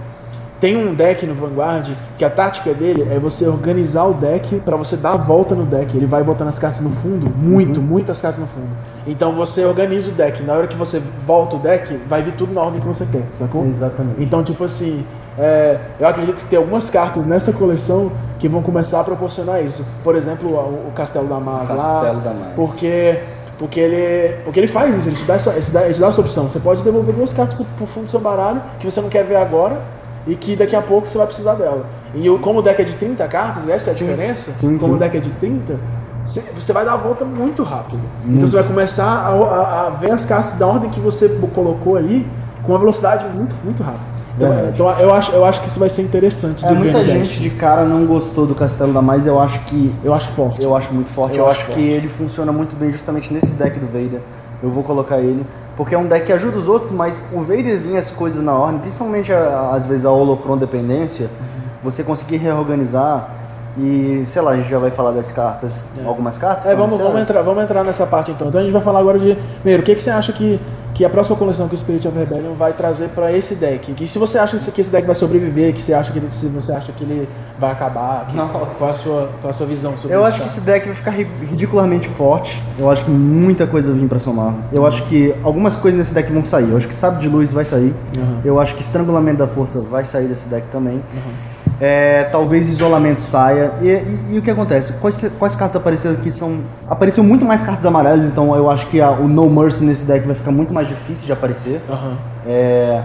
tem 0.59 0.75
um 0.75 0.93
deck 0.93 1.25
no 1.25 1.33
Vanguard 1.33 1.89
que 2.17 2.25
a 2.25 2.29
tática 2.29 2.73
dele 2.73 3.07
é 3.09 3.17
você 3.17 3.47
organizar 3.47 4.03
o 4.05 4.13
deck 4.13 4.59
para 4.59 4.75
você 4.75 4.97
dar 4.97 5.11
a 5.11 5.17
volta 5.17 5.55
no 5.55 5.65
deck. 5.65 5.95
Ele 5.95 6.05
vai 6.05 6.21
botando 6.21 6.49
as 6.49 6.59
cartas 6.59 6.81
no 6.81 6.89
fundo, 6.89 7.29
muito, 7.29 7.79
uhum. 7.79 7.85
muitas 7.85 8.21
cartas 8.21 8.39
no 8.39 8.47
fundo. 8.47 8.67
Então 9.07 9.33
você 9.33 9.63
organiza 9.63 10.11
o 10.11 10.13
deck. 10.13 10.43
Na 10.43 10.53
hora 10.53 10.67
que 10.67 10.75
você 10.75 11.01
volta 11.25 11.55
o 11.55 11.59
deck, 11.59 11.95
vai 12.07 12.21
vir 12.21 12.33
tudo 12.33 12.53
na 12.53 12.61
ordem 12.61 12.81
que 12.81 12.87
você 12.87 13.05
quer, 13.05 13.23
sacou? 13.33 13.65
Exatamente. 13.65 14.21
Então, 14.21 14.43
tipo 14.43 14.63
assim, 14.65 15.05
é, 15.37 15.79
eu 15.97 16.05
acredito 16.05 16.43
que 16.43 16.49
tem 16.49 16.57
algumas 16.57 16.89
cartas 16.89 17.25
nessa 17.25 17.53
coleção 17.53 18.11
que 18.37 18.49
vão 18.49 18.61
começar 18.61 18.99
a 18.99 19.03
proporcionar 19.03 19.63
isso. 19.63 19.85
Por 20.03 20.15
exemplo, 20.15 20.49
o, 20.53 20.91
Castelo 20.93 21.27
da 21.27 21.39
Mas 21.39 21.69
lá. 21.69 21.77
Castelo 21.77 22.19
da 22.19 22.33
Mas. 22.33 22.53
Porque 22.55 23.21
porque 23.57 23.77
ele, 23.77 24.37
porque 24.45 24.57
ele 24.57 24.67
faz 24.67 24.97
isso, 24.97 25.09
ele 25.09 25.17
te 25.17 25.25
dá 25.25 25.33
essa, 25.33 25.51
ele 25.51 25.61
te 25.61 25.71
dá, 25.71 25.83
ele 25.83 25.93
te 25.93 25.99
dá 25.99 26.07
essa 26.07 26.21
opção. 26.21 26.47
Você 26.47 26.59
pode 26.61 26.81
devolver 26.81 27.13
duas 27.13 27.33
cartas 27.33 27.53
pro, 27.53 27.65
pro 27.65 27.85
fundo 27.85 28.05
do 28.05 28.09
seu 28.09 28.19
baralho 28.19 28.61
que 28.79 28.89
você 28.89 29.01
não 29.01 29.09
quer 29.09 29.25
ver 29.25 29.35
agora 29.35 29.81
e 30.27 30.35
que 30.35 30.55
daqui 30.55 30.75
a 30.75 30.81
pouco 30.81 31.07
você 31.07 31.17
vai 31.17 31.27
precisar 31.27 31.55
dela. 31.55 31.87
E 32.13 32.25
eu, 32.25 32.39
como 32.39 32.59
o 32.59 32.61
deck 32.61 32.81
é 32.81 32.85
de 32.85 32.95
30 32.95 33.27
cartas, 33.27 33.67
essa 33.67 33.91
é 33.91 33.93
a 33.93 33.95
sim, 33.95 34.05
diferença, 34.05 34.51
sim, 34.51 34.77
como 34.77 34.93
sim. 34.93 34.97
o 34.97 34.99
deck 34.99 35.17
é 35.17 35.19
de 35.19 35.31
30, 35.31 35.79
você 36.23 36.73
vai 36.73 36.85
dar 36.85 36.93
a 36.93 36.97
volta 36.97 37.25
muito 37.25 37.63
rápido. 37.63 38.01
Hum. 38.25 38.35
Então 38.35 38.47
você 38.47 38.55
vai 38.55 38.65
começar 38.65 39.05
a, 39.05 39.29
a, 39.29 39.87
a, 39.87 39.89
ver 39.91 40.11
as 40.11 40.25
cartas 40.25 40.51
da 40.53 40.67
ordem 40.67 40.89
que 40.89 40.99
você 40.99 41.29
colocou 41.53 41.95
ali 41.95 42.27
com 42.63 42.71
uma 42.73 42.79
velocidade 42.79 43.25
muito, 43.35 43.55
muito 43.63 43.81
rápida. 43.81 44.19
Então, 44.37 44.53
é, 44.53 44.69
então 44.69 44.99
eu, 44.99 45.13
acho, 45.13 45.31
eu 45.31 45.43
acho 45.43 45.61
que 45.61 45.67
isso 45.67 45.79
vai 45.79 45.89
ser 45.89 46.01
interessante. 46.01 46.65
É, 46.65 46.71
muita 46.71 47.05
gente 47.05 47.39
de 47.39 47.49
cara 47.49 47.83
não 47.83 48.05
gostou 48.05 48.45
do 48.45 48.55
Castelo 48.55 48.93
da 48.93 49.01
Mais, 49.01 49.25
eu 49.25 49.39
acho 49.39 49.59
que. 49.61 49.93
Eu 50.03 50.13
acho 50.13 50.29
forte. 50.29 50.63
Eu 50.63 50.75
acho 50.75 50.93
muito 50.93 51.09
forte. 51.09 51.37
Eu, 51.37 51.43
eu 51.43 51.49
acho, 51.49 51.61
acho 51.61 51.71
que 51.71 51.81
ele 51.81 52.07
funciona 52.07 52.51
muito 52.51 52.75
bem 52.75 52.91
justamente 52.91 53.33
nesse 53.33 53.53
deck 53.53 53.77
do 53.79 53.87
Vader. 53.87 54.21
Eu 54.63 54.69
vou 54.69 54.83
colocar 54.83 55.19
ele. 55.19 55.45
Porque 55.79 55.95
é 55.95 55.97
um 55.97 56.07
deck 56.07 56.25
que 56.25 56.33
ajuda 56.33 56.57
os 56.57 56.67
outros, 56.67 56.91
mas 56.91 57.25
o 57.31 57.39
Vader 57.39 57.79
vinha 57.79 57.99
as 57.99 58.11
coisas 58.11 58.43
na 58.43 58.53
ordem, 58.53 58.81
principalmente 58.81 59.31
às 59.31 59.85
vezes 59.85 60.03
a 60.03 60.11
Holocron 60.11 60.57
dependência, 60.57 61.27
uhum. 61.27 61.89
você 61.89 62.03
conseguir 62.03 62.35
reorganizar 62.35 63.38
e, 63.77 64.23
sei 64.27 64.41
lá, 64.41 64.51
a 64.51 64.57
gente 64.57 64.69
já 64.69 64.79
vai 64.79 64.91
falar 64.91 65.11
das 65.11 65.31
cartas, 65.31 65.71
é. 65.97 66.05
algumas 66.05 66.37
cartas? 66.37 66.65
É, 66.65 66.75
vamos, 66.75 66.97
vamos, 66.97 67.21
entrar, 67.21 67.41
vamos 67.41 67.63
entrar 67.63 67.83
nessa 67.83 68.05
parte 68.05 68.31
então. 68.31 68.47
Então 68.47 68.59
a 68.59 68.63
gente 68.63 68.73
vai 68.73 68.81
falar 68.81 68.99
agora 68.99 69.19
de. 69.19 69.37
Primeiro, 69.61 69.81
o 69.81 69.85
que, 69.85 69.95
que 69.95 70.01
você 70.01 70.09
acha 70.09 70.33
que 70.33 70.59
que 70.99 71.05
a 71.05 71.09
próxima 71.09 71.37
coleção 71.37 71.67
que 71.69 71.75
o 71.75 71.77
Spirit 71.77 72.05
of 72.07 72.17
Rebellion 72.17 72.53
vai 72.55 72.73
trazer 72.73 73.07
para 73.09 73.31
esse 73.31 73.55
deck. 73.55 73.93
Que 73.93 74.05
se 74.05 74.19
você 74.19 74.37
acha 74.37 74.57
que 74.71 74.81
esse 74.81 74.91
deck 74.91 75.05
vai 75.05 75.15
sobreviver, 75.15 75.73
que 75.73 75.81
você 75.81 75.93
acha 75.93 76.11
que 76.11 76.19
ele, 76.19 76.27
se 76.29 76.47
você 76.47 76.73
acha 76.73 76.91
que 76.91 77.03
ele 77.05 77.29
vai 77.57 77.71
acabar, 77.71 78.27
que, 78.27 78.35
qual, 78.35 78.89
a 78.91 78.95
sua, 78.95 79.29
qual 79.39 79.49
a 79.49 79.53
sua 79.53 79.65
visão 79.65 79.95
sobre 79.95 80.15
Eu 80.15 80.25
acho 80.25 80.41
que 80.41 80.47
esse 80.47 80.59
deck 80.59 80.85
vai 80.85 80.95
ficar 80.95 81.11
ridiculamente 81.11 82.09
forte. 82.09 82.61
Eu 82.77 82.89
acho 82.89 83.05
que 83.05 83.11
muita 83.11 83.65
coisa 83.65 83.89
vai 83.91 83.99
vir 83.99 84.09
para 84.09 84.19
somar. 84.19 84.53
Eu 84.73 84.81
uhum. 84.81 84.87
acho 84.87 85.03
que 85.05 85.33
algumas 85.43 85.75
coisas 85.75 85.97
nesse 85.97 86.13
deck 86.13 86.31
vão 86.33 86.45
sair. 86.45 86.69
Eu 86.69 86.77
acho 86.77 86.87
que 86.87 86.95
Sábio 86.95 87.21
de 87.21 87.29
Luz 87.29 87.49
vai 87.49 87.63
sair. 87.63 87.93
Uhum. 88.17 88.41
Eu 88.43 88.59
acho 88.59 88.75
que 88.75 88.81
Estrangulamento 88.81 89.37
da 89.37 89.47
Força 89.47 89.79
vai 89.79 90.03
sair 90.03 90.27
desse 90.27 90.49
deck 90.49 90.67
também. 90.71 90.95
Uhum. 90.95 91.48
É, 91.79 92.23
talvez 92.25 92.67
isolamento 92.67 93.21
saia. 93.21 93.71
E, 93.81 93.87
e, 93.87 94.19
e, 94.31 94.39
o 94.39 94.41
que 94.41 94.51
acontece? 94.51 94.93
Quais, 94.93 95.31
quais 95.39 95.55
cartas 95.55 95.77
apareceram 95.77 96.15
aqui? 96.15 96.31
São. 96.31 96.59
Apareceu 96.89 97.23
muito 97.23 97.45
mais 97.45 97.63
cartas 97.63 97.85
amarelas, 97.85 98.25
então 98.25 98.53
eu 98.55 98.69
acho 98.69 98.87
que 98.87 98.99
a, 98.99 99.11
o 99.11 99.27
No 99.27 99.49
Mercy 99.49 99.83
nesse 99.83 100.03
deck 100.03 100.25
vai 100.25 100.35
ficar 100.35 100.51
muito 100.51 100.73
mais 100.73 100.87
difícil 100.87 101.25
de 101.25 101.31
aparecer. 101.31 101.81
Uhum. 101.89 102.15
É, 102.45 103.01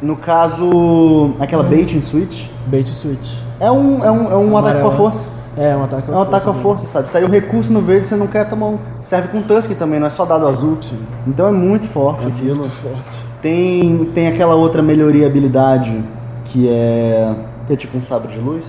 no 0.00 0.16
caso. 0.16 1.34
aquela 1.40 1.64
Bait 1.64 1.96
and 1.96 2.02
Switch. 2.02 2.46
Bait 2.66 2.88
and 2.88 2.94
Switch. 2.94 3.32
É 3.58 3.70
um, 3.70 4.04
é 4.04 4.10
um, 4.10 4.32
é 4.32 4.36
um 4.36 4.56
ataque 4.56 4.80
com 4.80 4.88
a 4.88 4.92
força. 4.92 5.28
É, 5.56 5.74
um 5.74 5.82
ataque 5.82 6.02
com 6.02 6.12
a 6.12 6.14
força. 6.14 6.14
É 6.14 6.16
um 6.16 6.22
ataque 6.22 6.44
com 6.44 6.50
a 6.50 6.54
força, 6.54 6.86
sabe? 6.86 7.10
Saiu 7.10 7.28
recurso 7.28 7.72
no 7.72 7.80
verde, 7.80 8.06
você 8.06 8.14
não 8.14 8.28
quer 8.28 8.48
tomar 8.48 8.66
um. 8.66 8.78
Serve 9.02 9.28
com 9.28 9.42
Tusk 9.42 9.72
também, 9.72 9.98
não 9.98 10.06
é 10.06 10.10
só 10.10 10.24
dado 10.24 10.46
azul. 10.46 10.78
Sim. 10.80 10.98
Então 11.26 11.48
é 11.48 11.52
muito 11.52 11.88
forte 11.88 12.24
é 12.24 12.28
aquilo. 12.28 12.56
Muito 12.56 12.70
forte. 12.70 13.26
Tem, 13.42 14.04
tem 14.14 14.28
aquela 14.28 14.54
outra 14.54 14.80
melhoria 14.82 15.26
habilidade 15.26 16.04
que 16.44 16.68
é 16.68 17.34
que 17.66 17.72
é 17.72 17.76
tipo 17.76 17.96
um 17.96 18.02
sabre 18.02 18.32
de 18.32 18.38
luz? 18.38 18.64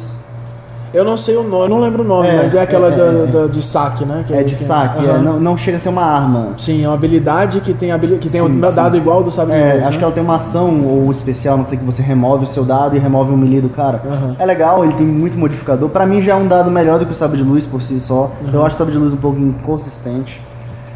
Eu 0.93 1.03
não 1.03 1.17
sei 1.17 1.35
o 1.35 1.43
nome, 1.43 1.65
eu 1.65 1.69
não 1.69 1.79
lembro 1.79 2.01
o 2.01 2.07
nome, 2.07 2.29
é, 2.29 2.37
mas 2.37 2.55
é 2.55 2.61
aquela 2.61 2.87
é, 2.87 2.91
da, 2.91 3.25
da, 3.25 3.47
de 3.47 3.61
saque, 3.61 4.05
né? 4.05 4.23
Que 4.25 4.33
é 4.33 4.41
de 4.41 4.55
saque, 4.55 5.03
uhum. 5.03 5.21
não, 5.21 5.39
não 5.39 5.57
chega 5.57 5.75
a 5.75 5.79
ser 5.79 5.89
uma 5.89 6.03
arma. 6.03 6.53
Sim, 6.57 6.83
é 6.83 6.87
uma 6.87 6.95
habilidade 6.95 7.59
que 7.59 7.73
tem, 7.73 7.91
habilidade, 7.91 8.21
que 8.21 8.29
sim, 8.29 8.39
tem 8.39 8.41
um 8.41 8.53
sim. 8.53 8.75
dado 8.75 8.95
igual 8.95 9.21
do 9.21 9.29
sabre 9.29 9.53
de 9.53 9.63
luz. 9.63 9.81
Acho 9.81 9.91
né? 9.91 9.97
que 9.97 10.03
ela 10.03 10.13
tem 10.13 10.23
uma 10.23 10.35
ação 10.35 10.85
ou 10.87 11.11
especial, 11.11 11.57
não 11.57 11.65
sei, 11.65 11.77
que 11.77 11.83
você 11.83 12.01
remove 12.01 12.45
o 12.45 12.47
seu 12.47 12.63
dado 12.63 12.95
e 12.95 12.99
remove 12.99 13.33
o 13.33 13.37
melee 13.37 13.59
do 13.59 13.69
cara. 13.69 14.01
Uhum. 14.05 14.35
É 14.39 14.45
legal, 14.45 14.85
ele 14.85 14.93
tem 14.93 15.05
muito 15.05 15.37
modificador. 15.37 15.89
Pra 15.89 16.05
mim 16.05 16.21
já 16.21 16.33
é 16.33 16.35
um 16.35 16.47
dado 16.47 16.71
melhor 16.71 16.99
do 16.99 17.05
que 17.05 17.11
o 17.11 17.15
sabre 17.15 17.37
de 17.37 17.43
luz 17.43 17.65
por 17.65 17.81
si 17.81 17.99
só. 17.99 18.31
Uhum. 18.41 18.51
Eu 18.53 18.65
acho 18.65 18.75
o 18.75 18.77
sabre 18.77 18.93
de 18.93 18.99
luz 18.99 19.13
um 19.13 19.17
pouco 19.17 19.37
inconsistente. 19.39 20.41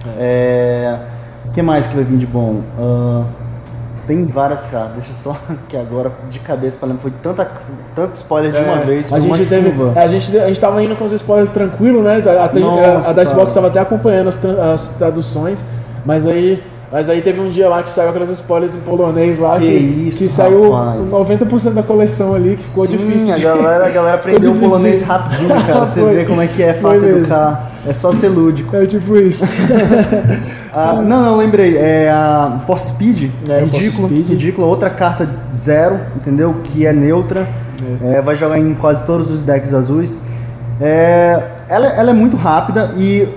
O 0.06 0.10
é. 0.18 1.00
que 1.54 1.62
mais 1.62 1.86
que 1.86 1.96
vai 1.96 2.06
vir 2.06 2.18
de 2.18 2.26
bom? 2.26 2.62
Uh... 2.80 3.51
Tem 4.08 4.26
várias 4.26 4.66
cartas, 4.66 5.04
deixa 5.04 5.14
só 5.22 5.38
que 5.70 5.78
agora 5.78 6.12
de 6.30 6.40
cabeça 6.40 6.78
para 6.78 6.88
lembrar, 6.88 7.02
foi 7.02 7.14
tanta, 7.22 7.52
tanto 7.96 8.14
spoiler 8.14 8.52
de 8.52 8.60
uma 8.60 8.80
é, 8.80 8.84
vez. 8.84 9.14
A 9.14 9.20
gente, 9.20 9.46
teve, 9.46 9.74
a, 9.96 10.08
gente, 10.08 10.38
a 10.38 10.48
gente 10.48 10.60
tava 10.60 10.84
indo 10.84 10.96
com 10.96 11.06
os 11.06 11.12
spoilers 11.12 11.50
tranquilo, 11.50 12.02
né? 12.02 12.18
Até, 12.18 12.60
Nossa, 12.60 13.08
a, 13.08 13.10
a 13.10 13.14
Dicebox 13.14 13.48
estava 13.48 13.68
até 13.68 13.80
acompanhando 13.80 14.28
as, 14.28 14.44
as 14.44 14.92
traduções, 14.92 15.66
mas 16.06 16.26
aí 16.26 16.64
mas 16.92 17.10
aí 17.10 17.22
teve 17.22 17.40
um 17.40 17.48
dia 17.48 17.70
lá 17.70 17.82
que 17.82 17.90
saiu 17.90 18.10
aquelas 18.10 18.30
spoilers 18.30 18.76
em 18.76 18.80
polonês 18.80 19.40
lá, 19.40 19.58
que, 19.58 19.66
que, 19.66 20.10
isso, 20.10 20.18
que 20.18 20.28
saiu 20.28 20.72
rapaz. 20.74 21.10
90% 21.10 21.74
da 21.74 21.84
coleção 21.84 22.34
ali, 22.34 22.58
que 22.58 22.64
ficou 22.64 22.86
Sim, 22.86 22.98
difícil. 22.98 23.34
A 23.34 23.38
galera, 23.40 23.86
a 23.86 23.90
galera 23.90 24.16
aprendeu 24.16 24.52
o 24.52 24.60
polonês 24.60 25.02
rapidinho, 25.02 25.50
cara. 25.50 25.86
Você 25.88 26.04
vê 26.04 26.26
como 26.26 26.42
é 26.42 26.48
que 26.48 26.62
é 26.62 26.74
fácil 26.74 27.18
educar. 27.18 27.72
É 27.88 27.94
só 27.94 28.12
ser 28.12 28.28
lúdico. 28.28 28.76
É 28.76 28.86
tipo 28.86 29.16
isso. 29.16 29.46
ah, 30.74 31.02
não, 31.02 31.24
não, 31.24 31.38
lembrei. 31.38 31.78
É 31.78 32.10
a 32.12 32.62
Force 32.68 32.90
Speed. 32.90 33.32
É, 33.48 33.62
ridículo. 33.62 34.08
Speed. 34.10 34.28
Ridículo. 34.28 34.68
Outra 34.68 34.90
carta 34.90 35.30
zero, 35.56 35.98
entendeu? 36.18 36.56
Que 36.62 36.86
é 36.86 36.92
neutra. 36.92 37.48
É. 38.04 38.18
É, 38.18 38.22
vai 38.22 38.36
jogar 38.36 38.60
em 38.60 38.74
quase 38.74 39.06
todos 39.06 39.32
os 39.32 39.42
decks 39.42 39.74
azuis. 39.74 40.22
É, 40.80 41.42
ela, 41.70 41.88
ela 41.88 42.10
é 42.10 42.14
muito 42.14 42.36
rápida 42.36 42.94
e 42.98 43.28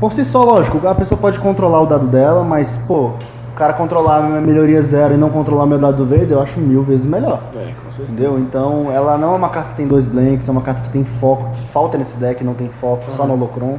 por 0.00 0.12
si 0.12 0.24
só, 0.24 0.44
lógico, 0.44 0.86
a 0.86 0.94
pessoa 0.94 1.20
pode 1.20 1.38
controlar 1.38 1.80
o 1.80 1.86
dado 1.86 2.06
dela, 2.06 2.44
mas, 2.44 2.76
pô, 2.86 3.12
o 3.52 3.54
cara 3.56 3.72
controlar 3.72 4.18
a 4.18 4.22
minha 4.22 4.40
melhoria 4.40 4.80
zero 4.82 5.14
e 5.14 5.16
não 5.16 5.30
controlar 5.30 5.66
meu 5.66 5.78
dado 5.78 6.04
verde, 6.04 6.32
eu 6.32 6.40
acho 6.40 6.60
mil 6.60 6.82
vezes 6.82 7.04
melhor. 7.04 7.42
É, 7.56 7.72
com 7.82 7.90
certeza. 7.90 8.12
Entendeu? 8.12 8.38
Então, 8.38 8.92
ela 8.92 9.18
não 9.18 9.34
é 9.34 9.36
uma 9.36 9.48
carta 9.48 9.70
que 9.70 9.76
tem 9.76 9.88
dois 9.88 10.06
blanks, 10.06 10.48
é 10.48 10.52
uma 10.52 10.62
carta 10.62 10.82
que 10.82 10.90
tem 10.90 11.04
foco, 11.04 11.50
que 11.50 11.62
falta 11.68 11.98
nesse 11.98 12.16
deck, 12.16 12.44
não 12.44 12.54
tem 12.54 12.68
foco, 12.80 13.04
uhum. 13.10 13.16
só 13.16 13.26
no 13.26 13.34
Holocron. 13.34 13.78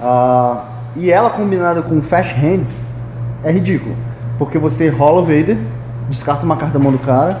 Uh, 0.00 0.60
e 0.96 1.10
ela 1.10 1.30
combinada 1.30 1.82
com 1.82 2.02
Fast 2.02 2.34
Hands 2.34 2.82
é 3.42 3.50
ridículo. 3.50 3.96
Porque 4.38 4.58
você 4.58 4.88
rola 4.88 5.20
o 5.20 5.24
Vader, 5.24 5.58
descarta 6.08 6.44
uma 6.44 6.56
carta 6.56 6.78
da 6.78 6.82
mão 6.82 6.92
do 6.92 6.98
cara, 6.98 7.40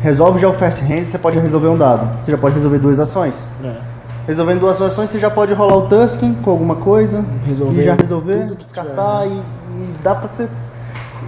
resolve 0.00 0.40
já 0.40 0.48
o 0.48 0.52
Fast 0.52 0.82
Hands, 0.84 1.06
você 1.06 1.18
pode 1.18 1.38
resolver 1.38 1.68
um 1.68 1.76
dado. 1.76 2.20
Você 2.20 2.32
já 2.32 2.38
pode 2.38 2.56
resolver 2.56 2.78
duas 2.78 2.98
ações. 2.98 3.46
É. 3.62 3.91
Resolvendo 4.26 4.60
duas 4.60 4.80
ações, 4.80 5.10
você 5.10 5.18
já 5.18 5.28
pode 5.28 5.52
rolar 5.52 5.76
o 5.76 5.82
Tusken 5.82 6.34
com 6.42 6.50
alguma 6.50 6.76
coisa. 6.76 7.24
Resolver 7.44 7.80
e 7.80 7.84
já 7.84 7.94
resolver, 7.94 8.54
descartar 8.54 9.26
e, 9.26 9.32
e, 9.32 9.94
dá 10.02 10.14
pra 10.14 10.28
você. 10.28 10.48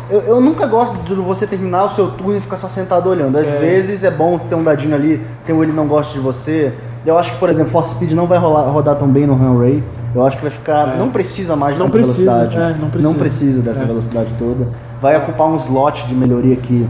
Eu, 0.08 0.20
eu, 0.20 0.40
nunca 0.40 0.66
gosto 0.66 0.96
de 0.98 1.14
você 1.14 1.46
terminar 1.46 1.84
o 1.84 1.88
seu 1.90 2.10
turno 2.10 2.36
e 2.36 2.40
ficar 2.40 2.56
só 2.56 2.68
sentado 2.68 3.08
olhando. 3.08 3.36
Às 3.36 3.48
é. 3.48 3.58
vezes 3.58 4.04
é 4.04 4.10
bom 4.10 4.38
ter 4.38 4.54
um 4.54 4.62
dadinho 4.62 4.94
ali, 4.94 5.20
tem 5.44 5.54
um 5.54 5.62
ele 5.62 5.72
não 5.72 5.88
gosta 5.88 6.12
de 6.12 6.20
você. 6.20 6.72
Eu 7.04 7.18
acho 7.18 7.32
que, 7.32 7.38
por 7.38 7.48
exemplo, 7.48 7.72
Force 7.72 7.90
Speed 7.94 8.12
não 8.12 8.26
vai 8.26 8.38
rolar, 8.38 8.62
rodar 8.70 8.96
tão 8.96 9.08
bem 9.08 9.26
no 9.26 9.34
Run 9.34 9.58
Ray. 9.58 9.84
Eu 10.14 10.24
acho 10.24 10.36
que 10.36 10.42
vai 10.42 10.52
ficar. 10.52 10.94
É. 10.94 10.96
Não 10.96 11.10
precisa 11.10 11.56
mais 11.56 11.76
não 11.76 11.90
precisa, 11.90 12.32
velocidade. 12.32 12.56
É, 12.56 12.80
não 12.80 12.90
precisa. 12.90 13.12
Não 13.12 13.18
precisa 13.18 13.62
dessa 13.62 13.82
é. 13.82 13.86
velocidade 13.86 14.32
toda. 14.38 14.68
Vai 15.00 15.16
ocupar 15.16 15.48
um 15.48 15.56
slot 15.56 16.06
de 16.06 16.14
melhoria 16.14 16.54
que. 16.56 16.88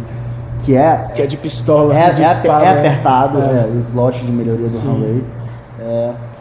Que 0.65 0.77
é. 0.77 1.11
Que 1.15 1.23
é 1.23 1.27
de 1.27 1.37
pistola, 1.37 1.95
é, 1.95 2.13
de 2.13 2.23
é, 2.23 2.27
espada, 2.27 2.65
é 2.65 2.79
apertado, 2.79 3.39
é. 3.39 3.67
o 3.75 3.81
slot 3.81 4.25
de 4.25 4.33
melhoria 4.33 4.67
do 4.67 4.71
Sim. 4.71 5.01
Ray. 5.01 5.25
É. 5.95 6.35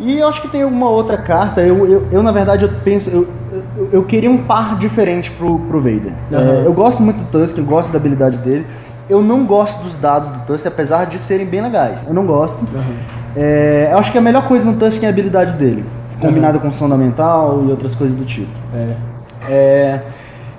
E 0.00 0.18
eu 0.18 0.28
acho 0.28 0.42
que 0.42 0.48
tem 0.48 0.62
alguma 0.62 0.88
outra 0.88 1.16
carta. 1.16 1.60
Eu, 1.60 1.86
eu, 1.86 2.06
eu 2.10 2.22
na 2.22 2.30
verdade, 2.30 2.64
eu 2.64 2.70
penso. 2.84 3.10
Eu, 3.10 3.28
eu, 3.76 3.88
eu, 3.92 4.04
queria 4.04 4.30
um 4.30 4.38
par 4.38 4.76
diferente 4.76 5.30
pro, 5.32 5.58
pro 5.60 5.80
Vader. 5.80 6.12
Uhum. 6.30 6.38
É, 6.38 6.66
eu 6.66 6.72
gosto 6.72 7.02
muito 7.02 7.16
do 7.16 7.26
Tusk, 7.26 7.58
eu 7.58 7.64
gosto 7.64 7.90
da 7.90 7.98
habilidade 7.98 8.38
dele. 8.38 8.64
Eu 9.10 9.22
não 9.22 9.44
gosto 9.44 9.82
dos 9.82 9.96
dados 9.96 10.30
do 10.30 10.40
Tusk, 10.46 10.66
apesar 10.66 11.06
de 11.06 11.18
serem 11.18 11.46
bem 11.46 11.60
legais. 11.60 12.06
Eu 12.06 12.14
não 12.14 12.26
gosto. 12.26 12.58
Uhum. 12.60 12.96
É, 13.34 13.88
eu 13.92 13.98
acho 13.98 14.12
que 14.12 14.18
a 14.18 14.20
melhor 14.20 14.46
coisa 14.46 14.64
no 14.64 14.74
Tusk 14.74 15.02
é 15.02 15.06
a 15.06 15.10
habilidade 15.10 15.56
dele, 15.56 15.84
combinada 16.20 16.58
uhum. 16.58 16.64
com 16.64 16.70
fundamental 16.70 17.64
e 17.66 17.70
outras 17.70 17.94
coisas 17.94 18.16
do 18.16 18.24
tipo. 18.24 18.50
É. 18.74 18.96
é. 19.50 20.02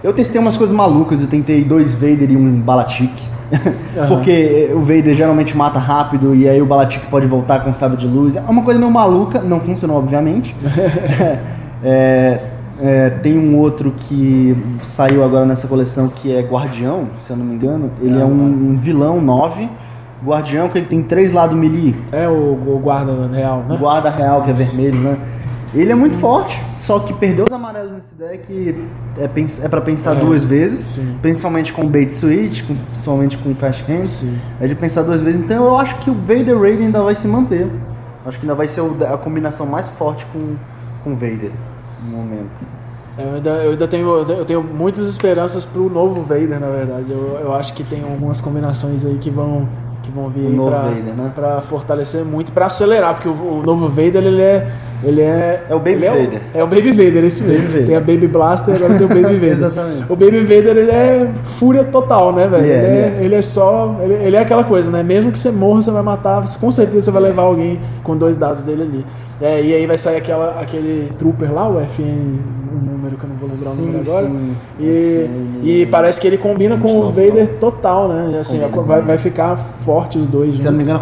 eu 0.04 0.12
testei 0.14 0.40
umas 0.40 0.58
coisas 0.58 0.76
malucas, 0.76 1.22
eu 1.22 1.28
tentei 1.28 1.64
dois 1.64 1.94
Vader 1.94 2.32
e 2.32 2.36
um 2.36 2.60
Balatik. 2.60 3.22
Uhum. 3.52 4.08
Porque 4.08 4.72
o 4.74 4.80
Vader 4.80 5.14
geralmente 5.14 5.56
mata 5.56 5.80
rápido 5.80 6.36
e 6.36 6.48
aí 6.48 6.62
o 6.62 6.66
Balatik 6.66 7.06
pode 7.08 7.28
voltar 7.28 7.64
com 7.64 7.74
sabre 7.74 7.98
de 7.98 8.08
luz. 8.08 8.36
É 8.36 8.42
uma 8.42 8.64
coisa 8.64 8.80
meio 8.80 8.92
maluca, 8.92 9.42
não 9.42 9.60
funcionou, 9.60 9.98
obviamente. 9.98 10.56
é, 11.84 12.40
É, 12.82 13.10
tem 13.22 13.38
um 13.38 13.58
outro 13.58 13.94
que 14.08 14.56
saiu 14.84 15.22
agora 15.22 15.46
nessa 15.46 15.68
coleção 15.68 16.08
que 16.08 16.34
é 16.34 16.42
Guardião, 16.42 17.08
se 17.20 17.30
eu 17.30 17.36
não 17.36 17.46
me 17.46 17.56
engano. 17.56 17.92
Ele 18.02 18.18
é, 18.18 18.24
um, 18.24 18.72
um 18.72 18.78
vilão 18.78 19.20
9. 19.20 19.70
Guardião 20.24 20.70
que 20.70 20.78
ele 20.78 20.88
tem 20.88 21.04
três 21.04 21.34
lados 21.34 21.58
melee. 21.58 21.94
É 22.12 22.28
o, 22.28 22.54
o 22.54 22.80
guarda 22.82 23.12
real, 23.34 23.66
né? 23.68 23.76
O 23.76 23.78
guarda 23.78 24.10
real 24.10 24.44
que 24.44 24.52
é 24.52 24.54
vermelho, 24.54 24.98
né? 24.98 25.18
Ele 25.74 25.92
é 25.92 25.96
muito 25.96 26.16
forte, 26.18 26.60
só 26.90 27.00
que 27.00 27.14
perder 27.14 27.44
os 27.44 27.52
amarelos 27.52 27.92
nesse 27.92 28.16
deck 28.16 28.76
é, 29.16 29.24
é 29.24 29.68
para 29.70 29.80
pensar 29.82 30.16
É, 30.16 30.20
duas 30.20 30.44
vezes, 30.44 30.80
sim. 30.80 31.18
principalmente 31.22 31.72
com 31.72 31.88
bait 31.88 32.10
switch, 32.10 32.66
com, 32.66 32.76
principalmente 32.76 33.38
com 33.38 33.54
fast 33.54 33.84
hand. 33.92 34.06
Sim. 34.06 34.40
É 34.60 34.66
de 34.66 34.74
pensar 34.74 35.04
duas 35.04 35.22
vezes. 35.22 35.42
Então 35.42 35.66
eu 35.66 35.78
acho 35.78 35.96
que 36.00 36.10
o 36.10 36.16
Vader 36.16 36.60
Raid 36.60 36.82
ainda 36.82 37.04
vai 37.04 37.14
se 37.14 37.28
manter. 37.28 37.68
Acho 38.26 38.40
que 38.40 38.46
ainda 38.46 38.56
vai 38.56 38.68
ser 38.68 38.82
a 38.82 39.18
combinação 39.18 39.68
mais 39.68 39.88
forte 39.88 40.26
com 40.34 40.56
com 41.04 41.12
o 41.12 41.16
Vader 41.16 41.52
no 42.04 42.18
momento. 42.18 42.66
Eu 43.18 43.36
ainda, 43.36 43.50
eu 43.50 43.72
ainda 43.72 43.88
tenho, 43.88 44.08
eu 44.08 44.46
tenho 44.46 44.64
muitas 44.64 45.08
esperanças 45.08 45.66
pro 45.66 45.90
novo 45.90 46.24
Vader, 46.24 46.60
na 46.60 46.70
verdade. 46.70 47.12
Eu, 47.12 47.40
eu 47.42 47.54
acho 47.54 47.74
que 47.74 47.84
tem 47.84 48.02
algumas 48.04 48.40
combinações 48.40 49.06
aí 49.06 49.18
que 49.18 49.30
vão, 49.30 49.68
que 50.10 50.16
vão 50.16 50.30
vir 50.30 50.50
Vader, 50.56 51.14
né? 51.16 51.32
pra 51.34 51.62
fortalecer 51.62 52.24
muito, 52.26 52.52
pra 52.52 52.66
acelerar, 52.66 53.16
porque 53.16 53.30
o, 53.30 53.32
o 53.32 53.62
novo 53.66 53.88
Vader, 53.88 54.26
ele 54.26 54.42
é... 54.42 54.68
Ele 55.02 55.22
é, 55.22 55.64
É 55.70 55.74
o 55.74 55.80
Baby 55.80 56.06
é 56.06 56.10
Vader. 56.10 56.42
É 56.54 56.62
o 56.62 56.68
Baby 56.68 56.92
Vader, 56.92 57.24
esse 57.24 57.42
Baby 57.42 57.54
mesmo. 57.54 57.68
Vader. 57.70 57.86
Tem 57.86 57.96
a 57.96 58.00
Baby 58.02 58.28
Blaster 58.28 58.74
e 58.74 58.78
agora 58.78 58.96
tem 58.98 59.06
o 59.06 59.08
Baby 59.08 59.22
Vader. 59.40 59.52
Exatamente. 59.54 60.04
O 60.10 60.16
Baby 60.18 60.40
Vader, 60.40 60.78
ele 60.78 60.92
é 60.92 61.32
fúria 61.58 61.86
total, 61.86 62.34
né, 62.34 62.48
velho? 62.50 62.66
Ele 62.66 62.74
é, 62.74 62.78
ele, 62.78 62.86
é, 62.88 63.00
é. 63.22 63.24
ele 63.24 63.36
é 63.36 63.42
só... 63.42 63.96
Ele, 64.02 64.14
ele 64.16 64.36
é 64.36 64.40
aquela 64.40 64.66
coisa, 64.66 64.92
né? 64.92 65.02
Mesmo 65.02 65.32
que 65.32 65.40
você 65.40 65.52
morra, 65.52 65.82
você 65.82 65.92
vai 65.92 66.04
matar, 66.04 66.42
você- 66.42 66.60
com 66.60 66.70
certeza 66.70 67.04
você 67.06 67.12
vai 67.12 67.22
levar 67.22 67.44
alguém 67.44 67.80
com 68.04 68.18
dois 68.18 68.36
dados 68.36 68.62
dele 68.62 68.82
ali. 68.82 69.06
É, 69.42 69.62
e 69.62 69.74
aí 69.74 69.88
vai 69.88 69.98
sair 69.98 70.18
aquela, 70.18 70.60
aquele 70.60 71.10
trooper 71.18 71.54
lá, 71.54 71.70
o 71.70 71.80
FN, 71.80 72.42
que 73.20 73.26
eu 73.26 73.30
não 73.30 73.36
vou 73.38 73.50
lembrar 73.50 73.70
o 73.72 73.74
Sim, 73.76 73.86
número 73.86 74.02
agora. 74.10 74.26
sim. 74.28 74.56
E, 74.80 75.30
e 75.64 75.86
parece 75.88 76.20
que 76.20 76.28
ele 76.28 76.38
combina 76.38 76.78
com 76.78 77.00
o 77.00 77.10
Vader 77.12 77.48
total, 77.60 78.08
né? 78.08 78.38
Assim, 78.40 78.60
vai, 78.86 79.02
vai 79.02 79.18
ficar 79.18 79.58
forte 79.58 80.18
os 80.18 80.28
dois 80.28 80.56
Se 80.60 80.66
não 80.66 80.72
me 80.74 80.84
engano, 80.84 81.02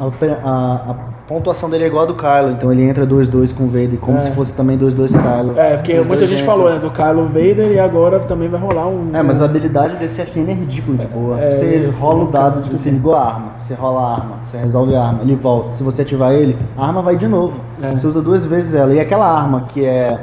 a, 0.00 0.04
a- 0.48 0.90
a- 0.90 1.12
pontuação 1.28 1.70
dele 1.70 1.84
é 1.84 1.86
igual 1.86 2.02
a 2.02 2.06
do 2.06 2.14
Kylo, 2.14 2.50
então 2.50 2.70
ele 2.70 2.82
entra 2.82 3.06
2-2 3.06 3.54
com 3.54 3.64
o 3.64 3.66
Vader, 3.68 3.96
como 3.98 4.18
É. 4.18 4.22
se 4.22 4.30
fosse 4.32 4.52
também 4.52 4.76
2-2 4.76 5.12
Kylo. 5.12 5.54
É, 5.58 5.76
porque 5.76 5.92
Os 5.92 6.06
muita 6.06 6.26
dois 6.26 6.30
gente 6.30 6.42
entram. 6.42 6.56
falou, 6.56 6.70
né, 6.70 6.78
do 6.78 6.90
Kylo 6.90 7.26
Vader 7.26 7.70
e 7.72 7.78
agora 7.78 8.18
também 8.20 8.48
vai 8.48 8.60
rolar 8.60 8.86
um... 8.88 9.08
É, 9.14 9.22
mas 9.22 9.40
a 9.40 9.46
habilidade 9.46 9.96
desse 9.96 10.20
FN 10.20 10.50
é 10.50 10.52
ridícula 10.52 10.98
de 10.98 11.06
boa. 11.06 11.40
É, 11.40 11.52
você 11.52 11.94
rola 11.98 12.24
o 12.24 12.26
dado, 12.26 12.54
muito 12.56 12.64
tipo, 12.64 12.76
você 12.82 12.90
ligou 12.90 13.14
a 13.14 13.24
arma, 13.24 13.46
você 13.56 13.72
rola 13.72 14.00
a 14.00 14.14
arma, 14.16 14.36
você 14.44 14.58
resolve 14.58 14.94
a 14.94 15.02
arma, 15.02 15.22
ele 15.22 15.36
volta. 15.36 15.72
Se 15.72 15.82
você 15.82 16.02
ativar 16.02 16.32
ele, 16.34 16.58
a 16.76 16.86
arma 16.86 17.00
vai 17.00 17.16
de 17.16 17.26
novo. 17.28 17.54
É. 17.80 17.92
Você 17.92 18.06
usa 18.06 18.20
duas 18.20 18.44
vezes 18.44 18.74
ela. 18.74 18.92
E 18.92 19.00
aquela 19.00 19.26
arma 19.26 19.62
que 19.68 19.84
é. 19.86 20.18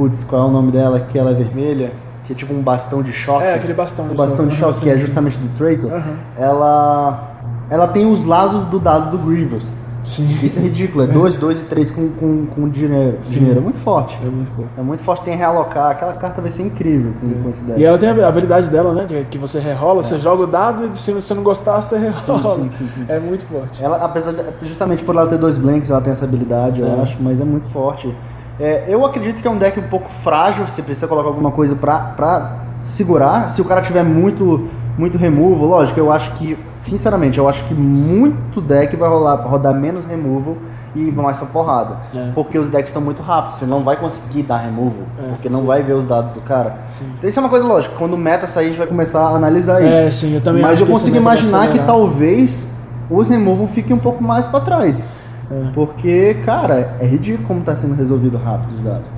Putz, 0.00 0.24
qual 0.24 0.44
é 0.44 0.46
o 0.46 0.50
nome 0.50 0.72
dela? 0.72 0.98
Que 1.00 1.18
ela 1.18 1.30
é 1.32 1.34
vermelha, 1.34 1.92
que 2.24 2.32
é 2.32 2.36
tipo 2.36 2.54
um 2.54 2.62
bastão 2.62 3.02
de 3.02 3.12
choque. 3.12 3.44
É, 3.44 3.54
aquele 3.54 3.74
bastão 3.74 4.06
de 4.06 4.14
O 4.14 4.16
bastão 4.16 4.46
de 4.46 4.54
choque. 4.56 4.72
choque, 4.74 4.84
que 4.84 4.90
é 4.90 4.96
justamente 4.96 5.36
do 5.36 5.46
Draco. 5.58 5.88
Aham. 5.88 6.14
Ela. 6.38 7.26
Ela 7.68 7.86
tem 7.88 8.10
os 8.10 8.24
lados 8.24 8.64
do 8.64 8.78
dado 8.80 9.10
do 9.16 9.18
Grievous. 9.18 9.70
Sim. 10.02 10.26
Isso 10.42 10.58
é 10.58 10.62
ridículo, 10.62 11.04
é 11.04 11.06
2, 11.12 11.34
2 11.34 11.60
e 11.60 11.64
3 11.64 11.90
com, 11.90 12.08
com, 12.12 12.46
com 12.46 12.68
dinheiro. 12.70 13.18
Sim. 13.20 13.40
dinheiro. 13.40 13.58
É 13.60 13.62
muito 13.62 13.78
forte. 13.80 14.18
É 14.26 14.30
muito 14.30 14.50
forte. 14.52 14.70
É 14.78 14.82
muito 14.82 15.02
forte, 15.02 15.22
tem 15.24 15.36
realocar. 15.36 15.90
Aquela 15.90 16.14
carta 16.14 16.40
vai 16.40 16.50
ser 16.50 16.62
incrível 16.62 17.12
com, 17.20 17.42
com 17.42 17.50
esse 17.50 17.62
deck. 17.62 17.78
E 17.78 17.84
ela 17.84 17.98
tem 17.98 18.08
a 18.08 18.26
habilidade 18.28 18.70
dela, 18.70 18.94
né? 18.94 19.04
que- 19.06 19.24
Que 19.26 19.36
você 19.36 19.60
rerola, 19.60 20.02
você 20.02 20.18
joga 20.18 20.44
o 20.44 20.46
dado 20.46 20.86
e 20.90 20.96
se 20.96 21.12
você 21.12 21.34
não 21.34 21.42
gostar, 21.42 21.82
você 21.82 21.98
rerola. 21.98 22.54
sim, 22.56 22.70
sim, 22.72 22.88
sim. 22.94 23.04
É 23.06 23.20
muito 23.20 23.44
forte. 23.44 23.84
Ela, 23.84 23.98
apesar 24.02 24.32
de, 24.32 24.42
justamente 24.62 25.04
por 25.04 25.14
ela 25.14 25.26
ter 25.28 25.36
dois 25.36 25.58
blanks, 25.58 25.90
ela 25.90 26.00
tem 26.00 26.10
essa 26.12 26.24
habilidade, 26.24 26.80
eu 26.80 26.86
É. 26.88 27.02
acho, 27.02 27.18
mas 27.20 27.38
é 27.38 27.44
muito 27.44 27.68
forte. 27.68 28.12
É, 28.60 28.84
eu 28.86 29.04
acredito 29.06 29.40
que 29.40 29.48
é 29.48 29.50
um 29.50 29.56
deck 29.56 29.80
um 29.80 29.88
pouco 29.88 30.10
frágil, 30.22 30.66
você 30.66 30.82
precisa 30.82 31.08
colocar 31.08 31.28
alguma 31.28 31.50
coisa 31.50 31.74
pra, 31.74 31.98
pra 32.14 32.56
segurar. 32.84 33.50
Se 33.50 33.62
o 33.62 33.64
cara 33.64 33.80
tiver 33.80 34.02
muito, 34.02 34.68
muito 34.98 35.16
removal, 35.16 35.66
lógico, 35.66 35.98
eu 35.98 36.12
acho 36.12 36.30
que, 36.32 36.58
sinceramente, 36.84 37.38
eu 37.38 37.48
acho 37.48 37.64
que 37.64 37.74
muito 37.74 38.60
deck 38.60 38.94
vai 38.96 39.08
rolar, 39.08 39.36
rodar 39.36 39.74
menos 39.74 40.04
removal 40.04 40.56
e 40.94 41.00
mais 41.10 41.38
pra 41.38 41.46
porrada. 41.46 41.96
É. 42.14 42.32
Porque 42.34 42.58
os 42.58 42.68
decks 42.68 42.90
estão 42.90 43.00
muito 43.00 43.22
rápidos, 43.22 43.58
você 43.58 43.64
não 43.64 43.82
vai 43.82 43.96
conseguir 43.96 44.42
dar 44.42 44.58
removal, 44.58 45.04
É, 45.18 45.28
porque 45.30 45.48
não 45.48 45.60
sim. 45.60 45.66
vai 45.66 45.82
ver 45.82 45.94
os 45.94 46.06
dados 46.06 46.32
do 46.32 46.40
cara. 46.40 46.80
Sim. 46.86 47.06
Então 47.16 47.30
isso 47.30 47.38
é 47.38 47.42
uma 47.42 47.48
coisa 47.48 47.66
lógica, 47.66 47.94
quando 47.96 48.12
o 48.12 48.18
meta 48.18 48.46
sair 48.46 48.66
a 48.66 48.68
gente 48.68 48.78
vai 48.78 48.86
começar 48.86 49.20
a 49.20 49.36
analisar 49.36 49.80
isso. 49.80 49.92
É, 49.92 50.10
sim, 50.10 50.34
eu 50.34 50.40
também 50.40 50.62
Mas 50.62 50.80
eu 50.80 50.86
consigo 50.86 51.16
imaginar 51.16 51.68
que 51.70 51.78
talvez 51.78 52.70
os 53.08 53.28
removal 53.28 53.68
fiquem 53.68 53.96
um 53.96 53.98
pouco 53.98 54.22
mais 54.22 54.46
pra 54.48 54.60
trás. 54.60 55.02
É. 55.50 55.70
Porque, 55.74 56.34
cara, 56.44 56.96
é 57.00 57.06
ridículo 57.06 57.46
como 57.48 57.60
tá 57.62 57.76
sendo 57.76 57.94
resolvido 57.94 58.36
rápido 58.38 58.74
os 58.74 58.80
dados. 58.80 59.08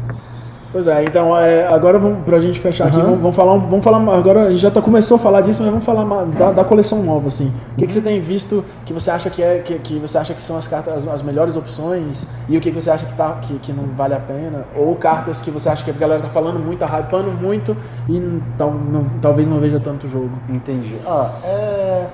Pois 0.73 0.87
é, 0.87 1.05
então 1.05 1.37
é, 1.37 1.67
agora 1.67 1.99
vamos, 1.99 2.25
pra 2.25 2.41
gente 2.41 2.59
fechar 2.59 2.87
aqui, 2.87 2.97
Aham. 2.97 3.05
vamos, 3.05 3.21
vamos 3.21 3.37
falar, 3.37 3.53
um- 3.53 3.61
vamos 3.69 3.85
falar, 3.85 3.99
agora 4.17 4.47
a 4.47 4.51
gente 4.51 4.61
já 4.61 4.71
tá, 4.71 4.81
começou 4.81 5.17
a 5.17 5.21
falar 5.21 5.43
disso, 5.43 5.61
mas 5.61 5.69
vamos 5.71 5.85
falar 5.85 6.25
da, 6.25 6.51
da 6.51 6.65
coleção 6.65 7.03
nova, 7.03 7.29
assim. 7.29 7.53
O 7.75 7.77
que, 7.77 7.87
que 7.87 7.93
você 7.93 8.01
tem 8.01 8.19
visto 8.23 8.65
que 8.87 8.91
você 8.95 9.11
acha 9.11 9.29
que 9.29 9.43
é, 9.43 9.59
que, 9.59 9.79
que 9.81 9.99
você 9.99 10.17
acha 10.17 10.33
que 10.33 10.41
são 10.41 10.57
as 10.57 10.67
cartas, 10.67 10.95
as, 11.07 11.07
as 11.07 11.23
melhores 11.23 11.57
opções, 11.57 12.27
e 12.49 12.57
o 12.57 12.61
que, 12.63 12.71
que 12.71 12.81
você 12.81 12.89
acha 12.91 13.05
que, 13.05 13.13
tá, 13.13 13.33
que, 13.43 13.59
que 13.59 13.71
não 13.71 13.85
vale 13.95 14.15
a 14.15 14.19
pena, 14.21 14.65
ou 14.75 14.97
cartas 14.97 15.43
que 15.43 15.51
você 15.51 15.69
acha 15.69 15.85
que 15.85 15.91
a 15.91 15.93
galera 15.95 16.23
tá 16.23 16.29
falando 16.31 16.59
muito, 16.59 16.79
tá 16.79 16.87
hypando 17.01 17.31
muito, 17.31 17.77
e 18.09 18.41
tal, 18.57 18.73
não- 18.73 19.05
talvez 19.21 19.51
não 19.51 19.61
veja 19.61 19.79
tanto 19.79 20.09
jogo. 20.09 20.31
Entendi. 20.49 20.97
Ah, 21.07 21.33
é... 21.45 22.07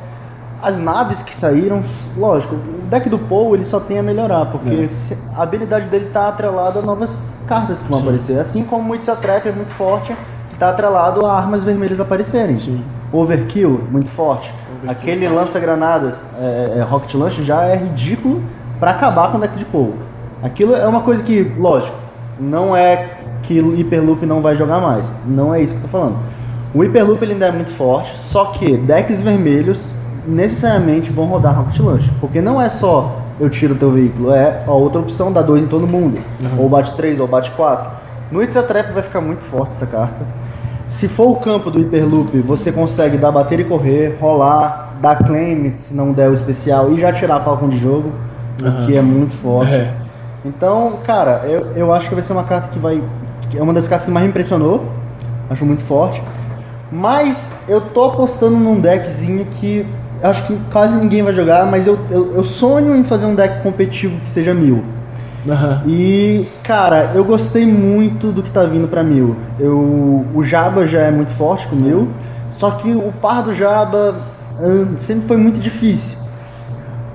As 0.61 0.79
naves 0.79 1.23
que 1.23 1.35
saíram, 1.35 1.83
lógico, 2.17 2.57
o 2.57 2.87
deck 2.91 3.09
do 3.09 3.19
Paul 3.19 3.55
ele 3.55 3.65
só 3.65 3.79
tem 3.79 3.99
a 3.99 4.03
melhorar, 4.03 4.47
porque 4.47 4.69
É. 5.13 5.17
a 5.37 5.43
habilidade 5.43 5.87
dele 5.87 6.11
tá 6.13 6.29
atrelada 6.29 6.81
a 6.81 6.83
novas 6.83 7.21
cartas 7.47 7.81
que 7.81 7.89
vão 7.89 8.01
Sim. 8.01 8.05
aparecer. 8.07 8.39
Assim 8.41 8.65
como 8.65 8.93
o 8.93 8.95
It's 8.97 9.09
a 9.09 9.15
Trap 9.15 9.47
é 9.47 9.53
muito 9.53 9.71
forte, 9.71 10.15
que 10.51 10.57
tá 10.59 10.71
atrelado 10.71 11.25
a 11.25 11.33
armas 11.33 11.63
vermelhas 11.63 12.01
aparecerem. 12.01 12.57
Sim. 12.59 12.83
Overkill, 13.13 13.81
muito 13.91 14.09
forte. 14.09 14.53
Overkill. 14.83 14.91
Aquele 14.91 15.29
lança-granadas, 15.29 16.25
é, 16.41 16.75
é, 16.79 16.83
Rocket 16.83 17.15
Launch, 17.15 17.43
já 17.45 17.63
é 17.65 17.77
ridículo 17.77 18.43
pra 18.81 18.91
acabar 18.91 19.31
com 19.31 19.39
o 19.39 19.41
deck 19.41 19.57
de 19.57 19.65
Paul. 19.65 19.95
Aquilo 20.43 20.75
é 20.75 20.87
uma 20.87 21.03
coisa 21.03 21.23
que, 21.23 21.53
lógico, 21.59 21.97
não 22.39 22.77
é 22.77 23.11
que 23.45 23.61
o 23.61 23.75
Hyperloop 23.77 24.27
não 24.27 24.43
vai 24.43 24.57
jogar 24.57 24.81
mais. 24.81 25.13
Não 25.25 25.55
é 25.55 25.61
isso 25.63 25.75
que 25.75 25.79
eu 25.81 25.83
tô 25.85 25.89
falando. 25.89 26.17
O 26.75 26.83
Hyperloop 26.83 27.23
ele 27.25 27.33
ainda 27.33 27.47
é 27.47 27.53
muito 27.53 27.71
forte, 27.73 28.17
só 28.19 28.47
que 28.47 28.77
decks 28.77 29.21
vermelhos 29.23 29.81
necessariamente 30.29 31.11
vão 31.11 31.27
rodar 31.27 31.57
Rocket 31.57 31.81
Launch. 31.81 32.11
Porque 32.21 32.41
não 32.41 32.61
é 32.61 32.69
só 32.69 33.23
eu 33.41 33.49
tiro 33.49 33.75
o 33.75 33.77
teu 33.77 33.91
veículo, 33.91 34.33
é 34.33 34.65
a 34.67 34.73
outra 34.73 35.01
opção, 35.01 35.33
dá 35.33 35.43
dois 35.43 35.65
em 35.65 35.69
todo 35.69 35.87
mundo. 35.87 36.21
Ou 36.59 36.69
bate 36.69 36.93
3, 36.95 37.21
ou 37.21 37.29
bate 37.29 37.51
4. 37.53 37.87
No 38.33 38.43
It's 38.43 38.57
a 38.57 38.63
Trap 38.63 38.93
vai 38.93 39.03
ficar 39.03 39.21
muito 39.21 39.43
forte 39.45 39.73
essa 39.77 39.87
carta. 39.87 40.27
Se 40.89 41.07
for 41.07 41.31
o 41.31 41.37
campo 41.37 41.71
do 41.71 41.79
Hyperloop, 41.79 42.37
você 42.41 42.73
consegue 42.73 43.17
dar 43.17 43.31
bater 43.31 43.61
e 43.61 43.65
correr, 43.65 44.17
rolar, 44.21 44.95
dar 45.01 45.17
claim 45.17 45.71
se 45.71 45.95
não 45.95 46.13
der 46.13 46.31
o 46.31 46.35
especial 46.35 46.91
e 46.93 47.01
já 47.01 47.13
tirar 47.13 47.37
a 47.37 47.41
Falcon 47.41 47.69
de 47.69 47.79
jogo, 47.79 48.11
o 48.61 48.87
que 48.87 48.97
é 48.97 49.03
muito 49.03 49.35
forte. 49.37 49.73
É. 49.73 49.93
Então, 50.45 50.99
cara, 51.05 51.43
eu, 51.47 51.73
eu 51.77 51.93
acho 51.93 52.09
que 52.09 52.15
vai 52.15 52.25
ser 52.25 52.33
uma 52.33 52.45
carta 52.45 52.69
que 52.69 52.79
vai. 52.79 53.03
que 53.51 53.59
é 53.59 53.63
uma 53.63 53.73
das 53.73 53.87
cartas 53.87 54.07
que 54.07 54.11
mais 54.11 54.25
me 54.25 54.31
impressionou. 54.31 54.85
Acho 55.51 55.65
muito 55.65 55.83
forte. 55.83 56.23
Mas 56.91 57.53
eu 57.69 57.81
tô 57.81 58.05
apostando 58.05 58.57
num 58.57 58.81
deckzinho 58.81 59.47
que 59.61 59.87
acho 60.23 60.47
que 60.47 60.59
quase 60.73 60.97
ninguém 60.97 61.23
vai 61.23 61.33
jogar, 61.33 61.67
mas 61.67 61.87
eu, 61.87 61.99
eu, 62.11 62.35
eu 62.37 62.45
sonho 62.45 62.97
em 62.97 63.05
fazer 63.05 63.27
um 63.27 63.35
deck 63.35 63.63
competitivo 63.63 64.19
que 64.21 64.29
seja 64.29 64.53
mil. 64.55 64.85
Aham. 65.49 65.83
E, 65.87 66.47
cara, 66.63 67.13
eu 67.15 67.25
gostei 67.25 67.65
muito 67.65 68.33
do 68.33 68.43
que 68.43 68.51
tá 68.51 68.65
vindo 68.65 68.89
pra 68.89 69.03
mil. 69.03 69.37
Eu, 69.59 70.27
o 70.35 70.45
Jabba 70.45 70.87
já 70.87 71.01
é 71.01 71.11
muito 71.11 71.31
forte 71.33 71.67
com 71.69 71.77
mil, 71.77 72.09
só 72.53 72.73
que 72.73 72.91
o 72.91 73.13
par 73.21 73.43
do 73.43 73.55
Jabba 73.55 74.17
hum, 74.61 74.97
sempre 74.99 75.27
foi 75.27 75.37
muito 75.37 75.61
difícil. 75.61 76.19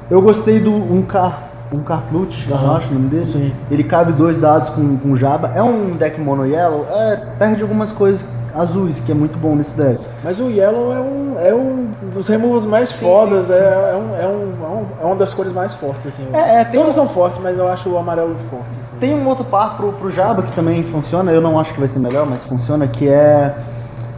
Eu 0.10 0.22
gostei 0.22 0.60
do 0.60 0.74
Unkar, 0.74 1.50
Unkar 1.74 2.04
Plut, 2.10 2.48
eu 2.50 2.56
Aham. 2.56 2.78
acho 2.78 2.92
o 2.92 2.94
nome 2.94 3.08
dele. 3.10 3.28
Sim. 3.28 3.52
Ele 3.70 3.84
cabe 3.84 4.14
dois 4.14 4.38
dados 4.38 4.70
com, 4.70 4.98
com 4.98 5.12
o 5.12 5.18
Jabba. 5.18 5.52
É 5.54 5.62
um 5.62 5.96
deck 5.96 6.20
mono 6.20 6.46
yellow, 6.46 6.88
é, 6.90 7.18
perde 7.38 7.62
algumas 7.62 7.92
coisas 7.92 8.26
azuis, 8.56 9.00
que 9.00 9.12
é 9.12 9.16
muito 9.16 9.38
bom 9.38 9.56
nesse 9.56 9.72
deck. 9.76 10.00
Mas 10.24 10.40
o 10.40 10.50
Yellow 10.50 10.94
é 10.94 11.00
um, 11.00 11.36
é 11.40 11.54
um 11.54 11.88
dos 12.14 12.28
removals 12.28 12.66
mais 12.66 12.90
Sim, 12.90 13.04
fodas, 13.06 13.48
sim, 13.48 13.54
é, 13.54 13.58
sim. 13.58 13.64
é, 13.64 13.96
um, 13.96 14.16
é, 14.16 14.28
um, 14.28 14.54
é, 14.64 14.68
um- 14.68 14.86
é 15.02 15.06
uma 15.06 15.16
das 15.16 15.34
cores 15.34 15.52
mais 15.52 15.74
fortes, 15.74 16.08
assim. 16.08 16.28
É, 16.34 16.62
é, 16.62 16.66
Todas 16.66 16.90
um- 16.90 16.94
são 16.94 17.08
fortes, 17.10 17.40
mas 17.42 17.58
eu 17.58 17.68
acho 17.68 17.90
o 17.90 17.98
amarelo 17.98 18.36
forte. 18.50 18.66
Assim. 18.82 18.98
Tem 19.00 19.14
um 19.16 19.28
outro 19.28 19.44
par 19.46 19.76
pro, 19.78 19.92
pro 19.94 20.12
Jabba 20.12 20.44
que 20.44 20.52
também 20.56 20.84
funciona, 20.84 21.32
eu 21.32 21.42
não 21.42 21.60
acho 21.60 21.74
que 21.74 21.80
vai 21.80 21.88
ser 21.88 22.00
melhor, 22.00 22.26
mas 22.30 22.44
funciona, 22.44 22.88
que 22.88 23.08
é 23.10 23.56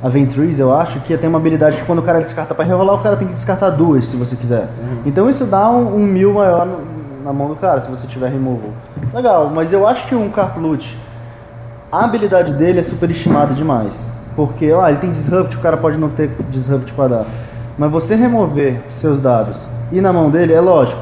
a 0.03 0.09
Ventrees, 0.09 0.59
eu 0.59 0.73
acho, 0.73 0.99
que 0.99 1.17
tem 1.17 1.29
uma 1.29 1.39
habilidade 1.39 1.77
que 1.77 1.85
quando 1.85 1.99
o 1.99 2.03
cara 2.03 2.19
descarta 2.19 2.53
pra 2.53 2.63
rerolar, 2.65 2.95
o 2.95 2.99
cara 2.99 3.15
tem 3.17 3.27
que 3.27 3.33
descartar 3.33 3.69
duas, 3.71 4.05
se 4.07 4.15
você 4.17 4.35
quiser. 4.35 4.67
Então 5.05 5.29
isso 5.29 5.45
dá 5.45 5.69
um, 5.69 5.95
um 5.95 5.99
mil 6.05 6.33
maior 6.33 6.65
no- 6.65 6.95
na 7.23 7.33
mão 7.33 7.47
do 7.47 7.55
cara, 7.55 7.81
se 7.81 7.89
você 7.89 8.05
tiver 8.05 8.29
removal. 8.29 8.69
Legal, 9.13 9.49
mas 9.51 9.73
eu 9.73 9.87
acho 9.87 10.05
que 10.07 10.13
um 10.13 10.29
Carplut, 10.29 10.95
a 11.91 12.03
habilidade 12.03 12.53
dele 12.53 12.81
é 12.81 12.83
superestimada 12.83 13.53
demais. 13.53 13.95
Porque, 14.35 14.71
lá, 14.71 14.89
ele 14.89 14.99
tem 14.99 15.11
Disrupt, 15.11 15.55
o 15.55 15.59
cara 15.61 15.77
pode 15.77 15.97
não 15.97 16.09
ter 16.09 16.29
Disrupt 16.49 16.91
pra 16.93 17.07
dar. 17.07 17.25
Mas 17.77 17.91
você 17.91 18.15
remover 18.15 18.81
seus 18.89 19.19
dados 19.19 19.59
e 19.91 20.01
na 20.01 20.11
mão 20.11 20.29
dele, 20.29 20.53
é 20.53 20.61
lógico. 20.61 21.01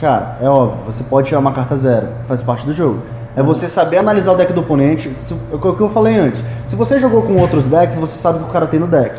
Cara, 0.00 0.38
é 0.40 0.48
óbvio, 0.48 0.84
você 0.86 1.02
pode 1.04 1.28
tirar 1.28 1.40
uma 1.40 1.52
carta 1.52 1.76
zero, 1.76 2.08
faz 2.26 2.42
parte 2.42 2.64
do 2.64 2.72
jogo. 2.72 3.00
É 3.36 3.42
você 3.42 3.68
saber 3.68 3.98
analisar 3.98 4.32
o 4.32 4.36
deck 4.36 4.52
do 4.52 4.60
oponente. 4.60 5.14
Se, 5.14 5.32
é 5.32 5.54
o 5.54 5.58
que 5.58 5.80
eu 5.80 5.88
falei 5.88 6.18
antes. 6.18 6.42
Se 6.66 6.74
você 6.74 6.98
jogou 6.98 7.22
com 7.22 7.36
outros 7.36 7.66
decks, 7.68 7.96
você 7.96 8.18
sabe 8.18 8.38
o 8.38 8.42
que 8.42 8.50
o 8.50 8.52
cara 8.52 8.66
tem 8.66 8.80
no 8.80 8.88
deck. 8.88 9.14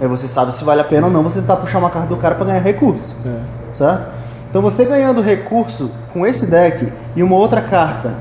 Aí 0.00 0.06
você 0.06 0.28
sabe 0.28 0.52
se 0.52 0.62
vale 0.64 0.80
a 0.82 0.84
pena 0.84 1.06
ou 1.06 1.12
não 1.12 1.22
você 1.22 1.40
tentar 1.40 1.56
puxar 1.56 1.78
uma 1.78 1.88
carta 1.88 2.08
do 2.08 2.16
cara 2.16 2.34
pra 2.34 2.44
ganhar 2.44 2.60
recurso. 2.60 3.16
É. 3.24 3.74
Certo? 3.74 4.06
Então 4.50 4.60
você 4.60 4.84
ganhando 4.84 5.22
recurso 5.22 5.90
com 6.12 6.26
esse 6.26 6.46
deck 6.46 6.92
e 7.16 7.22
uma 7.22 7.36
outra 7.36 7.62
carta, 7.62 8.14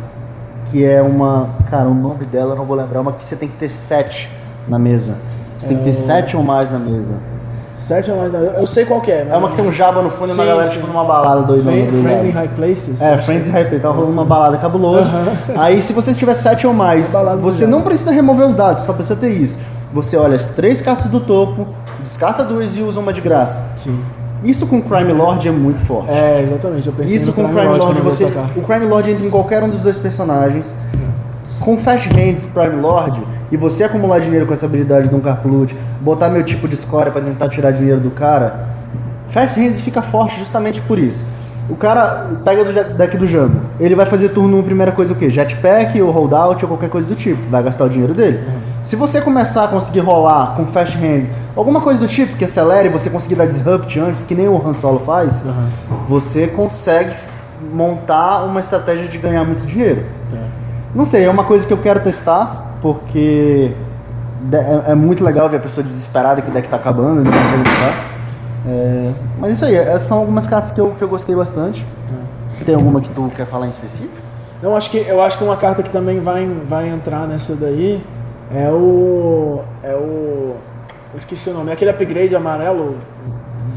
que 0.71 0.83
é 0.83 1.01
uma. 1.01 1.49
Cara, 1.69 1.89
o 1.89 1.93
nome 1.93 2.25
dela 2.25 2.53
eu 2.53 2.55
não 2.55 2.65
vou 2.65 2.75
lembrar, 2.77 3.01
uma 3.01 3.11
que 3.11 3.25
você 3.25 3.35
tem 3.35 3.49
que 3.49 3.57
ter 3.57 3.69
sete 3.69 4.31
na 4.67 4.79
mesa. 4.79 5.15
Você 5.57 5.67
tem 5.67 5.77
que 5.77 5.83
ter 5.83 5.93
sete 5.93 6.35
ou 6.35 6.43
mais 6.43 6.69
na 6.69 6.79
mesa. 6.79 7.13
Sete 7.75 8.11
ou 8.11 8.17
mais. 8.17 8.31
não. 8.31 8.39
Eu 8.39 8.67
sei 8.67 8.85
qual 8.85 9.01
que 9.01 9.11
é. 9.11 9.27
É 9.29 9.35
uma 9.35 9.49
que 9.49 9.55
tem 9.55 9.65
um 9.65 9.71
jaba 9.71 10.01
no 10.01 10.09
fundo 10.09 10.31
e 10.31 10.33
uma 10.33 10.45
galera 10.45 10.65
sim. 10.65 10.75
tipo 10.75 10.87
numa 10.87 11.03
balada 11.03 11.41
doidona. 11.41 11.71
Friends, 11.71 11.91
do 11.91 12.01
Friends 12.01 12.25
in. 12.25 12.29
High 12.31 12.47
Places. 12.49 13.01
É, 13.01 13.17
Friends 13.17 13.47
in 13.47 13.51
High 13.51 13.65
Play, 13.65 13.79
tava 13.79 13.95
rolando 13.95 14.13
uma 14.13 14.25
balada 14.25 14.57
cabulosa. 14.57 15.09
Aí 15.57 15.81
se 15.81 15.93
você 15.93 16.13
tiver 16.13 16.33
7 16.33 16.67
ou 16.67 16.73
mais, 16.73 17.13
você 17.41 17.65
não 17.65 17.81
precisa 17.81 18.11
remover 18.11 18.47
os 18.47 18.55
dados, 18.55 18.83
só 18.83 18.93
precisa 18.93 19.15
ter 19.15 19.29
isso. 19.29 19.57
Você 19.91 20.17
olha 20.17 20.35
as 20.35 20.47
três 20.49 20.81
cartas 20.81 21.09
do 21.09 21.19
topo, 21.19 21.67
descarta 22.03 22.43
duas 22.43 22.75
e 22.75 22.81
usa 22.81 22.99
uma 22.99 23.13
de 23.13 23.21
graça. 23.21 23.61
Sim. 23.75 23.99
Isso 24.43 24.67
com 24.67 24.81
Crime 24.81 25.13
Lord 25.13 25.47
é 25.47 25.51
muito 25.51 25.79
forte. 25.85 26.11
É, 26.11 26.41
exatamente. 26.41 26.87
Eu 26.87 26.93
pensei 26.93 27.15
Isso 27.15 27.27
no 27.27 27.33
com 27.33 27.41
o 27.41 27.45
Crime 27.45 27.59
Crime 27.59 27.77
Lord 27.77 27.85
Lord, 27.85 28.01
você, 28.01 28.25
o 28.55 28.61
Crime 28.61 28.85
Lord 28.85 29.11
entra 29.11 29.25
em 29.25 29.29
qualquer 29.29 29.63
um 29.63 29.69
dos 29.69 29.81
dois 29.81 29.97
personagens. 29.97 30.75
Com 31.59 31.77
Fast 31.77 32.09
Hands 32.09 32.45
Crime 32.47 32.81
Lord 32.81 33.23
e 33.53 33.57
você 33.57 33.83
acumular 33.83 34.17
dinheiro 34.19 34.47
com 34.47 34.53
essa 34.53 34.65
habilidade 34.65 35.09
do 35.09 35.19
Carploot, 35.19 35.77
botar 36.01 36.27
meu 36.27 36.43
tipo 36.43 36.67
de 36.67 36.75
score 36.75 37.11
pra 37.11 37.21
tentar 37.21 37.49
tirar 37.49 37.69
dinheiro 37.69 37.99
do 37.99 38.09
cara, 38.09 38.65
Fast 39.29 39.59
Hands 39.59 39.79
fica 39.79 40.01
forte 40.01 40.39
justamente 40.39 40.81
por 40.81 40.97
isso. 40.97 41.23
O 41.69 41.75
cara 41.75 42.31
pega 42.43 42.65
do 42.65 42.97
deck 42.97 43.15
do 43.15 43.27
Jango, 43.27 43.61
ele 43.79 43.93
vai 43.93 44.07
fazer 44.07 44.29
turno 44.29 44.57
1, 44.57 44.63
primeira 44.63 44.91
coisa 44.91 45.13
o 45.13 45.15
quê? 45.15 45.29
Jetpack 45.29 46.01
ou 46.01 46.09
holdout 46.09 46.65
ou 46.65 46.67
qualquer 46.67 46.89
coisa 46.89 47.07
do 47.07 47.13
tipo, 47.13 47.39
vai 47.51 47.61
gastar 47.61 47.85
o 47.85 47.89
dinheiro 47.89 48.15
dele. 48.15 48.43
Se 48.81 48.95
você 48.95 49.21
começar 49.21 49.65
a 49.65 49.67
conseguir 49.67 49.99
rolar 49.99 50.55
com 50.55 50.65
Fast 50.65 50.97
Hand, 50.97 51.27
alguma 51.55 51.79
coisa 51.79 51.99
do 51.99 52.07
tipo 52.07 52.35
que 52.35 52.45
acelere, 52.45 52.89
você 52.89 53.07
conseguir 53.11 53.35
dar 53.35 53.45
disrupt 53.45 53.99
antes, 53.99 54.23
que 54.23 54.33
nem 54.33 54.47
o 54.47 54.67
Han 54.67 54.73
Solo 54.73 55.01
faz, 55.01 55.45
você 56.09 56.47
consegue 56.47 57.13
montar 57.71 58.45
uma 58.45 58.59
estratégia 58.59 59.07
de 59.07 59.19
ganhar 59.19 59.43
muito 59.45 59.63
dinheiro. 59.67 60.07
Não 60.95 61.05
sei, 61.05 61.23
é 61.23 61.29
uma 61.29 61.43
coisa 61.43 61.67
que 61.67 61.71
eu 61.71 61.77
quero 61.77 61.99
testar, 61.99 62.72
porque 62.83 63.71
é, 64.51 64.91
é 64.91 64.95
muito 64.95 65.23
legal 65.23 65.49
ver 65.49 65.57
a 65.57 65.59
pessoa 65.61 65.81
desesperada 65.81 66.41
que 66.41 66.49
o 66.49 66.53
deck 66.53 66.67
tá 66.67 66.75
acabando 66.75 67.21
e 67.21 67.23
não 67.23 67.31
consegue 67.31 67.69
jogar. 67.69 68.13
É, 68.67 69.11
mas 69.39 69.51
isso 69.53 69.65
aí, 69.65 69.75
essas 69.75 70.03
são 70.03 70.17
algumas 70.19 70.45
cartas 70.47 70.71
que 70.71 70.81
eu, 70.81 70.91
que 70.91 71.01
eu 71.01 71.07
gostei 71.07 71.33
bastante. 71.33 71.85
Tem 72.65 72.75
alguma 72.75 72.99
que 72.99 73.09
tu 73.09 73.31
quer 73.35 73.45
falar 73.45 73.67
em 73.67 73.69
específico? 73.69 74.21
Não, 74.61 74.75
acho 74.75 74.91
que, 74.91 74.97
eu 74.97 75.21
acho 75.21 75.37
que 75.37 75.43
uma 75.43 75.57
carta 75.57 75.81
que 75.81 75.89
também 75.89 76.19
vai, 76.19 76.45
vai 76.45 76.89
entrar 76.89 77.25
nessa 77.25 77.55
daí 77.55 78.03
é 78.53 78.69
o. 78.69 79.61
É 79.81 79.93
o. 79.93 80.55
Eu 81.13 81.17
esqueci 81.17 81.49
o 81.49 81.53
nome, 81.53 81.69
é 81.69 81.73
aquele 81.73 81.91
upgrade 81.91 82.35
amarelo 82.35 82.97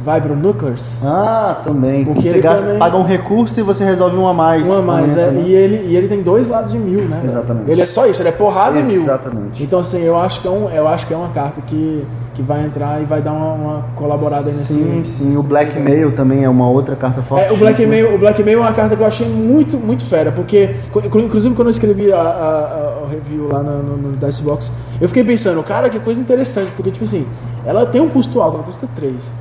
Vibro 0.06 0.36
Nuclears. 0.36 1.04
Ah, 1.04 1.60
também. 1.64 2.04
Porque 2.04 2.22
você 2.22 2.28
ele 2.28 2.40
gasta, 2.40 2.64
também- 2.64 2.78
paga 2.78 2.96
um 2.96 3.02
recurso 3.02 3.58
e 3.58 3.62
você 3.62 3.84
resolve 3.84 4.16
um 4.16 4.28
a 4.28 4.32
mais. 4.32 4.68
Um 4.68 4.74
a 4.78 4.82
mais, 4.82 5.16
é, 5.16 5.30
né? 5.30 5.42
e, 5.44 5.52
ele, 5.52 5.86
e 5.88 5.96
ele 5.96 6.06
tem 6.06 6.22
dois 6.22 6.48
lados 6.48 6.70
de 6.72 6.78
mil, 6.78 7.00
né? 7.02 7.16
velho? 7.16 7.26
Exatamente. 7.30 7.70
Ele 7.70 7.82
é 7.82 7.86
só 7.86 8.06
isso, 8.06 8.22
ele 8.22 8.28
é 8.28 8.32
porrada 8.32 8.78
e 8.78 8.82
mil. 8.82 9.02
Exatamente. 9.02 9.62
Então, 9.62 9.80
assim, 9.80 10.02
eu 10.02 10.16
acho 10.16 10.40
que 10.40 10.46
é, 10.46 10.50
um, 10.50 10.68
eu 10.70 10.86
acho 10.86 11.06
que 11.06 11.12
é 11.12 11.16
uma 11.16 11.30
carta 11.30 11.60
que, 11.60 12.06
que 12.34 12.42
vai 12.42 12.64
entrar 12.64 13.02
e 13.02 13.04
vai 13.04 13.20
dar 13.20 13.32
uma, 13.32 13.52
uma 13.54 13.84
colaborada 13.96 14.48
aí 14.48 14.54
nesse. 14.54 14.74
Sim, 14.74 15.02
sim. 15.04 15.24
O 15.24 15.26
nesse- 15.28 15.46
Blackmail 15.46 16.12
também 16.14 16.44
é 16.44 16.48
uma 16.48 16.68
outra 16.68 16.94
carta 16.94 17.22
forte. 17.22 17.46
É, 17.46 17.52
o 17.52 17.56
Blackmail, 17.56 18.14
o 18.14 18.18
Blackmail 18.18 18.58
é 18.58 18.62
uma 18.62 18.72
carta 18.72 18.94
que 18.96 19.02
eu 19.02 19.06
achei 19.06 19.28
muito, 19.28 19.76
muito 19.76 20.04
fera, 20.04 20.30
porque, 20.30 20.76
inclusive 21.14 21.54
quando 21.54 21.68
eu 21.68 21.72
escrevi 21.72 22.12
a, 22.12 22.16
a- 22.20 22.20
a- 22.20 23.02
o 23.04 23.08
review 23.08 23.48
lá 23.50 23.62
no, 23.62 23.82
no, 23.82 23.96
no 24.10 24.16
Dicebox, 24.16 24.72
eu 25.00 25.08
fiquei 25.08 25.24
pensando, 25.24 25.62
cara, 25.62 25.88
que 25.88 25.98
coisa 25.98 26.20
interessante, 26.20 26.70
porque, 26.76 26.90
tipo 26.90 27.04
assim, 27.04 27.26
ela 27.64 27.84
tem 27.86 28.00
um 28.00 28.08
custo 28.08 28.40
alto, 28.40 28.54
ela 28.56 28.64
custa 28.64 28.88
3, 28.94 29.32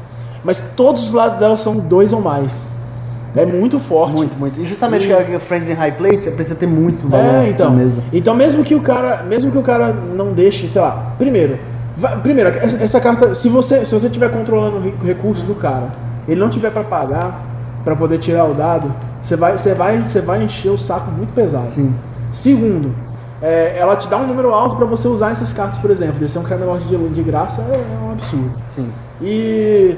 mas 0.45 0.59
todos 0.77 1.07
os 1.07 1.11
lados 1.11 1.37
dela 1.37 1.57
são 1.57 1.75
dois 1.75 2.13
ou 2.13 2.21
mais. 2.21 2.71
É 3.35 3.45
muito 3.45 3.79
forte. 3.81 4.13
Muito, 4.15 4.37
muito. 4.39 4.61
E 4.61 4.65
justamente 4.65 5.03
E- 5.03 5.07
que 5.25 5.35
é 5.35 5.39
Friends 5.39 5.69
in 5.69 5.73
High 5.73 5.91
Place, 5.97 6.19
você 6.19 6.31
precisa 6.31 6.55
ter 6.55 6.67
muito 6.67 7.05
valor 7.09 7.25
É, 7.43 7.49
então. 7.49 7.69
mesa. 7.69 7.97
Então 8.13 8.33
mesmo 8.33 8.63
que 8.63 8.73
o 8.73 8.79
cara, 8.79 9.23
mesmo 9.23 9.51
que 9.51 9.57
o 9.57 9.61
cara 9.61 9.91
não 9.91 10.31
deixe, 10.31 10.69
sei 10.69 10.81
lá, 10.81 11.13
primeiro, 11.17 11.59
va- 11.97 12.15
primeiro 12.15 12.49
essa, 12.57 13.01
carta, 13.01 13.33
se 13.35 13.49
você 13.49 13.83
se 13.83 13.91
você 13.93 14.05
estiver 14.07 14.29
controlando 14.31 14.77
o 14.77 14.79
re- 14.79 14.93
o 15.01 15.05
recurso 15.05 15.43
do 15.43 15.53
cara, 15.55 15.89
ele 16.29 16.39
não 16.39 16.47
tiver 16.49 16.71
pra 16.71 16.83
pagar 16.85 17.43
pra 17.83 17.93
poder 17.93 18.19
tirar 18.19 18.45
o 18.45 18.53
dado, 18.53 18.93
você 19.21 19.35
vai 19.35 19.57
você 19.57 19.73
vai 19.73 20.01
você 20.01 20.21
vai 20.21 20.41
encher 20.41 20.69
o 20.69 20.77
saco 20.77 21.11
muito 21.11 21.33
pesado. 21.33 21.69
Sim. 21.71 21.93
Segundo, 22.31 22.95
é, 23.41 23.75
ela 23.77 23.97
te 23.97 24.07
dá 24.07 24.15
um 24.15 24.25
número 24.27 24.53
alto 24.53 24.77
pra 24.77 24.85
você 24.85 25.09
usar 25.09 25.31
essas 25.33 25.51
cartas, 25.51 25.77
por 25.77 25.91
exemplo, 25.91 26.15
descer 26.19 26.39
um 26.39 26.43
Crime 26.43 26.61
de, 26.87 27.09
de 27.09 27.21
graça 27.23 27.61
é, 27.69 27.75
é 27.75 28.05
um 28.07 28.11
absurdo. 28.13 28.53
Sim. 28.65 28.87
E, 29.21 29.97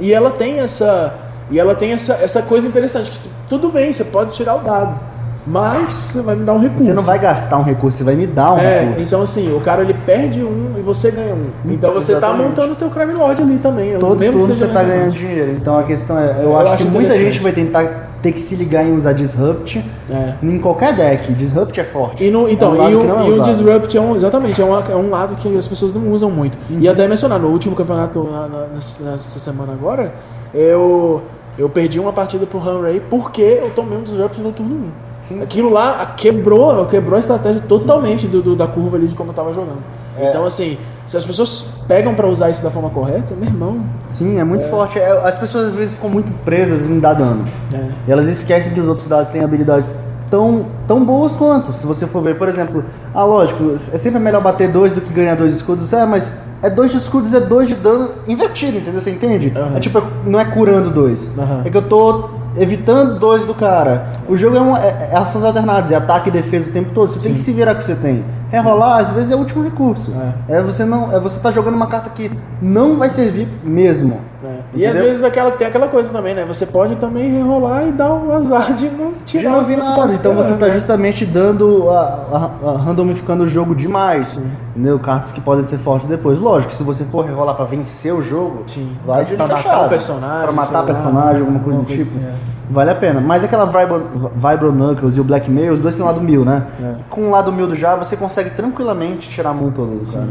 e 0.00 0.12
ela 0.12 0.30
tem 0.30 0.60
essa 0.60 1.14
e 1.50 1.58
ela 1.58 1.74
tem 1.74 1.92
essa, 1.92 2.14
essa 2.14 2.40
coisa 2.42 2.66
interessante 2.66 3.10
que 3.10 3.18
tu- 3.18 3.28
tudo 3.48 3.68
bem, 3.70 3.92
você 3.92 4.04
pode 4.04 4.32
tirar 4.32 4.54
o 4.56 4.60
dado, 4.60 4.98
mas 5.46 5.92
você 5.92 6.22
vai 6.22 6.34
me 6.34 6.42
dar 6.44 6.54
um 6.54 6.58
recurso. 6.58 6.86
Você 6.86 6.94
não 6.94 7.02
vai 7.02 7.18
gastar 7.18 7.58
um 7.58 7.62
recurso, 7.62 7.98
você 7.98 8.04
vai 8.04 8.14
me 8.14 8.26
dar 8.26 8.54
um 8.54 8.58
É, 8.58 8.80
recurso. 8.80 9.02
então 9.02 9.20
assim, 9.22 9.54
o 9.54 9.60
cara 9.60 9.82
ele 9.82 9.92
perde 9.94 10.42
um 10.42 10.72
e 10.78 10.80
você 10.80 11.10
ganha 11.10 11.34
um. 11.34 11.50
Então 11.66 11.92
você 11.92 12.12
tá 12.12 12.18
Exatamente. 12.28 12.46
montando 12.48 12.72
o 12.72 12.76
teu 12.76 12.88
crime 12.88 13.12
lord 13.12 13.42
ali 13.42 13.58
também. 13.58 13.98
Todo 13.98 14.18
mesmo 14.18 14.38
turno 14.38 14.54
você 14.56 14.66
tá 14.66 14.80
relevante. 14.80 14.98
ganhando 14.98 15.12
dinheiro. 15.12 15.50
Então 15.52 15.76
a 15.78 15.82
questão 15.82 16.18
é, 16.18 16.36
eu, 16.38 16.44
Eu 16.44 16.58
acho, 16.58 16.72
acho 16.72 16.84
que 16.86 16.90
muita 16.90 17.18
gente 17.18 17.40
vai 17.40 17.52
tentar 17.52 18.03
ter 18.24 18.32
que 18.32 18.40
se 18.40 18.56
ligar 18.56 18.84
em 18.86 18.96
usar 18.96 19.12
Disrupt 19.12 19.84
É. 20.10 20.34
em 20.42 20.58
qualquer 20.58 20.96
deck. 20.96 21.30
Disrupt 21.34 21.78
é 21.78 21.84
forte. 21.84 22.24
E, 22.24 22.30
no, 22.30 22.48
então, 22.48 22.70
É 22.74 22.74
um 22.74 22.78
lado 22.78 22.90
e, 22.90 22.96
o, 22.96 23.00
é 23.00 23.28
e 23.28 23.38
o. 23.38 23.42
Disrupt 23.42 23.96
é 23.96 24.00
um, 24.00 24.16
exatamente, 24.16 24.60
é, 24.60 24.64
uma- 24.64 24.80
é 24.90 24.96
um 24.96 25.10
lado 25.10 25.36
que 25.36 25.54
as 25.56 25.68
pessoas 25.68 25.92
não 25.92 26.10
usam 26.10 26.30
muito. 26.30 26.56
E 26.70 26.88
até 26.88 27.06
mencionar, 27.06 27.38
no 27.38 27.48
último 27.48 27.76
campeonato, 27.76 28.24
na- 28.24 28.48
na- 28.48 28.66
nessa 28.72 29.38
semana 29.38 29.74
agora, 29.74 30.14
eu, 30.54 31.20
eu 31.58 31.68
perdi 31.68 32.00
uma 32.00 32.12
partida 32.12 32.46
pro 32.46 32.58
Hanray 32.58 33.00
porque 33.10 33.42
eu 33.42 33.70
tomei 33.70 33.98
um 33.98 34.02
Disrupt 34.02 34.40
no 34.40 34.52
turno 34.52 34.74
1. 34.74 34.88
Sim. 35.28 35.42
Aquilo 35.42 35.70
lá 35.70 36.14
quebrou, 36.16 36.84
quebrou 36.86 37.16
a 37.16 37.20
estratégia 37.20 37.62
totalmente 37.62 38.26
do, 38.26 38.40
do- 38.42 38.56
da 38.56 38.66
curva 38.66 38.96
ali 38.96 39.06
de 39.06 39.14
como 39.14 39.30
eu 39.30 39.34
tava 39.34 39.52
jogando. 39.52 39.82
É. 40.18 40.28
Então, 40.28 40.44
assim, 40.44 40.76
se 41.06 41.16
as 41.16 41.24
pessoas 41.24 41.66
pegam 41.86 42.14
pra 42.14 42.26
usar 42.26 42.50
isso 42.50 42.62
da 42.62 42.70
forma 42.70 42.90
correta, 42.90 43.34
meu 43.34 43.48
irmão. 43.48 43.80
Sim, 44.10 44.38
é 44.38 44.44
muito 44.44 44.68
forte. 44.68 44.98
É, 44.98 45.10
as 45.26 45.36
pessoas 45.36 45.68
às 45.68 45.74
vezes 45.74 45.94
ficam 45.94 46.08
muito 46.08 46.32
presas 46.44 46.88
em 46.88 46.98
dar 46.98 47.14
dano. 47.14 47.44
É. 47.72 47.88
E 48.08 48.12
elas 48.12 48.26
esquecem 48.26 48.72
que 48.72 48.80
os 48.80 48.88
outros 48.88 49.06
dados 49.06 49.30
têm 49.30 49.42
habilidades 49.42 49.92
tão, 50.30 50.66
tão 50.88 51.04
boas 51.04 51.36
quanto. 51.36 51.72
Se 51.74 51.86
você 51.86 52.06
for 52.06 52.22
ver, 52.22 52.36
por 52.36 52.48
exemplo, 52.48 52.84
ah, 53.14 53.24
lógico, 53.24 53.74
é 53.92 53.98
sempre 53.98 54.18
melhor 54.18 54.42
bater 54.42 54.70
dois 54.70 54.92
do 54.92 55.00
que 55.00 55.12
ganhar 55.12 55.36
dois 55.36 55.54
escudos. 55.54 55.92
É, 55.92 56.06
mas 56.06 56.34
é 56.62 56.70
dois 56.70 56.90
de 56.90 56.98
escudos, 56.98 57.34
é 57.34 57.40
dois 57.40 57.68
de 57.68 57.74
dano 57.74 58.10
invertido, 58.26 58.78
entendeu? 58.78 59.00
Você 59.00 59.10
entende? 59.10 59.52
Aham. 59.54 59.76
É 59.76 59.80
tipo, 59.80 60.02
não 60.24 60.40
é 60.40 60.44
curando 60.44 60.90
dois. 60.90 61.28
Aham. 61.38 61.62
É 61.64 61.70
que 61.70 61.76
eu 61.76 61.82
tô 61.82 62.30
evitando 62.56 63.18
dois 63.18 63.44
do 63.44 63.54
cara. 63.54 64.06
O 64.28 64.36
jogo 64.36 64.56
é, 64.56 64.60
um, 64.60 64.76
é, 64.76 65.10
é 65.12 65.16
ações 65.16 65.44
alternadas, 65.44 65.92
é 65.92 65.96
ataque 65.96 66.28
e 66.28 66.32
defesa 66.32 66.70
o 66.70 66.72
tempo 66.72 66.90
todo. 66.94 67.12
Você 67.12 67.20
tem 67.20 67.34
que 67.34 67.40
se 67.40 67.52
virar 67.52 67.74
com 67.74 67.80
o 67.80 67.84
que 67.84 67.86
você 67.86 67.96
tem. 67.96 68.24
Rerolar, 68.62 68.98
às 69.00 69.10
vezes, 69.12 69.30
é 69.30 69.34
o 69.36 69.38
último 69.38 69.62
recurso. 69.64 70.12
É. 70.48 70.60
você 70.62 70.84
não, 70.84 71.12
é 71.14 71.18
você 71.20 71.40
tá 71.40 71.50
jogando 71.50 71.74
uma 71.74 71.86
carta 71.86 72.10
que 72.10 72.30
não 72.62 72.96
vai 72.98 73.10
servir 73.10 73.48
mesmo. 73.62 74.20
É. 74.46 74.58
E 74.74 74.84
às 74.86 74.96
vezes 74.98 75.22
aquela, 75.22 75.50
tem 75.50 75.66
aquela 75.66 75.88
coisa 75.88 76.12
também, 76.12 76.34
né? 76.34 76.44
Você 76.46 76.66
pode 76.66 76.96
também 76.96 77.30
rerolar 77.30 77.86
e 77.88 77.92
dar 77.92 78.12
o 78.12 78.30
azar 78.32 78.74
de 78.74 78.90
não 78.90 79.12
tirar 79.24 79.50
não 79.52 79.62
o 79.62 79.64
que 79.64 79.74
você 79.76 79.88
nada. 79.90 80.06
tá 80.08 80.14
então 80.14 80.34
você 80.34 80.54
tá 80.54 80.66
né? 80.66 80.74
justamente 80.74 81.24
dando 81.24 81.88
a, 81.88 82.50
a- 82.64 82.68
a- 82.70 82.76
randomificando 82.78 83.44
o 83.44 83.48
jogo 83.48 83.74
demais. 83.74 84.38
Entendeu? 84.76 84.98
Cartas 84.98 85.32
que 85.32 85.40
podem 85.40 85.64
ser 85.64 85.78
fortes 85.78 86.08
depois. 86.08 86.38
Lógico, 86.38 86.72
se 86.74 86.82
você 86.82 87.04
for 87.04 87.24
rerolar 87.24 87.54
pra 87.54 87.64
vencer 87.64 88.12
o 88.12 88.20
jogo, 88.22 88.64
Sim. 88.66 88.94
vai 89.06 89.24
de 89.24 89.34
Pra 89.36 89.46
matar 89.46 89.86
o 89.86 89.88
personagem, 89.88 90.42
Pra 90.42 90.52
matar 90.52 90.80
lá, 90.80 90.82
personagem, 90.86 91.40
alguma 91.40 91.60
coisa 91.60 91.78
do 91.80 91.84
tipo. 91.86 92.02
assim, 92.02 92.26
Vale 92.70 92.90
a 92.90 92.94
pena. 92.94 93.20
Mas 93.20 93.44
aquela 93.44 93.66
Vibro, 93.66 94.30
Vibro 94.34 94.72
Knuckles 94.72 95.16
e 95.16 95.20
o 95.20 95.24
Blackmail, 95.24 95.72
os 95.72 95.80
dois 95.80 95.94
têm 95.94 96.04
lado 96.04 96.20
mil, 96.20 96.44
né? 96.44 96.66
É. 96.82 96.94
Com 97.10 97.28
o 97.28 97.30
lado 97.30 97.52
mil 97.52 97.66
do 97.66 97.74
Java, 97.76 98.04
você 98.04 98.16
consegue 98.16 98.50
tranquilamente 98.50 99.28
tirar 99.28 99.50
a 99.50 99.54
mão 99.54 99.70
toda 99.70 99.92
do 99.96 100.10
cara. 100.10 100.28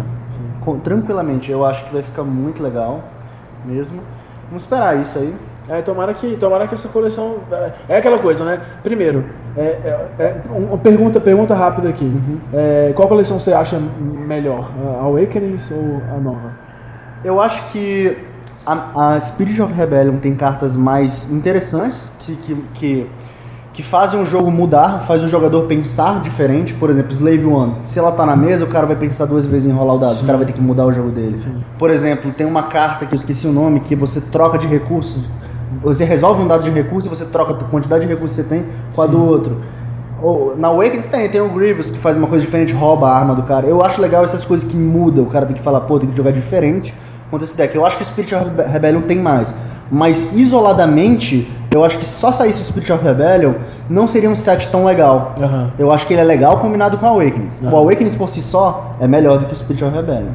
Com- 0.62 0.80
tranquilamente. 0.80 1.52
Eu 1.52 1.64
acho 1.66 1.84
que 1.86 1.94
vai 1.94 2.02
ficar 2.02 2.24
muito 2.24 2.62
legal 2.64 3.02
mesmo. 3.66 4.02
Vamos 4.50 4.64
esperar 4.64 4.98
isso 5.02 5.18
aí. 5.20 5.34
É, 5.70 5.82
tomara 5.82 6.14
que, 6.14 6.36
tomara 6.36 6.68
que 6.68 6.74
essa 6.74 6.90
coleção. 6.90 7.38
É 7.88 7.98
aquela 7.98 8.20
coisa, 8.20 8.44
né? 8.44 8.60
Primeiro, 8.84 9.24
é, 9.56 9.62
é- 9.62 10.08
é 10.20 10.42
uma 10.50 10.78
pergunta, 10.78 11.20
pergunta 11.22 11.54
rápida 11.56 11.88
aqui. 11.90 12.04
Uhum. 12.04 12.38
É, 12.52 12.92
qual 12.96 13.08
coleção 13.08 13.40
você 13.40 13.54
acha 13.54 13.80
melhor? 13.80 14.70
A 15.00 15.04
Awakenings 15.04 15.72
ou 15.72 16.02
a 16.14 16.20
nova? 16.20 16.52
Eu 17.24 17.40
acho 17.40 17.64
que 17.72 18.18
a, 18.66 19.16
a 19.16 19.22
Spirit 19.22 19.62
of 19.62 19.74
Rebellion 19.74 20.18
tem 20.18 20.36
cartas 20.36 20.76
mais 20.76 21.30
interessantes 21.32 22.12
que, 22.20 22.36
que, 22.36 22.56
que, 22.74 23.10
que 23.74 23.84
fazem 23.84 24.22
o 24.22 24.26
jogo 24.26 24.50
mudar, 24.50 25.02
faz 25.02 25.24
o 25.24 25.28
jogador 25.28 25.64
pensar 25.64 26.22
diferente. 26.22 26.74
Por 26.74 26.90
exemplo, 26.90 27.12
Slave 27.12 27.46
One. 27.46 27.76
Se 27.80 28.00
ela 28.00 28.12
tá 28.12 28.26
na 28.26 28.36
mesa, 28.36 28.64
o 28.64 28.68
cara 28.68 28.86
vai 28.86 28.96
pensar 28.96 29.26
duas 29.26 29.46
vezes 29.46 29.68
em 29.68 29.72
rolar 29.72 29.96
o 29.96 30.00
dado. 30.00 30.22
O 30.22 30.26
cara 30.26 30.38
vai 30.38 30.48
ter 30.48 30.54
que 30.54 30.62
mudar 30.62 30.86
o 30.86 30.94
jogo 30.94 31.10
dele. 31.10 31.40
Por 31.78 31.90
exemplo, 31.90 32.32
tem 32.32 32.48
uma 32.48 32.64
carta 32.64 33.06
que 33.06 33.14
eu 33.14 33.18
esqueci 33.18 33.48
o 33.48 33.52
nome, 33.52 33.82
que 33.82 33.96
você 33.96 34.22
troca 34.22 34.58
de 34.58 34.68
recursos. 34.68 35.26
Você 35.82 36.06
resolve 36.06 36.42
um 36.42 36.48
dado 36.48 36.64
de 36.64 36.70
recurso 36.70 37.08
e 37.08 37.10
você 37.10 37.26
troca 37.26 37.54
a 37.54 37.56
quantidade 37.68 38.06
de 38.06 38.08
recursos 38.08 38.38
que 38.38 38.44
você 38.44 38.50
tem 38.50 38.66
com 38.96 39.02
a 39.02 39.06
do 39.06 39.26
outro. 39.26 39.58
Ou, 40.22 40.56
na 40.56 40.70
Awakens 40.70 41.06
tem, 41.08 41.28
tem 41.28 41.42
o 41.42 41.50
Grievous 41.50 41.90
que 41.90 41.98
faz 41.98 42.16
uma 42.16 42.28
coisa 42.28 42.46
diferente, 42.46 42.72
rouba 42.74 43.10
a 43.10 43.18
arma 43.18 43.36
do 43.36 43.44
cara. 43.44 43.68
Eu 43.68 43.84
acho 43.84 44.02
legal 44.02 44.24
essas 44.24 44.46
coisas 44.46 44.66
que 44.66 44.78
mudam, 44.78 45.26
o 45.26 45.28
cara 45.28 45.46
tem 45.46 45.56
que 45.56 45.62
falar, 45.62 45.82
pô, 45.82 46.00
tem 46.00 46.10
que 46.10 46.16
jogar 46.16 46.32
diferente 46.32 46.94
contra 47.34 47.46
esse 47.46 47.58
deck. 47.58 47.76
Eu 47.76 47.86
acho 47.86 47.98
que 47.98 48.04
o 48.04 48.06
Spirit 48.06 48.34
of 48.36 48.46
Rebellion 48.72 49.02
tem 49.02 49.20
mais. 49.20 49.54
Mas 49.92 50.34
isoladamente, 50.34 51.52
eu 51.70 51.84
acho 51.84 51.98
que 51.98 52.06
só 52.06 52.32
saísse 52.32 52.62
o 52.62 52.64
Spirit 52.64 52.92
of 52.94 53.04
Rebellion 53.04 53.54
não 53.90 54.08
seria 54.08 54.30
um 54.30 54.36
set 54.36 54.70
tão 54.70 54.86
legal. 54.86 55.34
Eu 55.78 55.92
acho 55.92 56.08
que 56.08 56.14
ele 56.14 56.22
é 56.22 56.24
legal 56.24 56.58
combinado 56.58 56.98
com 56.98 57.06
o 57.06 57.10
Awakens. 57.10 57.54
O. 57.62 57.76
Awakens 57.76 58.16
por 58.16 58.30
si 58.30 58.42
só 58.42 58.96
é 59.00 59.08
melhor 59.08 59.40
do 59.40 59.46
que 59.46 59.54
o 59.54 59.58
Spirit 59.58 59.84
of 59.84 59.96
Rebellion. 59.96 60.30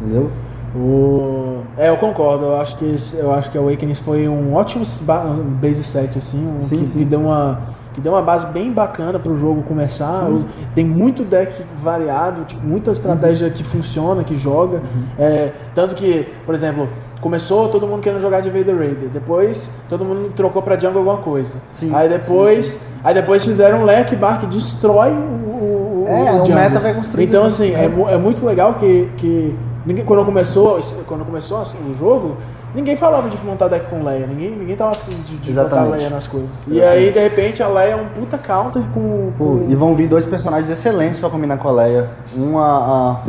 Entendeu? 0.00 0.30
O... 0.76 1.62
É, 1.78 1.88
eu 1.88 1.96
concordo. 1.96 2.44
Eu 2.46 2.60
acho 2.60 2.76
que 2.76 2.94
eu 3.16 3.32
acho 3.32 3.50
que 3.50 3.56
a 3.56 3.60
Awakenings 3.60 4.00
foi 4.00 4.28
um 4.28 4.54
ótimo 4.54 4.84
ba- 5.02 5.24
base 5.60 5.82
set 5.84 6.18
assim, 6.18 6.44
um 6.46 6.62
Sim, 6.64 6.78
que, 6.80 6.88
sim. 6.88 6.98
que 6.98 7.04
deu 7.04 7.20
uma 7.20 7.60
que 7.94 8.00
deu 8.00 8.12
uma 8.12 8.20
base 8.22 8.46
bem 8.48 8.72
bacana 8.72 9.18
para 9.18 9.32
o 9.32 9.36
jogo 9.38 9.62
começar. 9.62 10.26
Sim. 10.26 10.34
O- 10.38 10.44
Tem 10.74 10.84
muito 10.84 11.24
deck 11.24 11.62
variado, 11.82 12.44
tipo, 12.44 12.66
muita 12.66 12.90
estratégia 12.90 13.48
que 13.50 13.62
funciona, 13.64 14.22
que 14.24 14.36
joga. 14.36 14.82
É, 15.18 15.52
tanto 15.74 15.94
que, 15.94 16.26
por 16.44 16.54
exemplo, 16.54 16.88
começou 17.20 17.68
todo 17.68 17.86
mundo 17.86 18.00
querendo 18.02 18.20
jogar 18.20 18.40
de 18.42 18.50
Vader 18.50 18.76
Raider, 18.76 19.08
depois 19.08 19.80
todo 19.88 20.04
mundo 20.04 20.30
trocou 20.36 20.60
para 20.60 20.78
Jungle 20.78 20.98
alguma 20.98 21.18
coisa. 21.18 21.56
Sim, 21.72 21.90
Aí 21.94 22.08
depois, 22.08 22.80
aí 23.02 23.14
depois 23.14 23.44
fizeram 23.44 23.78
um 23.80 23.84
leque 23.84 24.14
bar 24.16 24.40
que 24.40 24.46
destrói 24.46 25.10
o, 25.12 25.14
o, 25.14 26.04
É, 26.08 26.32
o 26.32 26.38
jungle. 26.44 26.54
meta 26.56 26.80
vai 26.80 26.92
construindo 26.94 27.26
Então 27.28 27.44
assim, 27.46 27.72
é, 27.74 27.84
é 27.84 28.18
muito 28.18 28.44
legal 28.44 28.74
que, 28.74 29.08
que 29.16 29.56
ninguém, 29.86 30.04
quando 30.04 30.24
começou, 30.26 30.78
quando 31.06 31.24
começou 31.24 31.60
assim, 31.60 31.78
o 31.90 31.94
jogo, 31.94 32.36
ninguém 32.74 32.96
falava 32.96 33.28
de 33.28 33.36
montar 33.44 33.68
deck 33.68 33.86
com 33.88 34.02
Leia, 34.02 34.26
ninguém, 34.26 34.50
ninguém 34.50 34.76
tava 34.76 34.90
afim 34.92 35.12
de, 35.22 35.36
de 35.38 35.52
botar. 35.52 35.84
Leia 35.84 36.10
nas 36.10 36.26
coisas. 36.26 36.66
E 36.66 36.76
Exatamente. 36.78 37.04
aí, 37.06 37.12
de 37.12 37.18
repente, 37.18 37.62
a 37.62 37.68
Leia 37.68 37.92
é 37.92 37.96
um 37.96 38.08
puta 38.08 38.36
counter 38.38 38.82
com. 38.92 39.32
Com- 39.38 39.66
e 39.68 39.74
vão 39.74 39.94
vir 39.94 40.08
dois 40.08 40.24
personagens 40.26 40.68
excelentes 40.68 41.20
pra 41.20 41.30
combinar 41.30 41.56
com 41.58 41.68
a 41.68 41.72
Leia. 41.72 42.10
Um 42.36 42.58
a. 42.58 43.22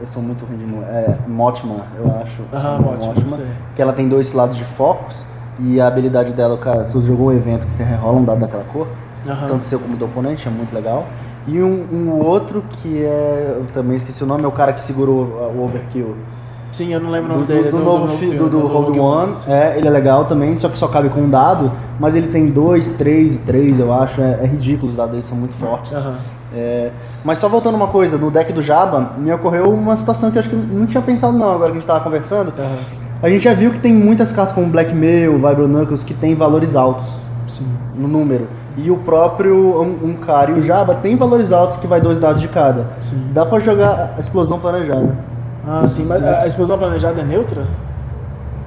eu 0.00 0.08
sou 0.12 0.22
muito 0.22 0.44
ruim 0.44 0.58
de. 0.58 0.66
É 0.84 1.16
Motman, 1.26 1.80
eu 1.98 2.14
acho. 2.22 2.42
Aham, 2.52 2.78
Motman. 2.80 3.46
Que 3.74 3.82
ela 3.82 3.92
tem 3.92 4.08
dois 4.08 4.32
lados 4.32 4.56
de 4.56 4.64
focos. 4.64 5.16
E 5.58 5.80
a 5.80 5.86
habilidade 5.86 6.32
dela, 6.34 6.58
cara, 6.58 6.84
se 6.84 6.92
você 6.92 7.06
jogou 7.06 7.28
um 7.28 7.32
evento 7.32 7.66
que 7.66 7.72
você 7.72 7.82
rerola 7.82 8.18
um 8.18 8.24
dado 8.24 8.40
daquela 8.40 8.64
cor, 8.64 8.86
Aham. 9.26 9.46
tanto 9.48 9.64
seu 9.64 9.78
como 9.78 9.96
do 9.96 10.04
oponente, 10.04 10.46
é 10.46 10.50
muito 10.50 10.74
legal. 10.74 11.06
E 11.48 11.62
um, 11.62 11.86
um 11.92 12.10
outro 12.22 12.62
que 12.68 13.02
é. 13.02 13.54
Eu 13.58 13.66
também 13.72 13.96
esqueci 13.96 14.22
o 14.22 14.26
nome, 14.26 14.44
é 14.44 14.46
o 14.46 14.52
cara 14.52 14.72
que 14.74 14.82
segurou 14.82 15.24
o 15.56 15.64
overkill. 15.64 16.14
Sim, 16.76 16.92
eu 16.92 17.00
não 17.00 17.10
lembro 17.10 17.30
o 17.30 17.32
Do, 17.32 17.40
nome 17.40 17.46
dele. 17.46 17.70
do, 17.70 17.76
do, 17.78 17.82
novo, 17.84 18.06
fi- 18.08 18.16
filme, 18.18 18.36
do, 18.38 18.50
do 18.50 18.66
Rogue 18.66 19.00
One. 19.00 19.32
É, 19.48 19.78
ele 19.78 19.88
é 19.88 19.90
legal 19.90 20.26
também, 20.26 20.54
só 20.58 20.68
que 20.68 20.76
só 20.76 20.86
cabe 20.86 21.08
com 21.08 21.20
um 21.20 21.30
dado. 21.30 21.72
Mas 21.98 22.14
ele 22.14 22.26
tem 22.26 22.48
dois, 22.48 22.92
três 22.98 23.34
e 23.36 23.38
três, 23.38 23.78
eu 23.80 23.90
acho. 23.94 24.20
É, 24.20 24.40
é 24.42 24.46
ridículo, 24.46 24.90
os 24.90 24.96
dados 24.96 25.12
dele 25.12 25.22
são 25.22 25.38
muito 25.38 25.54
fortes. 25.54 25.94
Aham. 25.94 26.16
É, 26.54 26.90
mas 27.24 27.38
só 27.38 27.48
voltando 27.48 27.76
uma 27.76 27.88
coisa, 27.88 28.18
no 28.18 28.30
deck 28.30 28.52
do 28.52 28.60
Jabba, 28.60 29.12
me 29.16 29.32
ocorreu 29.32 29.70
uma 29.72 29.96
situação 29.96 30.30
que 30.30 30.36
eu 30.36 30.40
acho 30.40 30.50
que 30.50 30.54
eu 30.54 30.60
não 30.60 30.84
tinha 30.86 31.02
pensado 31.02 31.36
não, 31.36 31.50
agora 31.50 31.70
que 31.70 31.78
a 31.78 31.80
gente 31.80 31.86
tava 31.86 32.00
conversando. 32.04 32.52
Aham. 32.58 32.78
A 33.22 33.30
gente 33.30 33.42
já 33.44 33.54
viu 33.54 33.70
que 33.70 33.78
tem 33.78 33.94
muitas 33.94 34.30
cartas 34.30 34.54
como 34.54 34.66
Blackmail, 34.66 35.32
Vibro 35.38 35.66
Knuckles, 35.66 36.04
que 36.04 36.12
tem 36.12 36.34
valores 36.34 36.76
altos 36.76 37.06
Sim. 37.46 37.66
no 37.94 38.06
número. 38.06 38.48
E 38.76 38.90
o 38.90 38.98
próprio 38.98 39.80
um, 39.80 40.10
um 40.10 40.14
cara 40.14 40.50
e 40.50 40.54
o 40.58 40.62
Jabba 40.62 40.96
tem 40.96 41.16
valores 41.16 41.50
altos 41.52 41.76
que 41.78 41.86
vai 41.86 42.02
dois 42.02 42.18
dados 42.18 42.42
de 42.42 42.48
cada. 42.48 42.88
Sim. 43.00 43.16
Dá 43.32 43.46
pra 43.46 43.58
jogar 43.60 44.14
a 44.18 44.20
explosão 44.20 44.58
planejada. 44.58 45.16
Ah, 45.66 45.86
sim, 45.88 46.04
mas 46.04 46.22
a 46.22 46.46
explosão 46.46 46.78
planejada 46.78 47.20
é 47.20 47.24
neutra? 47.24 47.62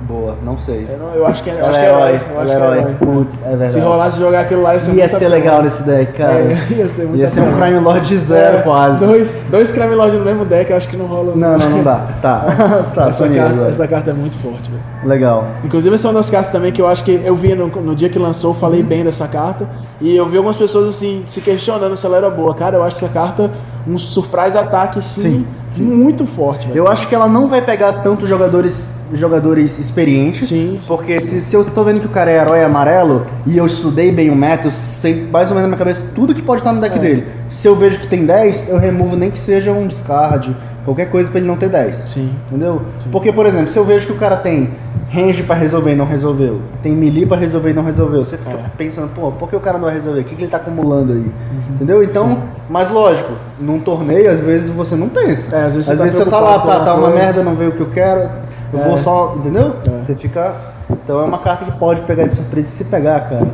Boa, 0.09 0.35
não 0.43 0.57
sei. 0.57 0.87
Eu, 0.89 0.97
não- 0.97 1.13
eu 1.13 1.27
acho 1.27 1.43
que 1.43 1.51
é, 1.51 1.59
eu 1.61 1.65
acho 1.67 1.77
é 1.77 1.81
que 1.81 1.85
é 1.85 1.89
herói. 1.89 2.09
herói, 2.09 2.21
Eu 2.31 2.39
acho 2.39 2.47
que 2.47 2.63
ela 2.63 2.75
é 2.75 2.79
é 2.79 2.81
herói. 2.81 2.95
Putz, 2.95 3.43
é 3.43 3.49
verdade. 3.49 3.71
Se 3.73 3.79
rolasse 3.79 4.19
jogar 4.19 4.39
aquilo 4.39 4.61
lá, 4.63 4.73
ia 4.73 4.79
ser 4.79 4.93
Ia 4.95 5.07
ser 5.09 5.27
legal 5.27 5.61
nesse 5.61 5.83
deck, 5.83 6.13
cara. 6.13 6.33
É, 6.33 6.57
ia 6.73 6.89
ser 6.89 7.03
muito 7.03 7.19
Ia 7.19 7.27
ser 7.27 7.41
um. 7.41 7.51
Crime 7.51 7.79
Lord 7.79 8.07
de 8.07 8.17
zero, 8.17 8.57
É, 8.57 8.61
quase. 8.63 9.05
Dois, 9.05 9.35
dois 9.51 9.71
Crime 9.71 9.93
Lord 9.93 10.17
no 10.17 10.25
mesmo 10.25 10.45
deck, 10.45 10.71
eu 10.71 10.77
acho 10.77 10.87
que 10.89 10.97
não 10.97 11.05
rola. 11.05 11.35
Não, 11.35 11.57
não, 11.59 11.69
não 11.69 11.83
dá. 11.83 12.07
Tá. 12.23 12.45
tá, 12.95 13.07
essa, 13.09 13.23
Sony, 13.23 13.35
carta, 13.35 13.61
essa 13.67 13.87
carta 13.87 14.09
é 14.09 14.13
muito 14.13 14.35
forte, 14.39 14.71
velho. 14.71 14.81
Legal. 15.05 15.45
Inclusive, 15.63 15.93
essa 15.93 16.07
é 16.07 16.11
uma 16.11 16.19
das 16.19 16.29
cartas 16.29 16.49
também 16.49 16.71
que 16.71 16.81
eu 16.81 16.87
acho 16.87 17.03
que 17.03 17.21
eu 17.23 17.35
vi 17.35 17.53
no, 17.53 17.67
no 17.67 17.95
dia 17.95 18.09
que 18.09 18.17
lançou, 18.17 18.51
eu 18.51 18.55
falei 18.55 18.81
bem 18.81 19.03
dessa 19.03 19.27
carta. 19.27 19.69
E 20.01 20.15
eu 20.15 20.27
vi 20.27 20.37
algumas 20.37 20.57
pessoas 20.57 20.87
assim 20.87 21.21
se 21.27 21.39
questionando 21.39 21.95
se 21.95 22.03
ela 22.03 22.17
era 22.17 22.29
boa. 22.31 22.55
Cara, 22.55 22.77
eu 22.77 22.83
acho 22.83 22.97
essa 22.97 23.13
carta 23.13 23.51
um 23.87 23.97
surprise 23.99 24.57
ataque 24.57 24.99
assim, 24.99 25.21
Sim, 25.21 25.47
muito 25.77 26.25
forte, 26.25 26.67
velho. 26.67 26.77
Eu 26.79 26.87
acho 26.87 27.07
que 27.07 27.15
ela 27.15 27.27
não 27.27 27.47
vai 27.47 27.61
pegar 27.61 27.93
tanto 28.03 28.27
jogadores, 28.27 28.93
jogadores 29.13 29.77
experientes. 29.79 30.47
Sim. 30.49 30.79
Porque 30.87 31.19
se, 31.21 31.41
se 31.41 31.55
eu 31.55 31.63
tô 31.65 31.83
vendo 31.83 31.99
que 31.99 32.05
o 32.07 32.09
cara 32.09 32.31
é 32.31 32.35
herói 32.41 32.63
amarelo 32.63 33.25
e 33.45 33.57
eu 33.57 33.65
estudei 33.65 34.11
bem 34.11 34.29
o 34.29 34.35
meta, 34.35 34.67
eu 34.67 34.71
sei 34.71 35.27
mais 35.31 35.49
ou 35.49 35.55
menos 35.55 35.69
na 35.69 35.75
minha 35.75 35.77
cabeça 35.77 36.03
tudo 36.15 36.33
que 36.33 36.41
pode 36.41 36.61
estar 36.61 36.73
no 36.73 36.81
deck 36.81 36.95
É. 36.95 36.99
dele. 36.99 37.27
Se 37.49 37.67
eu 37.67 37.75
vejo 37.75 37.99
que 37.99 38.07
tem 38.07 38.25
10, 38.25 38.69
eu 38.69 38.77
removo 38.77 39.15
nem 39.15 39.29
que 39.31 39.39
seja 39.39 39.71
um 39.71 39.87
discard, 39.87 40.55
qualquer 40.89 41.09
coisa 41.09 41.29
pra 41.29 41.39
ele 41.39 41.47
não 41.47 41.55
ter 41.57 41.69
10. 41.69 41.97
Sim. 42.07 42.31
Entendeu? 42.47 42.81
Porque, 43.11 43.31
por 43.31 43.45
exemplo, 43.45 43.67
se 43.67 43.77
eu 43.77 43.83
vejo 43.83 44.05
que 44.07 44.11
o 44.11 44.15
cara 44.15 44.37
tem 44.37 44.71
range 45.11 45.43
pra 45.43 45.55
resolver 45.55 45.91
e 45.93 45.95
não 45.95 46.05
resolveu, 46.05 46.61
tem 46.83 46.93
melee 46.93 47.25
pra 47.25 47.37
resolver 47.37 47.71
e 47.71 47.73
não 47.73 47.83
resolveu, 47.83 48.23
você 48.25 48.37
fica 48.37 48.51
É. 48.57 48.63
pensando, 48.77 49.09
pô, 49.13 49.31
por 49.31 49.49
que 49.49 49.55
o 49.55 49.59
cara 49.59 49.77
não 49.77 49.85
vai 49.85 49.93
resolver? 49.95 50.21
O 50.21 50.23
que, 50.23 50.35
que 50.35 50.43
ele 50.43 50.51
tá 50.51 50.57
acumulando 50.57 51.13
aí? 51.13 51.25
Entendeu? 51.71 52.03
Então, 52.03 52.39
mas 52.69 52.91
lógico, 52.91 53.33
num 53.59 53.79
torneio, 53.79 54.31
às 54.31 54.39
vezes 54.39 54.69
você 54.69 54.95
não 54.95 55.09
pensa. 55.09 55.55
É, 55.55 55.63
às 55.63 55.75
vezes 55.75 55.85
você 55.87 55.95
tá 55.97 56.07
você 56.09 56.25
tá 56.25 56.39
lá, 56.39 56.59
tá, 56.59 56.85
tá 56.85 56.93
uma 56.95 57.09
coisa. 57.09 57.17
merda, 57.17 57.43
não 57.43 57.55
veio 57.55 57.69
o 57.71 57.73
que 57.73 57.81
eu 57.81 57.89
quero, 57.89 58.29
eu 58.73 58.79
É. 58.79 58.87
vou 58.87 58.97
só, 58.99 59.35
entendeu? 59.37 59.73
É. 59.87 60.05
Você 60.05 60.15
fica. 60.15 60.55
Então 60.91 61.19
é 61.19 61.23
uma 61.23 61.39
carta 61.39 61.65
que 61.65 61.71
pode 61.71 62.01
pegar 62.01 62.25
de 62.27 62.35
surpresa 62.35 62.67
se 62.69 62.83
pegar, 62.85 63.19
cara. 63.29 63.47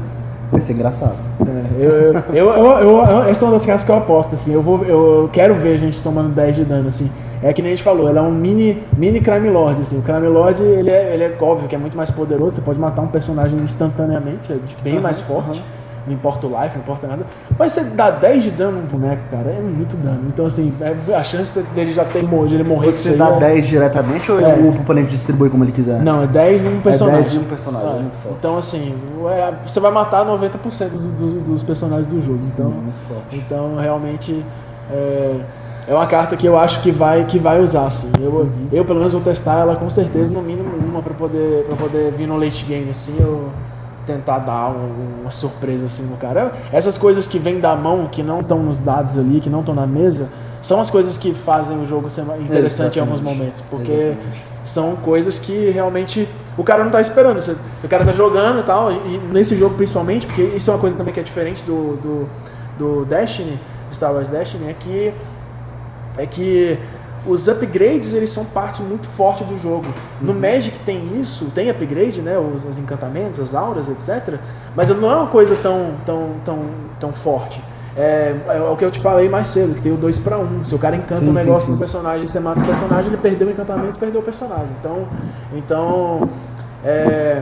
Vai 0.52 0.62
ser 0.62 0.74
engraçado. 0.74 1.16
É, 1.46 1.84
eu, 1.84 1.90
eu, 1.92 2.14
eu, 2.34 2.52
eu- 2.54 3.06
eu- 3.06 3.24
essa 3.24 3.44
é 3.44 3.48
uma 3.48 3.54
das 3.56 3.66
cartas 3.66 3.84
que 3.84 3.92
eu 3.92 3.96
aposto, 3.96 4.36
assim. 4.36 4.54
Eu, 4.54 4.62
vou, 4.62 4.84
eu 4.84 5.30
quero 5.34 5.56
ver 5.56 5.74
a 5.74 5.78
gente 5.78 6.02
tomando 6.04 6.30
10 6.30 6.56
de 6.56 6.64
dano, 6.66 6.88
assim. 6.88 7.10
É 7.48 7.54
que 7.54 7.62
nem 7.62 7.74
a 7.74 7.76
gente 7.76 7.84
falou, 7.84 8.10
ele 8.10 8.18
é 8.18 8.22
um 8.24 8.32
mini, 8.32 8.82
mini 8.98 9.22
Crime 9.22 9.52
Lord, 9.52 9.80
assim. 9.80 10.00
O 10.00 10.02
Crime 10.02 10.28
Lord, 10.28 10.64
ele 10.64 10.89
é, 10.89 11.14
ele 11.14 11.24
é 11.26 11.38
óbvio 11.39 11.68
que 11.70 11.76
é 11.76 11.78
muito 11.78 11.96
mais 11.96 12.10
poderoso. 12.10 12.56
Você 12.56 12.62
pode 12.62 12.80
matar 12.80 13.04
um 13.04 13.08
personagem 13.08 13.60
instantaneamente, 13.60 14.52
é 14.52 14.58
bem 14.82 15.00
mais 15.00 15.22
forte. 15.22 15.64
Não 16.08 16.14
importa 16.14 16.48
o 16.48 16.50
life, 16.50 16.76
não 16.76 16.82
importa 16.84 17.06
nada. 17.08 17.24
Mas 17.58 17.72
você 17.72 17.84
dá 17.84 18.10
10 18.10 18.43
de 18.46 18.52
dano 18.52 18.80
num 18.82 18.86
boneco, 18.88 19.22
cara, 19.30 19.50
é 19.52 19.60
muito 19.60 19.96
dano. 19.98 20.22
Então, 20.28 20.46
assim, 20.48 20.74
é- 20.82 21.14
a 21.16 21.24
chance 21.24 21.62
dele 21.76 21.93
já 21.93 22.04
ter 22.04 22.24
morrido, 22.24 22.56
ele 22.56 22.64
morrer 22.64 22.91
Você 22.91 23.16
dá 23.16 23.30
é- 23.30 23.39
10 23.39 23.68
diretamente 23.68 24.32
ou 24.32 24.39
É. 24.39 24.56
o 24.56 24.70
oponente 24.70 25.10
distribui 25.10 25.50
como 25.52 25.64
ele 25.64 25.72
quiser? 25.72 26.02
Não, 26.02 26.24
é 26.24 26.28
10 26.28 26.64
num 26.64 26.80
personagem. 26.80 27.22
10 27.22 27.32
de 27.34 27.39
um 27.39 27.43
personagem, 27.43 27.88
Ah, 27.89 27.91
é 28.08 28.24
forte. 28.24 28.38
Então, 28.39 28.58
assim, 28.58 28.96
é- 29.30 29.54
você 29.68 29.80
vai 29.80 29.91
matar 29.91 30.24
90% 30.26 30.91
dos, 30.93 31.06
dos, 31.08 31.34
dos 31.43 31.64
personagens 31.64 32.08
do 32.08 32.20
jogo. 32.24 32.39
Então, 32.54 32.72
forte. 33.08 33.38
então 33.38 33.76
realmente, 33.78 34.43
é, 34.91 35.39
é 35.88 35.94
uma 35.94 36.08
carta 36.08 36.36
que 36.36 36.46
eu 36.48 36.58
acho 36.58 36.82
que 36.82 36.92
vai, 36.92 37.26
que 37.26 37.38
vai 37.40 37.60
usar, 37.62 37.86
assim. 37.88 38.12
Eu, 38.20 38.32
Uhum. 38.32 38.68
eu, 38.72 38.84
pelo 38.86 39.00
menos, 39.00 39.14
vou 39.14 39.22
testar 39.22 39.60
ela 39.60 39.76
com 39.76 39.90
certeza, 39.90 40.32
no 40.32 40.42
mínimo 40.42 40.70
uma, 40.76 41.02
pra 41.02 41.14
poder, 41.14 41.66
pra 41.66 41.76
poder 41.76 42.12
vir 42.12 42.28
no 42.28 42.38
late 42.38 42.66
game, 42.66 42.90
assim, 42.90 43.16
eu 43.20 43.50
tentar 44.06 44.38
dar 44.40 44.70
um- 44.70 45.22
uma 45.22 45.32
surpresa, 45.32 45.86
assim, 45.86 46.04
no 46.04 46.16
cara. 46.18 46.52
Essas 46.72 46.96
coisas 46.98 47.26
que 47.26 47.40
vêm 47.40 47.60
da 47.60 47.76
mão, 47.76 48.08
que 48.08 48.22
não 48.22 48.42
estão 48.42 48.60
nos 48.62 48.80
dados 48.80 49.18
ali, 49.18 49.40
que 49.42 49.50
não 49.50 49.62
estão 49.62 49.74
na 49.74 49.88
mesa, 49.88 50.30
são 50.62 50.80
as 50.80 50.90
coisas 50.92 51.18
que 51.18 51.34
fazem 51.34 51.80
o 51.82 51.86
jogo 51.88 52.08
ser 52.10 52.22
interessante 52.40 52.98
em 52.98 53.00
alguns 53.02 53.20
Exatamente. 53.20 53.40
momentos. 53.40 53.62
Porque 53.68 53.92
Exatamente. 53.92 54.44
são 54.64 54.96
coisas 54.98 55.40
que 55.40 55.72
realmente 55.72 56.30
o 56.56 56.64
cara 56.64 56.84
não 56.84 56.92
tá 56.92 57.02
esperando. 57.02 57.40
O 57.84 57.88
cara 57.88 58.06
tá 58.06 58.12
jogando 58.12 58.60
e 58.60 58.64
tal, 58.64 58.92
e 58.92 59.18
nesse 59.32 59.56
jogo 59.56 59.74
principalmente, 59.76 60.28
porque 60.28 60.42
isso 60.44 60.70
é 60.70 60.74
uma 60.74 60.80
coisa 60.80 60.96
também 60.96 61.12
que 61.14 61.20
é 61.20 61.24
diferente 61.24 61.64
do, 61.64 61.98
do, 61.98 62.30
do 62.78 63.06
Destiny, 63.06 63.60
Star 63.92 64.14
Wars 64.14 64.30
Destiny, 64.30 64.70
é 64.70 64.74
que, 64.74 65.14
é 66.18 66.26
que 66.26 66.80
os 67.28 67.47
upgrades 67.47 68.13
eles 68.13 68.30
são 68.30 68.45
parte 68.45 68.82
muito 68.82 69.07
forte 69.07 69.43
do 69.43 69.57
jogo. 69.57 69.88
No 70.22 70.34
Magic 70.34 70.80
tem 70.80 71.20
isso, 71.20 71.45
tem 71.55 71.70
upgrade, 71.70 72.22
né? 72.22 72.38
Os, 72.38 72.63
os 72.66 72.78
encantamentos, 72.78 73.39
as 73.39 73.55
auras, 73.55 73.89
etc. 73.89 74.39
Mas 74.76 74.89
não 74.89 75.11
é 75.11 75.16
uma 75.16 75.28
coisa 75.28 75.55
tão, 75.55 75.95
tão, 76.05 76.36
tão, 76.43 76.59
tão 76.99 77.13
forte. 77.13 77.61
É, 77.97 78.36
é 78.49 78.61
o 78.61 78.76
que 78.76 78.84
eu 78.84 78.91
te 78.91 78.99
falei 78.99 79.30
mais 79.30 79.47
cedo, 79.47 79.74
que 79.74 79.82
tem 79.82 79.91
o 79.91 79.97
2 79.97 80.20
para 80.20 80.38
1. 80.38 80.41
Um. 80.41 80.63
Se 80.63 80.76
o 80.76 80.78
cara 80.80 80.95
encanta 80.95 81.22
Sim, 81.22 81.32
um 81.32 81.34
sim, 81.34 81.34
negócio 81.34 81.66
sim. 81.68 81.72
no 81.72 81.78
personagem, 81.78 82.28
você 82.28 82.39
mata 82.39 82.61
o 82.61 82.66
personagem, 82.66 83.07
ele 83.07 83.22
perdeu 83.22 83.47
o 83.47 83.51
encantamento, 83.51 83.97
perdeu 83.97 84.22
o 84.22 84.24
personagem. 84.24 84.70
Então, 84.80 85.07
então 85.53 86.30
é, 86.84 87.41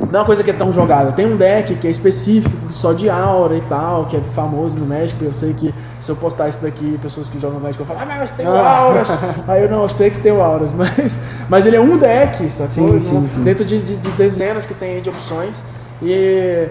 não 0.00 0.18
é 0.18 0.18
uma 0.20 0.24
coisa 0.24 0.42
que 0.42 0.50
é 0.50 0.52
tão 0.54 0.72
jogada. 0.72 1.12
Tem 1.12 1.26
um 1.26 1.36
deck 1.36 1.74
que 1.76 1.86
é 1.86 1.90
específico, 1.90 2.56
só 2.70 2.92
de 2.92 3.08
aura 3.10 3.56
e 3.56 3.60
tal, 3.62 4.06
que 4.06 4.16
é 4.16 4.20
famoso 4.20 4.78
no 4.78 4.86
Magic. 4.86 5.22
Eu 5.24 5.32
sei 5.32 5.52
que 5.52 5.74
se 6.00 6.10
eu 6.10 6.16
postar 6.16 6.48
isso 6.48 6.62
daqui, 6.62 6.98
pessoas 7.02 7.28
que 7.28 7.38
jogam 7.38 7.60
Magic 7.60 7.82
vão 7.82 7.86
falar, 7.96 8.10
ah, 8.12 8.16
mas 8.18 8.30
tem 8.30 8.46
o 8.46 8.50
Ah. 8.54 8.68
auras. 8.78 9.08
Aí 9.46 9.62
eu 9.62 9.70
não, 9.70 9.82
eu 9.82 9.88
sei 9.88 10.10
que 10.10 10.20
tem 10.20 10.32
o 10.32 10.40
auras, 10.42 10.72
mas, 10.74 11.20
mas 11.48 11.66
ele 11.66 11.76
é 11.76 11.80
um 11.80 11.96
deck, 11.96 12.48
sacou? 12.50 12.92
Sim, 12.94 13.02
sim, 13.02 13.28
sim. 13.34 13.42
Dentro 13.42 13.64
de, 13.64 13.78
de- 13.82 13.96
de 13.96 14.10
dezenas 14.12 14.66
que 14.66 14.74
tem 14.74 15.00
de 15.00 15.08
opções. 15.10 15.62
E, 16.02 16.68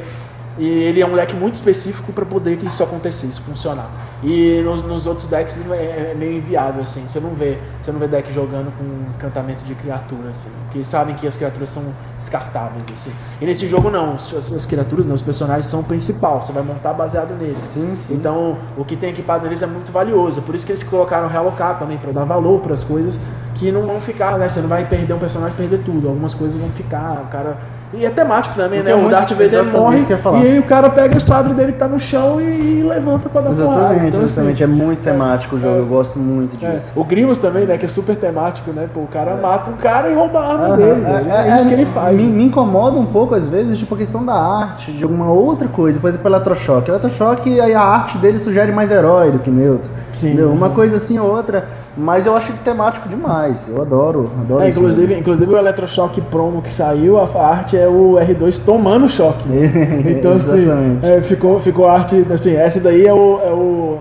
E 0.58 0.68
ele 0.68 1.02
é 1.02 1.06
um 1.06 1.14
deck 1.14 1.36
muito 1.36 1.56
específico 1.56 2.12
para 2.12 2.26
poder 2.26 2.58
que 2.58 2.66
isso 2.66 2.84
acontecesse, 2.84 3.40
funcionar. 3.40 3.90
E 4.22 4.62
nos, 4.64 4.84
nos 4.84 5.08
outros 5.08 5.28
decks 5.28 5.64
é, 5.72 6.12
é, 6.12 6.16
meio 6.18 6.34
inviável, 6.34 6.82
assim. 6.82 7.08
Você 7.08 7.20
não 7.20 7.30
vê, 7.30 7.58
você 7.82 7.92
não 7.92 8.00
vê 8.00 8.08
deck 8.08 8.32
jogando 8.34 8.72
com 8.78 9.16
encantamento 9.16 9.64
de 9.64 9.74
criatura, 9.76 10.32
assim. 10.32 10.50
Porque 10.66 10.84
sabem 10.84 11.16
que 11.16 11.26
as 11.28 11.38
criaturas 11.38 11.70
são 11.70 11.84
descartáveis, 12.18 12.88
assim. 12.92 13.12
E 13.40 13.46
nesse 13.46 13.68
jogo 13.68 13.90
não, 13.90 14.16
as, 14.16 14.34
as 14.34 14.66
criaturas, 14.66 15.08
não, 15.08 15.16
os 15.16 15.22
personagens 15.22 15.66
são 15.68 15.80
o 15.80 15.84
principal. 15.84 16.42
Você 16.42 16.52
vai 16.52 16.64
montar 16.64 16.94
baseado 16.94 17.34
neles. 17.36 17.64
Sim, 17.74 17.98
sim. 18.06 18.14
Então, 18.14 18.58
o 18.78 18.84
que 18.84 18.98
tem 18.98 19.12
equipado 19.12 19.44
neles 19.44 19.62
é 19.62 19.68
muito 19.68 19.92
valioso. 19.92 20.42
Por 20.42 20.56
isso 20.56 20.66
que 20.66 20.74
eles 20.74 20.84
colocaram 20.84 21.28
realocar 21.30 21.78
também, 21.78 21.98
para 21.98 22.12
dar 22.12 22.26
valor 22.26 22.60
para 22.60 22.74
as 22.74 22.84
coisas 22.84 23.20
que 23.56 23.72
não 23.72 23.86
vão 23.86 24.00
ficar, 24.00 24.38
né? 24.38 24.48
Você 24.48 24.62
não 24.62 24.70
vai 24.70 24.88
perder 24.88 25.14
um 25.14 25.20
personagem 25.20 25.56
perder 25.56 25.80
tudo. 25.84 26.08
Algumas 26.08 26.34
coisas 26.34 26.60
vão 26.60 26.70
ficar. 26.72 27.24
O 27.24 27.28
cara. 27.28 27.58
E 27.92 28.06
é 28.06 28.10
temático 28.12 28.56
também, 28.56 28.82
Porque 28.82 28.94
né? 28.94 29.02
é 29.02 29.06
o 29.06 29.10
Darth 29.10 29.32
Vader 29.32 29.64
morre 29.66 30.06
e 30.44 30.48
aí 30.48 30.60
o 30.60 30.64
cara 30.64 30.92
pega 30.92 31.18
o 31.18 31.20
sabre 31.20 31.56
dele 31.56 31.72
que 31.72 31.80
tá 31.80 31.88
no 31.88 31.98
chão 32.00 32.40
e, 32.40 32.80
e 32.80 32.84
levanta 32.84 33.28
pra 33.30 33.42
dar 33.42 33.50
porrada. 33.50 33.80
Exatamente, 33.80 34.08
Então, 34.10 34.20
assim, 34.22 34.24
exatamente. 34.42 34.64
É 34.64 34.68
muito 34.68 35.02
temático 35.02 35.56
o 35.56 35.60
jogo, 35.60 35.76
eu 35.78 35.86
gosto 35.88 36.20
muito 36.20 36.56
disso. 36.56 36.68
é. 36.72 36.82
O 36.96 37.04
Grievous 37.04 37.40
também, 37.40 37.66
né? 37.66 37.80
Que 37.80 37.86
é 37.86 37.88
super 37.88 38.16
temático, 38.16 38.72
né? 38.72 38.88
Pô, 38.94 39.00
o 39.00 39.08
cara 39.08 39.36
mata 39.38 39.72
um 39.72 39.78
cara 39.78 40.08
e 40.12 40.14
rouba 40.14 40.40
a 40.40 40.52
arma 40.52 40.68
Aham, 40.68 40.76
dele. 40.78 41.02
velho. 41.02 41.32
É, 41.32 41.56
isso 41.56 41.68
que 41.68 41.74
ele 41.74 41.86
faz. 41.88 42.22
Me, 42.22 42.28
mano. 42.28 42.38
me 42.38 42.44
incomoda 42.46 42.98
um 43.00 43.06
pouco, 43.08 43.34
às 43.34 43.48
vezes, 43.48 43.80
tipo, 43.80 43.96
a 43.96 43.98
questão 43.98 44.24
da 44.24 44.36
arte, 44.36 44.92
de 44.92 45.04
alguma 45.04 45.32
outra 45.32 45.68
coisa. 45.68 46.00
Por 46.00 46.10
exemplo, 46.10 46.30
Eletroshock. 46.30 46.88
Eletroshock, 46.90 47.60
aí 47.60 47.74
a 47.74 47.82
arte 47.82 48.20
dele 48.20 48.38
sugere 48.40 48.72
mais 48.72 48.92
herói 48.92 49.32
do 49.32 49.40
que 49.40 49.50
neutro. 49.50 49.90
Sim. 50.14 50.28
Entendeu? 50.30 50.52
Uma 50.52 50.70
coisa 50.70 50.98
assim 50.98 51.18
ou 51.20 51.30
outra. 51.36 51.68
Mas 51.98 52.26
eu 52.26 52.36
acho 52.36 52.50
ele 52.52 52.58
temático 52.64 53.10
demais. 53.10 53.68
Eu 53.68 53.82
adoro, 53.82 54.32
adoro 54.42 54.64
É, 54.64 54.70
isso. 54.70 54.80
inclusive, 54.80 55.14
inclusive 55.20 55.54
o 55.54 55.58
Electroshock 55.58 56.22
promo 56.22 56.62
que 56.62 56.72
saiu, 56.72 57.18
a 57.20 57.26
a 57.40 57.48
arte 57.48 57.76
é 57.80 57.88
o 57.88 58.16
R2 58.16 58.64
tomando 58.64 59.08
choque. 59.10 59.44
Então, 60.10 60.34
assim, 60.34 60.68
é, 61.02 61.22
ficou, 61.22 61.60
ficou 61.60 61.88
a 61.88 61.94
arte, 61.94 62.26
assim, 62.32 62.56
essa 62.56 62.80
daí 62.80 63.06
é 63.06 63.14
o, 63.14 63.40
é 63.44 63.52
o... 63.52 63.98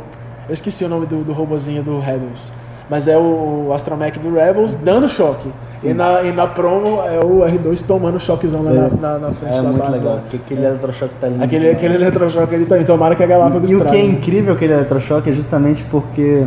Eu 0.49 0.53
esqueci 0.53 0.85
o 0.85 0.89
nome 0.89 1.07
do, 1.07 1.23
do 1.23 1.33
robozinho 1.33 1.83
do 1.83 1.99
Rebels. 1.99 2.53
Mas 2.91 3.07
é 3.07 3.17
o 3.19 3.71
Astromech 3.75 4.19
do 4.19 4.33
Rebels 4.33 4.75
dando 4.75 5.09
choque. 5.09 5.49
E 5.83 5.93
na, 5.93 6.23
e 6.23 6.33
na 6.33 6.47
promo 6.47 7.03
é 7.03 7.21
o 7.21 7.41
R2 7.41 7.87
tomando 7.87 8.19
choquezão 8.19 8.63
lá 8.63 8.73
na, 8.73 8.89
na, 8.89 9.19
na 9.19 9.31
frente 9.33 9.59
É 9.59 9.63
da 9.63 9.71
base. 9.73 9.93
legal, 9.99 10.15
lá. 10.15 10.23
aquele 10.33 10.65
Eletroshock 10.65 11.15
tá 11.21 11.29
lindo. 11.29 11.45
Aquele, 11.45 11.71
aquele 11.71 11.95
eletrochoque 11.95 12.55
ali 12.55 12.67
também. 12.67 12.85
Tomara 12.85 13.15
que 13.15 13.23
a 13.23 13.27
Galápagos 13.27 13.71
E 13.71 13.77
o 13.77 13.85
que 13.85 13.97
é 13.97 14.05
incrível 14.05 14.55
aquele 14.55 14.73
Eletroshock 14.73 15.29
é 15.29 15.33
justamente 15.33 15.85
porque 15.85 16.47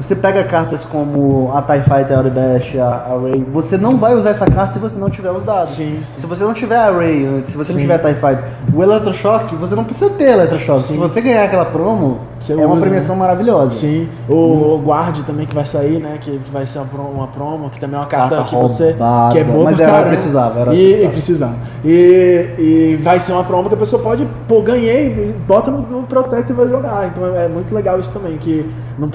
você 0.00 0.16
pega 0.16 0.42
cartas 0.44 0.84
como 0.84 1.52
a 1.54 1.62
TIE 1.62 1.82
Fighter, 1.82 2.18
a 2.18 2.22
Dash, 2.22 2.74
a, 2.76 3.12
a 3.12 3.20
Ray, 3.22 3.44
você 3.52 3.76
não 3.76 3.98
vai 3.98 4.14
usar 4.14 4.30
essa 4.30 4.46
carta 4.46 4.72
se 4.72 4.78
você 4.78 4.98
não 4.98 5.10
tiver 5.10 5.30
os 5.30 5.44
dados. 5.44 5.70
Sim, 5.70 5.98
sim. 6.02 6.20
Se 6.20 6.26
você 6.26 6.42
não 6.42 6.54
tiver 6.54 6.78
a 6.78 6.90
Ray 6.90 7.26
antes, 7.26 7.50
se 7.50 7.56
você 7.56 7.72
não 7.72 7.80
Sim. 7.80 7.86
tiver 7.86 7.94
a 7.94 7.98
TIE 7.98 8.14
Fighter, 8.14 8.44
o 8.74 8.82
Eletroshock, 8.82 9.54
você 9.56 9.74
não 9.74 9.84
precisa 9.84 10.10
ter 10.10 10.30
Eletroshock. 10.30 10.80
Se 10.80 10.96
você 10.96 11.20
ganhar 11.20 11.44
aquela 11.44 11.66
promo, 11.66 12.20
Você 12.38 12.54
é 12.54 12.56
uma 12.56 12.74
usa, 12.74 12.82
premiação 12.82 13.14
né? 13.14 13.20
maravilhosa. 13.20 13.70
Sim, 13.72 14.08
o, 14.28 14.34
o 14.34 14.78
Guard 14.82 15.22
também 15.24 15.46
que 15.46 15.54
vai 15.54 15.64
sair, 15.66 16.00
né? 16.00 16.16
Que, 16.18 16.40
vai 16.50 16.64
ser 16.64 16.78
uma 16.78 16.86
promo, 16.86 17.10
uma 17.10 17.26
promo, 17.28 17.70
que 17.70 17.78
também 17.78 17.96
é 17.96 18.00
uma 18.00 18.06
carta, 18.06 18.36
Carta 18.36 18.50
que 18.50 18.56
você. 18.56 18.90
roubada, 18.90 19.32
que 19.32 19.38
é 19.38 19.44
boa 19.44 19.64
mas 19.64 19.80
era 19.80 19.90
caramba. 19.92 20.08
precisava, 20.08 20.60
era 20.60 20.74
e, 20.74 20.76
precisava. 20.76 21.04
e 21.04 21.08
precisava. 21.12 21.54
E, 21.84 22.48
e 22.58 22.98
vai 23.02 23.20
ser 23.20 23.32
uma 23.32 23.44
promo 23.44 23.68
que 23.68 23.74
a 23.74 23.78
pessoa 23.78 24.02
pode, 24.02 24.26
pô, 24.48 24.62
ganhei, 24.62 25.34
bota 25.46 25.70
no, 25.70 25.82
no 25.82 26.02
Protect 26.04 26.50
e 26.50 26.54
vai 26.54 26.68
jogar. 26.68 27.06
Então 27.06 27.26
é, 27.36 27.44
é 27.44 27.48
muito 27.48 27.74
legal 27.74 27.98
isso 28.00 28.12
também, 28.12 28.38
que 28.38 28.68
não, 28.98 29.10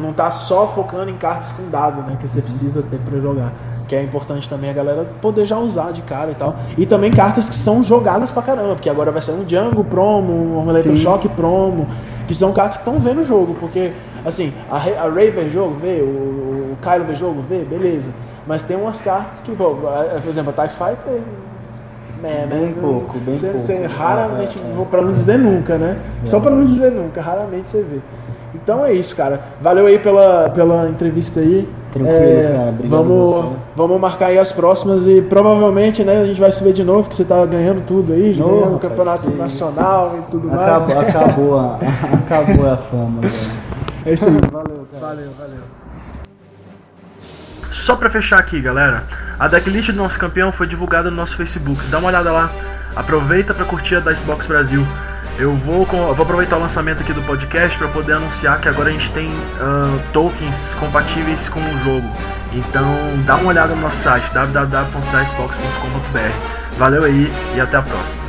não 0.00 0.12
tá 0.12 0.27
só 0.30 0.66
focando 0.66 1.10
em 1.10 1.16
cartas 1.16 1.52
com 1.52 1.68
dado, 1.70 2.02
né? 2.02 2.16
Que 2.18 2.26
você 2.28 2.40
precisa 2.42 2.82
ter 2.82 2.98
pra 2.98 3.18
jogar. 3.20 3.52
Que 3.86 3.96
é 3.96 4.02
importante 4.02 4.48
também 4.48 4.68
a 4.68 4.72
galera 4.72 5.06
poder 5.22 5.46
já 5.46 5.56
usar 5.58 5.92
de 5.92 6.02
cara 6.02 6.30
e 6.30 6.34
tal. 6.34 6.56
E 6.76 6.84
também 6.84 7.10
cartas 7.10 7.48
que 7.48 7.54
são 7.54 7.82
jogadas 7.82 8.30
pra 8.30 8.42
caramba, 8.42 8.74
porque 8.74 8.90
agora 8.90 9.10
vai 9.10 9.22
ser 9.22 9.32
um 9.32 9.44
Django 9.44 9.82
promo, 9.84 10.60
um 10.62 10.68
Electroshock 10.70 11.28
promo, 11.30 11.86
que 12.26 12.34
são 12.34 12.52
cartas 12.52 12.76
que 12.76 12.82
estão 12.82 12.98
vendo 13.00 13.20
o 13.20 13.24
jogo, 13.24 13.56
porque 13.58 13.92
assim, 14.26 14.52
a, 14.70 14.76
Ra- 14.76 15.04
a 15.04 15.08
vê 15.08 15.48
jogo, 15.48 15.74
vê, 15.80 16.02
o, 16.02 16.72
o 16.74 16.78
Kylo 16.82 17.04
vê 17.06 17.14
jogo, 17.14 17.42
vê, 17.48 17.64
beleza. 17.64 18.10
Mas 18.46 18.62
tem 18.62 18.76
umas 18.76 19.00
cartas 19.00 19.40
que, 19.40 19.54
pô, 19.56 19.74
por 19.76 20.28
exemplo, 20.28 20.52
a 20.56 20.66
TIE 20.66 20.74
Fighter. 20.74 21.22
É, 22.22 22.46
Bem 22.46 22.72
pouco, 22.72 23.16
bem 23.18 23.34
Você- 23.36 23.46
pouco. 23.46 23.60
você 23.60 23.86
raramente, 23.86 24.58
É, 24.58 24.82
é. 24.82 24.84
pra 24.90 25.00
não 25.02 25.12
dizer 25.12 25.38
nunca, 25.38 25.78
né? 25.78 25.98
Só 26.24 26.40
pra 26.40 26.50
não 26.50 26.64
dizer 26.64 26.90
nunca, 26.90 27.22
raramente 27.22 27.68
você 27.68 27.80
vê. 27.82 28.00
Então 28.68 28.84
é 28.84 28.92
isso, 28.92 29.16
cara. 29.16 29.40
Valeu 29.62 29.86
aí 29.86 29.98
pela, 29.98 30.50
pela 30.50 30.90
entrevista 30.90 31.40
aí. 31.40 31.66
Tranquilo, 31.90 32.18
É, 32.18 32.52
cara. 32.52 32.68
Obrigado 32.68 32.90
vamos, 32.90 33.34
você. 33.34 33.56
vamos 33.74 33.98
marcar 33.98 34.26
aí 34.26 34.38
as 34.38 34.52
próximas 34.52 35.06
e 35.06 35.22
provavelmente, 35.22 36.04
né, 36.04 36.20
a 36.20 36.26
gente 36.26 36.38
vai 36.38 36.52
se 36.52 36.62
ver 36.62 36.74
de 36.74 36.84
novo, 36.84 37.08
que 37.08 37.14
você 37.14 37.24
tá 37.24 37.46
ganhando 37.46 37.80
tudo 37.80 38.12
aí, 38.12 38.32
Ô, 38.32 38.44
ganhando 38.44 38.50
o 38.50 38.64
rapaz, 38.74 38.80
campeonato 38.82 39.30
nacional 39.30 40.16
e 40.18 40.30
tudo 40.30 40.48
mais. 40.48 40.84
Acabou, 40.84 40.98
acabou, 41.00 41.58
a, 41.58 41.78
acabou 42.26 42.70
a 42.70 42.76
fama. 42.76 43.20
velho. 43.22 43.52
É 44.04 44.12
isso 44.12 44.28
aí. 44.28 44.34
Valeu, 44.52 44.86
cara. 44.92 45.06
Valeu, 45.14 45.30
valeu. 45.38 45.60
Só 47.70 47.96
pra 47.96 48.10
fechar 48.10 48.38
aqui, 48.38 48.60
galera, 48.60 49.04
a 49.38 49.48
decklist 49.48 49.92
do 49.92 49.96
nosso 49.96 50.20
campeão 50.20 50.52
foi 50.52 50.66
divulgada 50.66 51.08
no 51.10 51.16
nosso 51.16 51.38
Facebook. 51.38 51.86
Dá 51.86 51.96
uma 51.96 52.08
olhada 52.08 52.30
lá. 52.30 52.50
Aproveita 52.94 53.54
pra 53.54 53.64
curtir 53.64 53.96
a 53.96 54.00
Dicebox 54.00 54.46
Brasil. 54.46 54.86
Eu 55.38 55.54
vou, 55.54 55.86
vou 55.86 56.22
aproveitar 56.22 56.56
o 56.56 56.60
lançamento 56.60 57.00
aqui 57.00 57.12
do 57.12 57.22
podcast 57.22 57.78
para 57.78 57.86
poder 57.88 58.14
anunciar 58.14 58.60
que 58.60 58.68
agora 58.68 58.88
a 58.88 58.92
gente 58.92 59.12
tem 59.12 59.30
ah, 59.60 59.96
tokens 60.12 60.74
compatíveis 60.74 61.48
com 61.48 61.60
o 61.60 61.78
jogo. 61.84 62.10
Então 62.52 62.84
dá 63.24 63.36
uma 63.36 63.50
olhada 63.50 63.76
no 63.76 63.82
nosso 63.82 63.98
site 63.98 64.34
www.dicebox.com.br. 64.34 66.76
Valeu 66.76 67.04
aí 67.04 67.32
e 67.54 67.60
até 67.60 67.76
a 67.76 67.82
próxima. 67.82 68.27